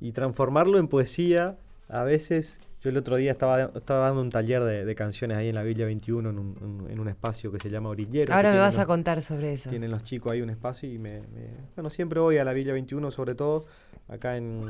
Y 0.00 0.12
transformarlo 0.12 0.78
en 0.78 0.88
poesía, 0.88 1.58
a 1.90 2.02
veces, 2.04 2.60
yo 2.84 2.90
el 2.90 2.96
otro 2.98 3.16
día 3.16 3.32
estaba, 3.32 3.70
estaba 3.74 4.06
dando 4.06 4.20
un 4.20 4.28
taller 4.30 4.62
de, 4.62 4.84
de 4.84 4.94
canciones 4.94 5.38
ahí 5.38 5.48
en 5.48 5.54
la 5.54 5.62
Villa 5.62 5.86
21, 5.86 6.28
en 6.30 6.38
un, 6.38 6.86
en 6.90 7.00
un 7.00 7.08
espacio 7.08 7.50
que 7.50 7.58
se 7.58 7.70
llama 7.70 7.88
Orillero. 7.88 8.32
Ahora 8.34 8.52
me 8.52 8.58
vas 8.58 8.76
a 8.78 8.84
contar 8.86 9.22
sobre 9.22 9.54
eso. 9.54 9.70
Tienen 9.70 9.90
los 9.90 10.02
chicos 10.04 10.32
ahí 10.32 10.42
un 10.42 10.50
espacio 10.50 10.88
y 10.92 10.98
me, 10.98 11.20
me- 11.22 11.48
Bueno, 11.74 11.88
siempre 11.88 12.20
voy 12.20 12.36
a 12.36 12.44
la 12.44 12.52
Villa 12.52 12.74
21, 12.74 13.10
sobre 13.10 13.34
todo 13.34 13.64
acá 14.06 14.36
en, 14.36 14.60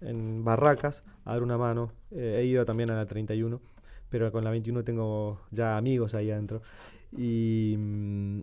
en 0.00 0.44
Barracas, 0.44 1.02
a 1.24 1.32
dar 1.32 1.42
una 1.42 1.58
mano. 1.58 1.90
Eh, 2.12 2.36
he 2.38 2.44
ido 2.44 2.64
también 2.64 2.90
a 2.90 2.94
la 2.96 3.06
31, 3.06 3.60
pero 4.08 4.30
con 4.30 4.44
la 4.44 4.50
21 4.50 4.84
tengo 4.84 5.40
ya 5.50 5.76
amigos 5.76 6.14
ahí 6.14 6.30
adentro. 6.30 6.62
Y, 7.10 7.74
mm, 7.76 8.40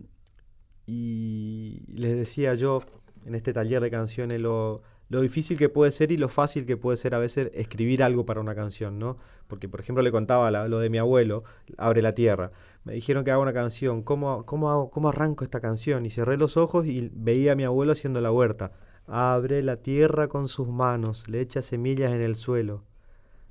y 0.86 1.82
les 1.94 2.16
decía 2.16 2.54
yo 2.54 2.82
en 3.24 3.34
este 3.34 3.52
taller 3.52 3.80
de 3.80 3.90
canciones 3.90 4.40
lo, 4.40 4.82
lo 5.08 5.20
difícil 5.20 5.56
que 5.58 5.68
puede 5.68 5.92
ser 5.92 6.10
y 6.12 6.16
lo 6.16 6.28
fácil 6.28 6.66
que 6.66 6.76
puede 6.76 6.96
ser 6.96 7.14
a 7.14 7.18
veces 7.18 7.50
escribir 7.54 8.02
algo 8.02 8.26
para 8.26 8.40
una 8.40 8.54
canción, 8.54 8.98
¿no? 8.98 9.16
Porque, 9.46 9.68
por 9.68 9.80
ejemplo, 9.80 10.02
le 10.02 10.10
contaba 10.12 10.50
la- 10.50 10.68
lo 10.68 10.78
de 10.80 10.90
mi 10.90 10.98
abuelo, 10.98 11.44
Abre 11.78 12.02
la 12.02 12.12
Tierra. 12.14 12.50
Me 12.84 12.92
dijeron 12.94 13.24
que 13.24 13.30
haga 13.30 13.40
una 13.42 13.52
canción, 13.52 14.02
¿cómo, 14.02 14.44
cómo, 14.46 14.70
hago- 14.70 14.90
¿cómo 14.90 15.08
arranco 15.10 15.44
esta 15.44 15.60
canción? 15.60 16.06
Y 16.06 16.10
cerré 16.10 16.36
los 16.36 16.56
ojos 16.56 16.86
y 16.86 17.10
veía 17.14 17.52
a 17.52 17.54
mi 17.56 17.64
abuelo 17.64 17.92
haciendo 17.92 18.20
la 18.20 18.32
huerta. 18.32 18.72
Abre 19.06 19.62
la 19.62 19.76
tierra 19.76 20.28
con 20.28 20.48
sus 20.48 20.68
manos, 20.68 21.28
le 21.28 21.40
echa 21.40 21.62
semillas 21.62 22.12
en 22.12 22.22
el 22.22 22.34
suelo, 22.36 22.82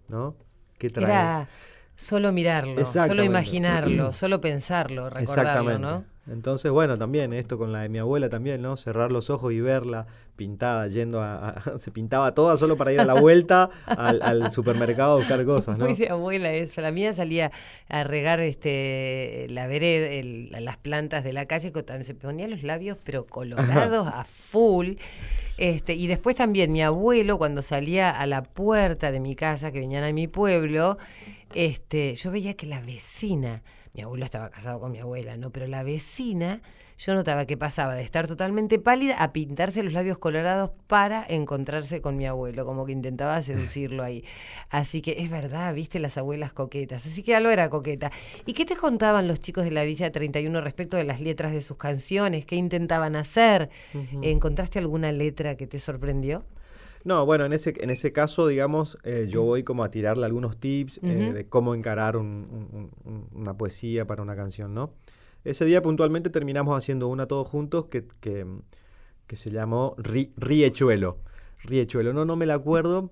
¿no? 0.10 0.36
¿Qué 0.78 0.89
trae? 0.89 1.10
Era 1.12 1.49
solo 1.95 2.32
mirarlo, 2.34 2.86
solo 3.08 3.24
imaginarlo, 3.24 4.14
solo 4.14 4.41
pensarlo, 4.41 5.10
recordarlo, 5.10 5.80
¿no? 5.80 6.06
Entonces, 6.28 6.71
bueno, 6.71 6.97
también 6.97 7.34
esto 7.34 7.57
con 7.57 7.71
la 7.71 7.82
de 7.82 7.89
mi 7.89 7.99
abuela 7.99 8.30
también, 8.30 8.61
¿no? 8.61 8.78
Cerrar 8.78 9.11
los 9.11 9.30
ojos 9.30 9.53
y 9.53 9.61
verla 9.61 10.07
pintada, 10.36 10.88
yendo 10.88 11.21
a... 11.21 11.61
se 11.78 11.91
pintaba 11.91 12.34
toda 12.34 12.57
solo 12.57 12.78
para 12.78 12.91
ir 12.91 12.99
a 12.99 13.05
la 13.05 13.19
vuelta 13.19 13.69
al, 13.86 14.49
supermercado 14.51 15.13
a 15.13 15.15
buscar 15.17 15.45
cosas, 15.45 15.78
¿no? 15.78 15.86
Muy 15.86 15.93
de 15.93 16.09
abuela 16.09 16.51
eso. 16.51 16.82
La 16.82 16.91
mía 16.91 17.13
salía 17.13 17.51
a 17.89 18.03
regar 18.03 18.39
este 18.39 19.47
la 19.49 19.67
vereda, 19.67 20.59
las 20.59 20.78
plantas 20.78 21.23
de 21.23 21.34
la 21.34 21.45
calle, 21.45 21.71
se 22.01 22.13
ponía 22.15 22.47
los 22.47 22.63
labios 22.63 22.97
pero 23.03 23.26
colorados 23.26 24.07
a 24.07 24.23
full. 24.23 24.95
Este, 25.57 25.93
y 25.93 26.07
después 26.07 26.36
también 26.36 26.71
mi 26.71 26.82
abuelo, 26.82 27.38
cuando 27.38 27.61
salía 27.61 28.09
a 28.09 28.26
la 28.26 28.43
puerta 28.43 29.11
de 29.11 29.19
mi 29.19 29.36
casa, 29.36 29.71
que 29.71 29.80
venían 29.80 30.03
a 30.03 30.11
mi 30.11 30.28
pueblo, 30.28 30.97
este, 31.53 32.15
yo 32.15 32.32
veía 32.32 32.55
que 32.55 32.65
la 32.65 32.82
vecina, 32.82 33.63
mi 33.96 34.02
abuelo 34.02 34.26
estaba 34.26 34.50
casado 34.50 34.80
con 34.82 34.91
mi 34.91 35.00
abuela, 35.00 35.38
¿no? 35.38 35.52
Pero 35.52 35.68
la 35.68 35.82
vecina, 35.84 36.62
yo 36.98 37.16
notaba 37.16 37.46
que 37.46 37.56
pasaba 37.56 37.96
de 37.96 38.04
estar 38.04 38.28
totalmente 38.28 38.78
pálida 38.78 39.16
a 39.16 39.32
pintarse 39.32 39.84
los 39.84 39.93
labios 39.93 40.18
colorados 40.18 40.72
para 40.88 41.26
encontrarse 41.30 42.02
con 42.02 42.18
mi 42.18 42.26
abuelo, 42.26 42.66
como 42.66 42.86
que 42.86 42.91
intentaba 42.91 43.41
seducirlo 43.41 44.04
ahí. 44.04 44.26
Así 44.70 45.02
que 45.02 45.16
es 45.20 45.30
verdad, 45.30 45.74
viste 45.74 46.00
las 46.00 46.18
abuelas 46.18 46.52
coquetas. 46.52 47.06
Así 47.06 47.24
que 47.24 47.36
Alba 47.36 47.54
era 47.54 47.70
coqueta. 47.70 48.12
¿Y 48.46 48.52
qué 48.52 48.66
te 48.66 48.76
contaban 48.76 49.30
los 49.30 49.39
chicos 49.39 49.64
de 49.64 49.72
la 49.72 49.86
Villa 49.86 50.12
31 50.12 50.60
respecto 50.60 50.98
de 50.98 51.06
las 51.06 51.22
letras 51.22 51.54
de 51.54 51.62
sus 51.62 51.78
canciones? 51.78 52.46
¿Qué 52.46 52.58
intentaban 52.58 53.16
hacer? 53.16 53.70
¿Encontraste 54.22 54.80
alguna 54.80 55.14
letra 55.14 55.56
que 55.56 55.68
te 55.68 55.80
sorprendió? 55.80 56.43
No, 57.06 57.26
bueno, 57.26 57.45
en 57.45 57.53
ese, 57.53 57.74
en 57.80 57.89
ese 57.91 58.12
caso, 58.12 58.47
digamos, 58.47 58.97
eh, 59.03 59.28
yo 59.30 59.43
voy 59.43 59.64
como 59.64 59.84
a 59.84 59.91
tirarle 59.91 60.26
algunos 60.26 60.58
tips 60.58 60.99
eh, 61.03 61.32
de 61.34 61.47
cómo 61.47 61.74
encarar 61.76 62.18
un- 62.18 62.68
un- 62.74 62.89
un- 63.06 63.28
una 63.32 63.53
poesía 63.56 64.06
para 64.06 64.22
una 64.24 64.36
canción, 64.36 64.74
¿no? 64.74 64.91
Ese 65.43 65.64
día 65.66 65.82
puntualmente 65.84 66.32
terminamos 66.32 66.76
haciendo 66.76 67.08
una 67.08 67.28
todos 67.28 67.47
juntos 67.47 67.86
que, 67.86 68.06
que, 68.20 68.45
que 69.28 69.36
se 69.36 69.51
llamó 69.51 69.95
Ri- 69.97 70.32
Riechuelo. 70.36 71.20
Riechuelo, 71.64 72.12
no, 72.12 72.26
no 72.26 72.36
me 72.36 72.47
la 72.47 72.56
acuerdo. 72.56 73.12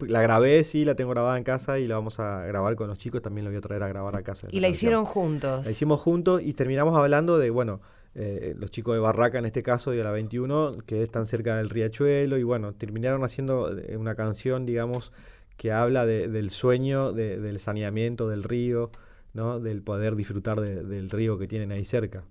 La 0.00 0.20
grabé, 0.20 0.64
sí, 0.64 0.84
la 0.84 0.96
tengo 0.96 1.10
grabada 1.12 1.38
en 1.38 1.44
casa 1.44 1.78
y 1.78 1.86
la 1.86 1.94
vamos 1.94 2.18
a 2.18 2.44
grabar 2.46 2.74
con 2.74 2.88
los 2.88 2.98
chicos. 2.98 3.22
También 3.22 3.44
la 3.44 3.50
voy 3.50 3.58
a 3.58 3.60
traer 3.60 3.82
a 3.84 3.88
grabar 3.88 4.16
a 4.16 4.22
casa. 4.22 4.48
Y 4.50 4.56
la 4.58 4.66
canción. 4.66 4.70
hicieron 4.72 5.04
juntos. 5.04 5.64
La 5.64 5.70
hicimos 5.70 6.00
juntos 6.00 6.42
y 6.44 6.54
terminamos 6.54 6.98
hablando 6.98 7.38
de, 7.38 7.50
bueno, 7.50 7.80
eh, 8.14 8.54
los 8.58 8.70
chicos 8.70 8.94
de 8.94 9.00
Barraca 9.00 9.38
en 9.38 9.46
este 9.46 9.62
caso, 9.62 9.90
de 9.90 10.02
la 10.04 10.10
21, 10.10 10.72
que 10.86 11.02
están 11.02 11.26
cerca 11.26 11.56
del 11.56 11.70
riachuelo, 11.70 12.38
y 12.38 12.42
bueno, 12.42 12.72
terminaron 12.74 13.24
haciendo 13.24 13.76
eh, 13.78 13.96
una 13.96 14.14
canción, 14.14 14.66
digamos, 14.66 15.12
que 15.56 15.72
habla 15.72 16.04
de- 16.06 16.28
del 16.28 16.50
sueño, 16.50 17.12
de- 17.12 17.38
del 17.38 17.58
saneamiento 17.58 18.28
del 18.28 18.42
río, 18.42 18.90
¿no? 19.34 19.60
Del 19.60 19.82
poder 19.82 20.16
disfrutar 20.16 20.60
de- 20.60 20.82
del 20.82 21.08
río 21.10 21.38
que 21.38 21.46
tienen 21.48 21.72
ahí 21.72 21.84
cerca. 21.84 22.24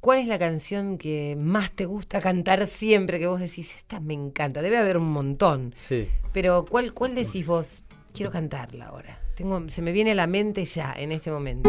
¿Cuál 0.00 0.18
es 0.20 0.28
la 0.28 0.38
canción 0.38 0.98
que 0.98 1.34
más 1.36 1.72
te 1.72 1.84
gusta 1.84 2.20
cantar 2.20 2.64
siempre? 2.68 3.18
Que 3.18 3.26
vos 3.26 3.40
decís, 3.40 3.74
esta 3.74 3.98
me 3.98 4.14
encanta. 4.14 4.62
Debe 4.62 4.78
haber 4.78 4.98
un 4.98 5.10
montón. 5.10 5.74
Sí. 5.78 6.06
Pero 6.32 6.64
¿cuál, 6.64 6.92
cuál 6.92 7.14
decís 7.16 7.44
vos? 7.44 7.82
Quiero 8.12 8.30
cantarla 8.30 8.86
ahora. 8.86 9.18
Tengo, 9.36 9.68
se 9.68 9.82
me 9.82 9.92
viene 9.92 10.12
a 10.12 10.14
la 10.14 10.26
mente 10.26 10.64
ya, 10.64 10.94
en 10.96 11.12
este 11.12 11.30
momento. 11.30 11.68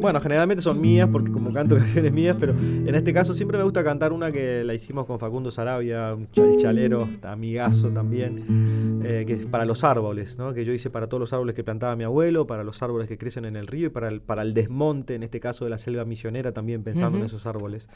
Bueno, 0.00 0.20
generalmente 0.20 0.62
son 0.62 0.80
mías 0.80 1.08
porque 1.10 1.32
como 1.32 1.52
canto 1.52 1.76
canciones 1.78 2.12
mías, 2.12 2.36
pero 2.38 2.52
en 2.52 2.94
este 2.94 3.12
caso 3.12 3.34
siempre 3.34 3.58
me 3.58 3.64
gusta 3.64 3.82
cantar 3.82 4.12
una 4.12 4.30
que 4.30 4.62
la 4.62 4.74
hicimos 4.74 5.04
con 5.06 5.18
Facundo 5.18 5.50
Sarabia, 5.50 6.14
un 6.14 6.28
ch- 6.30 6.44
el 6.54 6.56
chalero, 6.60 7.08
amigazo 7.22 7.88
también, 7.88 9.00
eh, 9.02 9.24
que 9.26 9.32
es 9.32 9.46
para 9.46 9.64
los 9.64 9.82
árboles, 9.82 10.38
¿no? 10.38 10.52
que 10.54 10.64
yo 10.64 10.72
hice 10.72 10.88
para 10.90 11.08
todos 11.08 11.20
los 11.20 11.32
árboles 11.32 11.56
que 11.56 11.64
plantaba 11.64 11.96
mi 11.96 12.04
abuelo, 12.04 12.46
para 12.46 12.62
los 12.62 12.80
árboles 12.82 13.08
que 13.08 13.18
crecen 13.18 13.44
en 13.46 13.56
el 13.56 13.66
río 13.66 13.86
y 13.86 13.90
para 13.90 14.08
el, 14.08 14.20
para 14.20 14.42
el 14.42 14.54
desmonte, 14.54 15.14
en 15.14 15.22
este 15.24 15.40
caso 15.40 15.64
de 15.64 15.70
la 15.70 15.78
selva 15.78 16.04
misionera, 16.04 16.52
también 16.52 16.84
pensando 16.84 17.18
en 17.18 17.24
esos 17.24 17.46
árboles. 17.46 17.88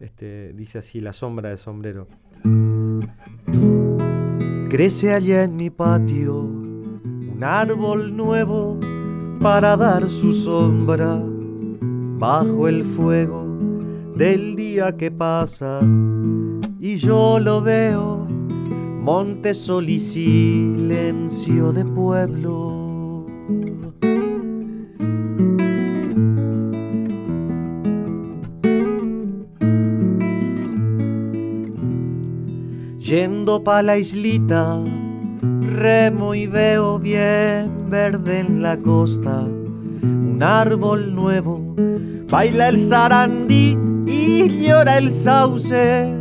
Este, 0.00 0.52
dice 0.54 0.78
así, 0.78 1.00
la 1.00 1.12
sombra 1.12 1.48
del 1.50 1.58
sombrero. 1.58 2.06
Crece 4.70 5.12
allá 5.12 5.42
en 5.44 5.56
mi 5.56 5.70
patio 5.70 6.48
un 7.38 7.44
árbol 7.44 8.16
nuevo 8.16 8.76
para 9.40 9.76
dar 9.76 10.10
su 10.10 10.32
sombra 10.32 11.22
bajo 12.18 12.66
el 12.66 12.82
fuego 12.82 13.46
del 14.16 14.56
día 14.56 14.96
que 14.96 15.12
pasa. 15.12 15.78
Y 16.80 16.96
yo 16.96 17.38
lo 17.38 17.62
veo, 17.62 18.26
monte, 19.04 19.54
sol 19.54 19.88
y 19.88 20.00
silencio 20.00 21.72
de 21.72 21.84
pueblo. 21.84 23.24
Yendo 32.98 33.62
pa' 33.62 33.82
la 33.82 33.96
islita, 33.96 34.82
remo 35.78 36.34
y 36.34 36.46
veo 36.46 36.98
bien 36.98 37.88
verde 37.88 38.40
en 38.40 38.62
la 38.62 38.76
costa 38.76 39.46
un 40.02 40.42
árbol 40.42 41.14
nuevo. 41.14 41.74
Baila 42.30 42.68
el 42.68 42.78
sarandí 42.78 43.76
y 44.06 44.48
llora 44.58 44.98
el 44.98 45.10
sauce. 45.10 46.12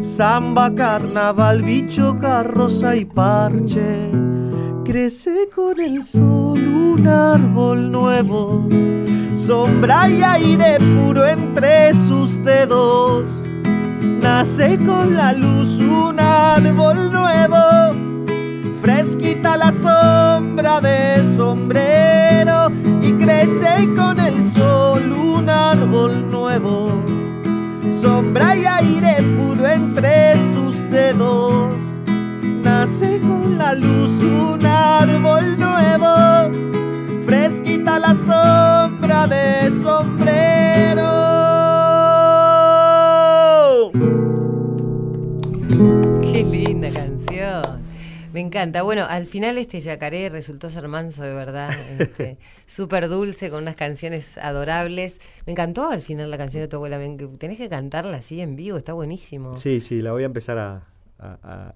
Samba, 0.00 0.74
carnaval, 0.74 1.62
bicho, 1.62 2.16
carroza 2.20 2.96
y 2.96 3.04
parche. 3.04 4.10
Crece 4.84 5.48
con 5.54 5.80
el 5.80 6.02
sol 6.02 6.58
un 6.58 7.06
árbol 7.06 7.90
nuevo. 7.90 8.68
Sombra 9.34 10.08
y 10.08 10.22
aire 10.22 10.78
puro 10.78 11.26
entre 11.26 11.94
sus 11.94 12.42
dedos. 12.42 13.26
Nace 14.22 14.78
con 14.78 15.14
la 15.14 15.32
luz 15.32 15.78
un 15.78 16.18
árbol 16.18 17.12
nuevo. 17.12 18.09
Fresquita 18.80 19.58
la 19.58 19.72
sombra 19.72 20.80
de 20.80 21.22
sombrero 21.36 22.70
y 23.02 23.12
crece 23.12 23.88
con 23.94 24.18
el 24.18 24.42
sol 24.42 25.12
un 25.12 25.50
árbol 25.50 26.30
nuevo. 26.30 26.90
Sombra 27.92 28.56
y 28.56 28.64
aire 28.64 29.22
puro 29.36 29.66
entre 29.66 30.34
sus 30.54 30.88
dedos. 30.88 31.74
Nace 32.62 33.20
con 33.20 33.58
la 33.58 33.74
luz 33.74 34.18
un 34.22 34.64
encanta. 48.50 48.82
Bueno, 48.82 49.04
al 49.08 49.26
final 49.26 49.56
este 49.58 49.80
yacaré 49.80 50.28
resultó 50.28 50.68
ser 50.70 50.86
manso 50.88 51.22
de 51.22 51.32
verdad. 51.34 51.70
Este, 51.98 52.36
Súper 52.66 53.08
dulce, 53.08 53.48
con 53.50 53.62
unas 53.62 53.76
canciones 53.76 54.36
adorables. 54.38 55.20
Me 55.46 55.52
encantó 55.52 55.88
al 55.88 56.02
final 56.02 56.30
la 56.30 56.36
canción 56.38 56.60
de 56.62 56.68
tu 56.68 56.76
abuela. 56.76 56.98
Me- 56.98 57.16
Tenés 57.38 57.56
que 57.58 57.68
cantarla 57.68 58.16
así 58.18 58.40
en 58.40 58.56
vivo, 58.56 58.76
está 58.76 58.92
buenísimo. 58.92 59.56
Sí, 59.56 59.80
sí, 59.80 60.02
la 60.02 60.12
voy 60.12 60.24
a 60.24 60.26
empezar 60.26 60.58
a, 60.58 60.82
a- 61.18 61.38
a- 61.42 61.74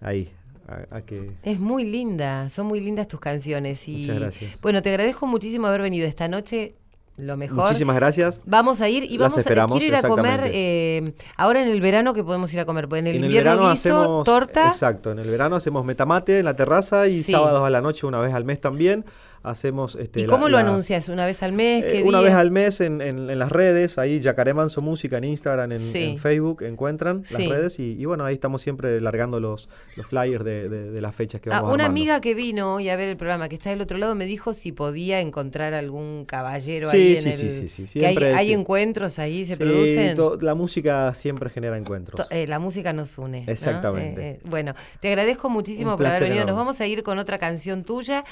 ahí, 0.00 0.30
a, 0.68 0.96
a 0.96 1.02
que... 1.02 1.32
Es 1.42 1.58
muy 1.60 1.84
linda, 1.84 2.48
son 2.50 2.66
muy 2.66 2.80
lindas 2.80 3.08
tus 3.08 3.20
canciones. 3.20 3.88
Y, 3.88 3.98
Muchas 3.98 4.18
gracias. 4.20 4.60
Bueno, 4.60 4.82
te 4.82 4.90
agradezco 4.90 5.26
muchísimo 5.26 5.66
haber 5.68 5.82
venido 5.82 6.06
esta 6.06 6.28
noche. 6.28 6.74
Lo 7.18 7.36
mejor. 7.36 7.58
Muchísimas 7.66 7.94
gracias. 7.96 8.40
Vamos 8.46 8.80
a 8.80 8.88
ir 8.88 9.04
y 9.04 9.18
Las 9.18 9.30
vamos 9.30 9.38
a 9.46 9.48
quiero 9.48 9.84
ir 9.86 9.94
a 9.96 10.02
comer 10.08 10.40
eh, 10.46 11.12
ahora 11.36 11.62
en 11.62 11.68
el 11.68 11.80
verano 11.80 12.14
que 12.14 12.24
podemos 12.24 12.52
ir 12.54 12.60
a 12.60 12.64
comer, 12.64 12.88
porque 12.88 13.00
en 13.00 13.06
el 13.08 13.16
En 13.16 13.18
el 13.18 13.24
invierno 13.26 13.50
verano 13.52 13.70
guiso, 13.70 13.88
hacemos 14.00 14.24
torta. 14.24 14.68
Exacto, 14.68 15.12
en 15.12 15.18
el 15.18 15.28
verano 15.30 15.56
hacemos 15.56 15.84
metamate 15.84 16.38
en 16.38 16.46
la 16.46 16.56
terraza 16.56 17.06
y 17.08 17.22
Sí. 17.22 17.32
sábados 17.32 17.62
a 17.64 17.70
la 17.70 17.80
noche 17.82 18.06
una 18.06 18.20
vez 18.20 18.32
al 18.32 18.44
mes 18.44 18.60
también 18.60 19.04
hacemos 19.42 19.96
este 19.96 20.20
¿Y 20.20 20.22
la- 20.26 20.28
cómo 20.32 20.48
lo 20.48 20.58
la- 20.58 20.64
anuncias? 20.68 21.08
¿Una 21.08 21.26
vez 21.26 21.42
al 21.42 21.52
mes? 21.52 21.84
eh, 21.84 21.88
¿Qué 21.92 22.02
una 22.02 22.20
vez 22.20 22.32
al 22.34 22.50
mes 22.50 22.80
en, 22.80 23.00
en- 23.00 23.28
en 23.30 23.38
las 23.38 23.50
redes, 23.50 23.98
ahí 23.98 24.20
Yacaré 24.20 24.54
Manso 24.54 24.80
Música 24.80 25.18
en 25.18 25.24
Instagram, 25.24 25.72
en, 25.72 25.78
Sí. 25.80 26.02
en 26.02 26.18
Facebook 26.18 26.62
encuentran 26.62 27.24
Sí. 27.24 27.34
las 27.38 27.48
redes 27.48 27.78
y, 27.78 27.92
y 28.00 28.04
bueno, 28.04 28.24
ahí 28.24 28.34
estamos 28.34 28.62
siempre 28.62 29.00
largando 29.00 29.40
los, 29.40 29.68
los 29.96 30.06
flyers 30.06 30.44
de, 30.44 30.68
de- 30.68 30.90
de 30.90 31.00
las 31.00 31.14
fechas 31.14 31.40
que 31.40 31.50
Ah, 31.50 31.54
vamos 31.62 31.74
una 31.74 31.84
armando. 31.84 32.00
amiga 32.00 32.20
que 32.20 32.34
vino 32.34 32.74
hoy 32.74 32.88
a 32.88 32.96
ver 32.96 33.08
el 33.08 33.16
programa, 33.16 33.48
que 33.48 33.56
está 33.56 33.70
del 33.70 33.80
otro 33.80 33.98
lado, 33.98 34.14
me 34.14 34.26
dijo 34.26 34.54
si 34.54 34.72
podía 34.72 35.20
encontrar 35.20 35.74
algún 35.74 36.24
caballero 36.26 36.90
Sí, 36.90 36.96
ahí 36.96 37.16
en 37.16 37.22
sí, 37.22 37.28
el... 37.28 37.34
sí, 37.52 37.68
sí, 37.68 37.86
sí, 37.86 38.00
que 38.00 38.06
hay, 38.06 38.14
siempre, 38.14 38.34
hay 38.34 38.46
sí. 38.46 38.52
encuentros 38.52 39.18
ahí, 39.18 39.44
se 39.44 39.54
Sí, 39.54 39.58
producen... 39.58 40.16
la 40.40 40.54
música 40.54 41.14
siempre 41.14 41.50
genera 41.50 41.76
encuentros. 41.76 42.26
To- 42.28 42.34
eh, 42.34 42.46
la 42.46 42.58
música 42.58 42.92
nos 42.92 43.18
une. 43.18 43.44
Exactamente. 43.46 44.20
Eh, 44.22 44.30
eh, 44.34 44.40
bueno, 44.44 44.74
te 45.00 45.08
agradezco 45.08 45.50
muchísimo 45.50 45.92
Un 45.92 45.96
por 45.96 46.06
haber 46.06 46.22
venido. 46.24 46.44
Nos 46.46 46.56
vamos 46.56 46.80
a 46.80 46.86
ir 46.86 47.02
con 47.02 47.18
otra 47.18 47.38
canción 47.38 47.84
tuya. 47.84 48.24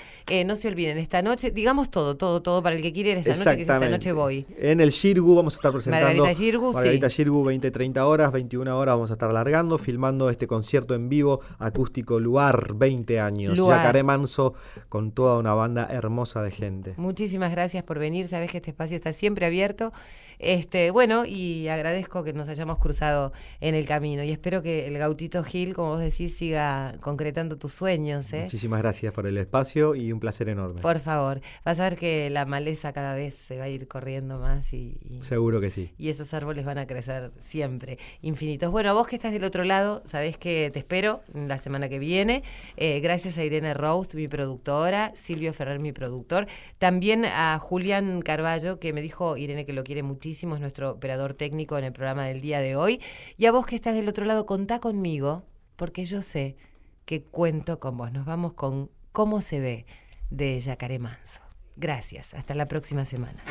No 0.46 0.56
se 0.56 0.68
olviden, 0.68 0.98
esta 1.00 1.22
noche, 1.22 1.50
digamos 1.50 1.90
todo, 1.90 2.16
todo, 2.16 2.42
todo 2.42 2.62
para 2.62 2.76
el 2.76 2.82
que 2.82 2.92
quiere 2.92 3.10
ir 3.10 3.18
esta 3.18 3.30
noche, 3.30 3.56
que 3.56 3.62
es 3.62 3.68
esta 3.68 3.88
noche 3.88 4.12
voy. 4.12 4.46
En 4.58 4.80
el 4.80 4.90
Shirgu 4.90 5.34
vamos 5.34 5.54
a 5.54 5.56
estar 5.56 5.72
presentando. 5.72 6.06
Margarita 6.06 6.38
Xirgu, 6.38 6.72
sí. 6.72 6.76
Margarita 6.76 7.08
Xirgu, 7.08 7.44
20, 7.44 7.70
30 7.70 8.06
horas, 8.06 8.32
21 8.32 8.78
horas 8.78 8.94
vamos 8.94 9.10
a 9.10 9.14
estar 9.14 9.30
alargando, 9.30 9.78
filmando 9.78 10.30
este 10.30 10.46
concierto 10.46 10.94
en 10.94 11.08
vivo, 11.08 11.40
acústico 11.58 12.20
Luar, 12.20 12.74
20 12.74 13.20
años. 13.20 13.56
Luar. 13.56 13.78
Yacaré 13.78 14.02
Manso 14.02 14.54
con 14.88 15.12
toda 15.12 15.38
una 15.38 15.54
banda 15.54 15.88
hermosa 15.90 16.42
de 16.42 16.50
gente. 16.50 16.94
Muchísimas 16.96 17.50
gracias 17.50 17.82
por 17.82 17.98
venir. 17.98 18.26
Sabes 18.26 18.50
que 18.50 18.58
este 18.58 18.70
espacio 18.70 18.96
está 18.96 19.12
siempre 19.12 19.46
abierto. 19.46 19.92
Este, 20.38 20.90
bueno, 20.90 21.24
y 21.26 21.68
agradezco 21.68 22.24
que 22.24 22.32
nos 22.32 22.48
hayamos 22.48 22.78
cruzado 22.78 23.32
en 23.60 23.74
el 23.74 23.86
camino. 23.86 24.22
Y 24.24 24.30
espero 24.30 24.62
que 24.62 24.86
el 24.86 24.96
Gautito 24.96 25.44
Gil, 25.44 25.74
como 25.74 25.90
vos 25.90 26.00
decís, 26.00 26.36
siga 26.36 26.96
concretando 27.00 27.58
tus 27.58 27.72
sueños. 27.72 28.32
¿eh? 28.32 28.44
Muchísimas 28.44 28.80
gracias 28.80 29.12
por 29.12 29.26
el 29.26 29.36
espacio 29.36 29.94
y 29.94 30.12
un 30.12 30.20
placer 30.20 30.48
enorme. 30.48 30.80
Por 30.80 30.89
favor, 30.98 31.40
vas 31.64 31.78
a 31.78 31.84
ver 31.84 31.96
que 31.96 32.28
la 32.30 32.44
maleza 32.46 32.92
cada 32.92 33.14
vez 33.14 33.34
se 33.34 33.56
va 33.58 33.64
a 33.64 33.68
ir 33.68 33.86
corriendo 33.86 34.38
más 34.40 34.72
y, 34.72 34.98
y- 35.08 35.22
Seguro 35.22 35.60
que 35.60 35.70
sí. 35.70 35.92
y 35.96 36.08
esos 36.08 36.34
árboles 36.34 36.64
van 36.64 36.78
a 36.78 36.86
crecer 36.88 37.30
siempre, 37.38 37.98
infinitos. 38.22 38.72
Bueno, 38.72 38.92
vos 38.94 39.06
que 39.06 39.14
estás 39.14 39.32
del 39.32 39.44
otro 39.44 39.62
lado, 39.62 40.02
sabés 40.06 40.36
que 40.36 40.70
te 40.72 40.80
espero 40.80 41.22
la 41.32 41.58
semana 41.58 41.88
que 41.88 42.00
viene. 42.00 42.42
Eh, 42.76 42.98
gracias 43.00 43.38
a 43.38 43.44
Irene 43.44 43.74
Roast, 43.74 44.14
mi 44.14 44.26
productora, 44.26 45.12
Silvio 45.14 45.52
Ferrer, 45.54 45.78
mi 45.78 45.92
productor. 45.92 46.48
También 46.78 47.24
a 47.24 47.58
Julián 47.60 48.22
Carballo, 48.22 48.80
que 48.80 48.92
me 48.92 49.02
dijo, 49.02 49.36
Irene, 49.36 49.64
que 49.66 49.72
lo 49.72 49.84
quiere 49.84 50.02
muchísimo, 50.02 50.54
es 50.54 50.60
nuestro 50.60 50.90
operador 50.92 51.34
técnico 51.34 51.78
en 51.78 51.84
el 51.84 51.92
programa 51.92 52.24
del 52.24 52.40
día 52.40 52.60
de 52.60 52.74
hoy. 52.74 53.00
Y 53.36 53.46
a 53.46 53.52
vos 53.52 53.66
que 53.66 53.76
estás 53.76 53.94
del 53.94 54.08
otro 54.08 54.24
lado, 54.24 54.46
contá 54.46 54.80
conmigo, 54.80 55.44
porque 55.76 56.04
yo 56.04 56.22
sé 56.22 56.56
que 57.04 57.22
cuento 57.22 57.80
con 57.80 57.96
vos. 57.96 58.12
Nos 58.12 58.24
vamos 58.26 58.52
con 58.54 58.90
Cómo 59.12 59.40
se 59.40 59.58
ve 59.58 59.86
de 60.30 60.58
Yacaré 60.60 60.98
Manso. 60.98 61.42
Gracias, 61.76 62.34
hasta 62.34 62.54
la 62.54 62.68
próxima 62.68 63.04
semana. 63.04 63.42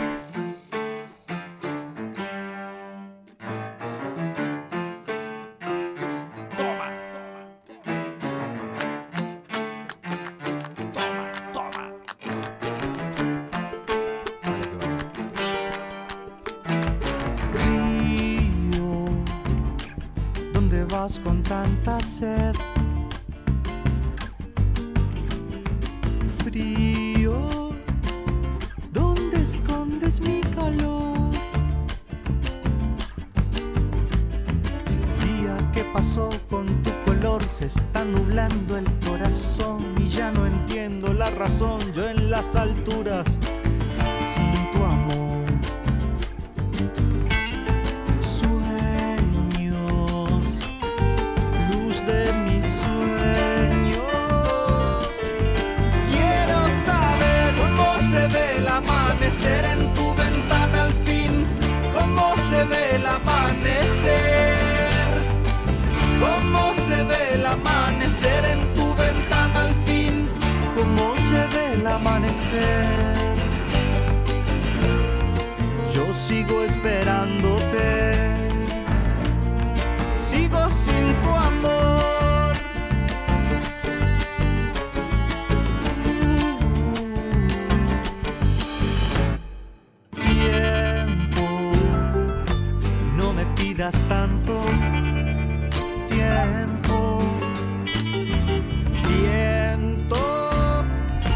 Amanecer 59.30 59.66
en 59.66 59.94
tu 59.94 60.16
ventana 60.16 60.84
al 60.84 60.94
fin. 61.06 61.46
Cómo 61.94 62.34
se 62.50 62.64
ve 62.66 62.96
el 62.96 63.06
amanecer. 63.06 64.56
Cómo 66.20 66.74
se 66.74 67.04
ve 67.04 67.36
el 67.36 67.46
amanecer 67.46 68.46
en 68.46 68.74
tu 68.74 68.96
ventana 68.96 69.62
al 69.62 69.74
fin. 69.86 70.28
Cómo 70.76 71.16
se 71.30 71.46
ve 71.56 71.74
el 71.74 71.86
amanecer. 71.86 72.88
Yo 75.94 76.12
sigo 76.14 76.64
esperándote. 76.64 78.09
Tanto. 93.92 94.62
Tiempo, 96.08 97.22
viento, 99.08 100.84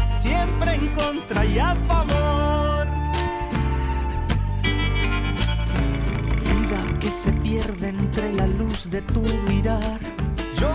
siempre 0.06 0.74
en 0.74 0.94
contra 0.94 1.44
y 1.44 1.58
a 1.58 1.74
favor. 1.74 2.86
Vida 6.44 6.98
que 7.00 7.10
se 7.10 7.32
pierde 7.32 7.88
entre 7.88 8.32
la 8.34 8.46
luz 8.46 8.88
de 8.88 9.02
tu 9.02 9.22
mirar. 9.48 9.98
Yo 10.54 10.68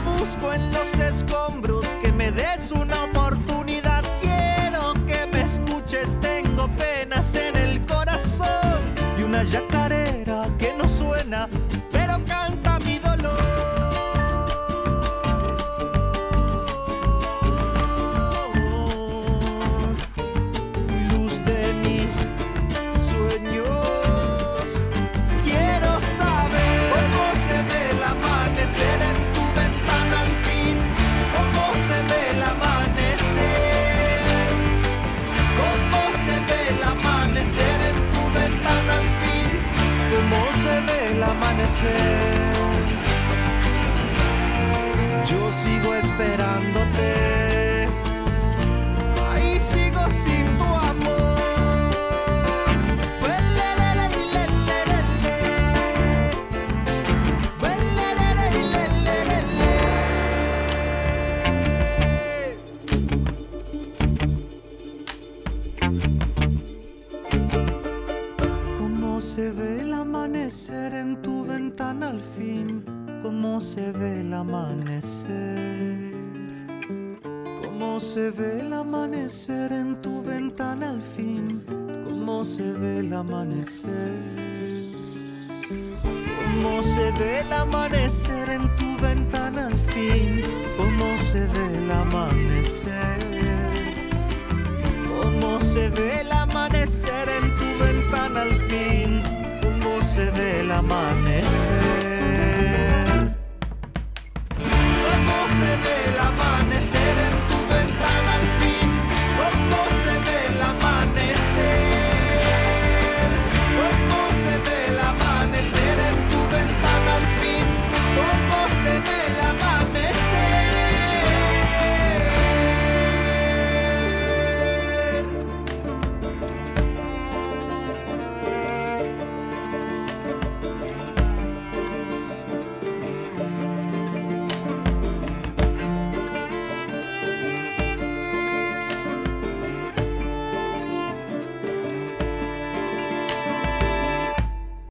escombros, 1.00 1.86
que 2.02 2.12
me 2.12 2.32
des 2.32 2.72
una 2.72 3.06
oportunidad. 3.06 4.04
Quiero 4.22 4.94
que 5.06 5.28
me 5.32 5.44
escuches, 5.44 6.20
tengo 6.20 6.68
penas 6.76 7.36
en 7.36 7.56
el 7.56 7.80
corazón 7.86 7.99
una 9.40 9.48
yacarera 9.50 10.50
que 10.58 10.74
no 10.74 10.90
suena, 10.90 11.48
amanecer. 41.82 42.29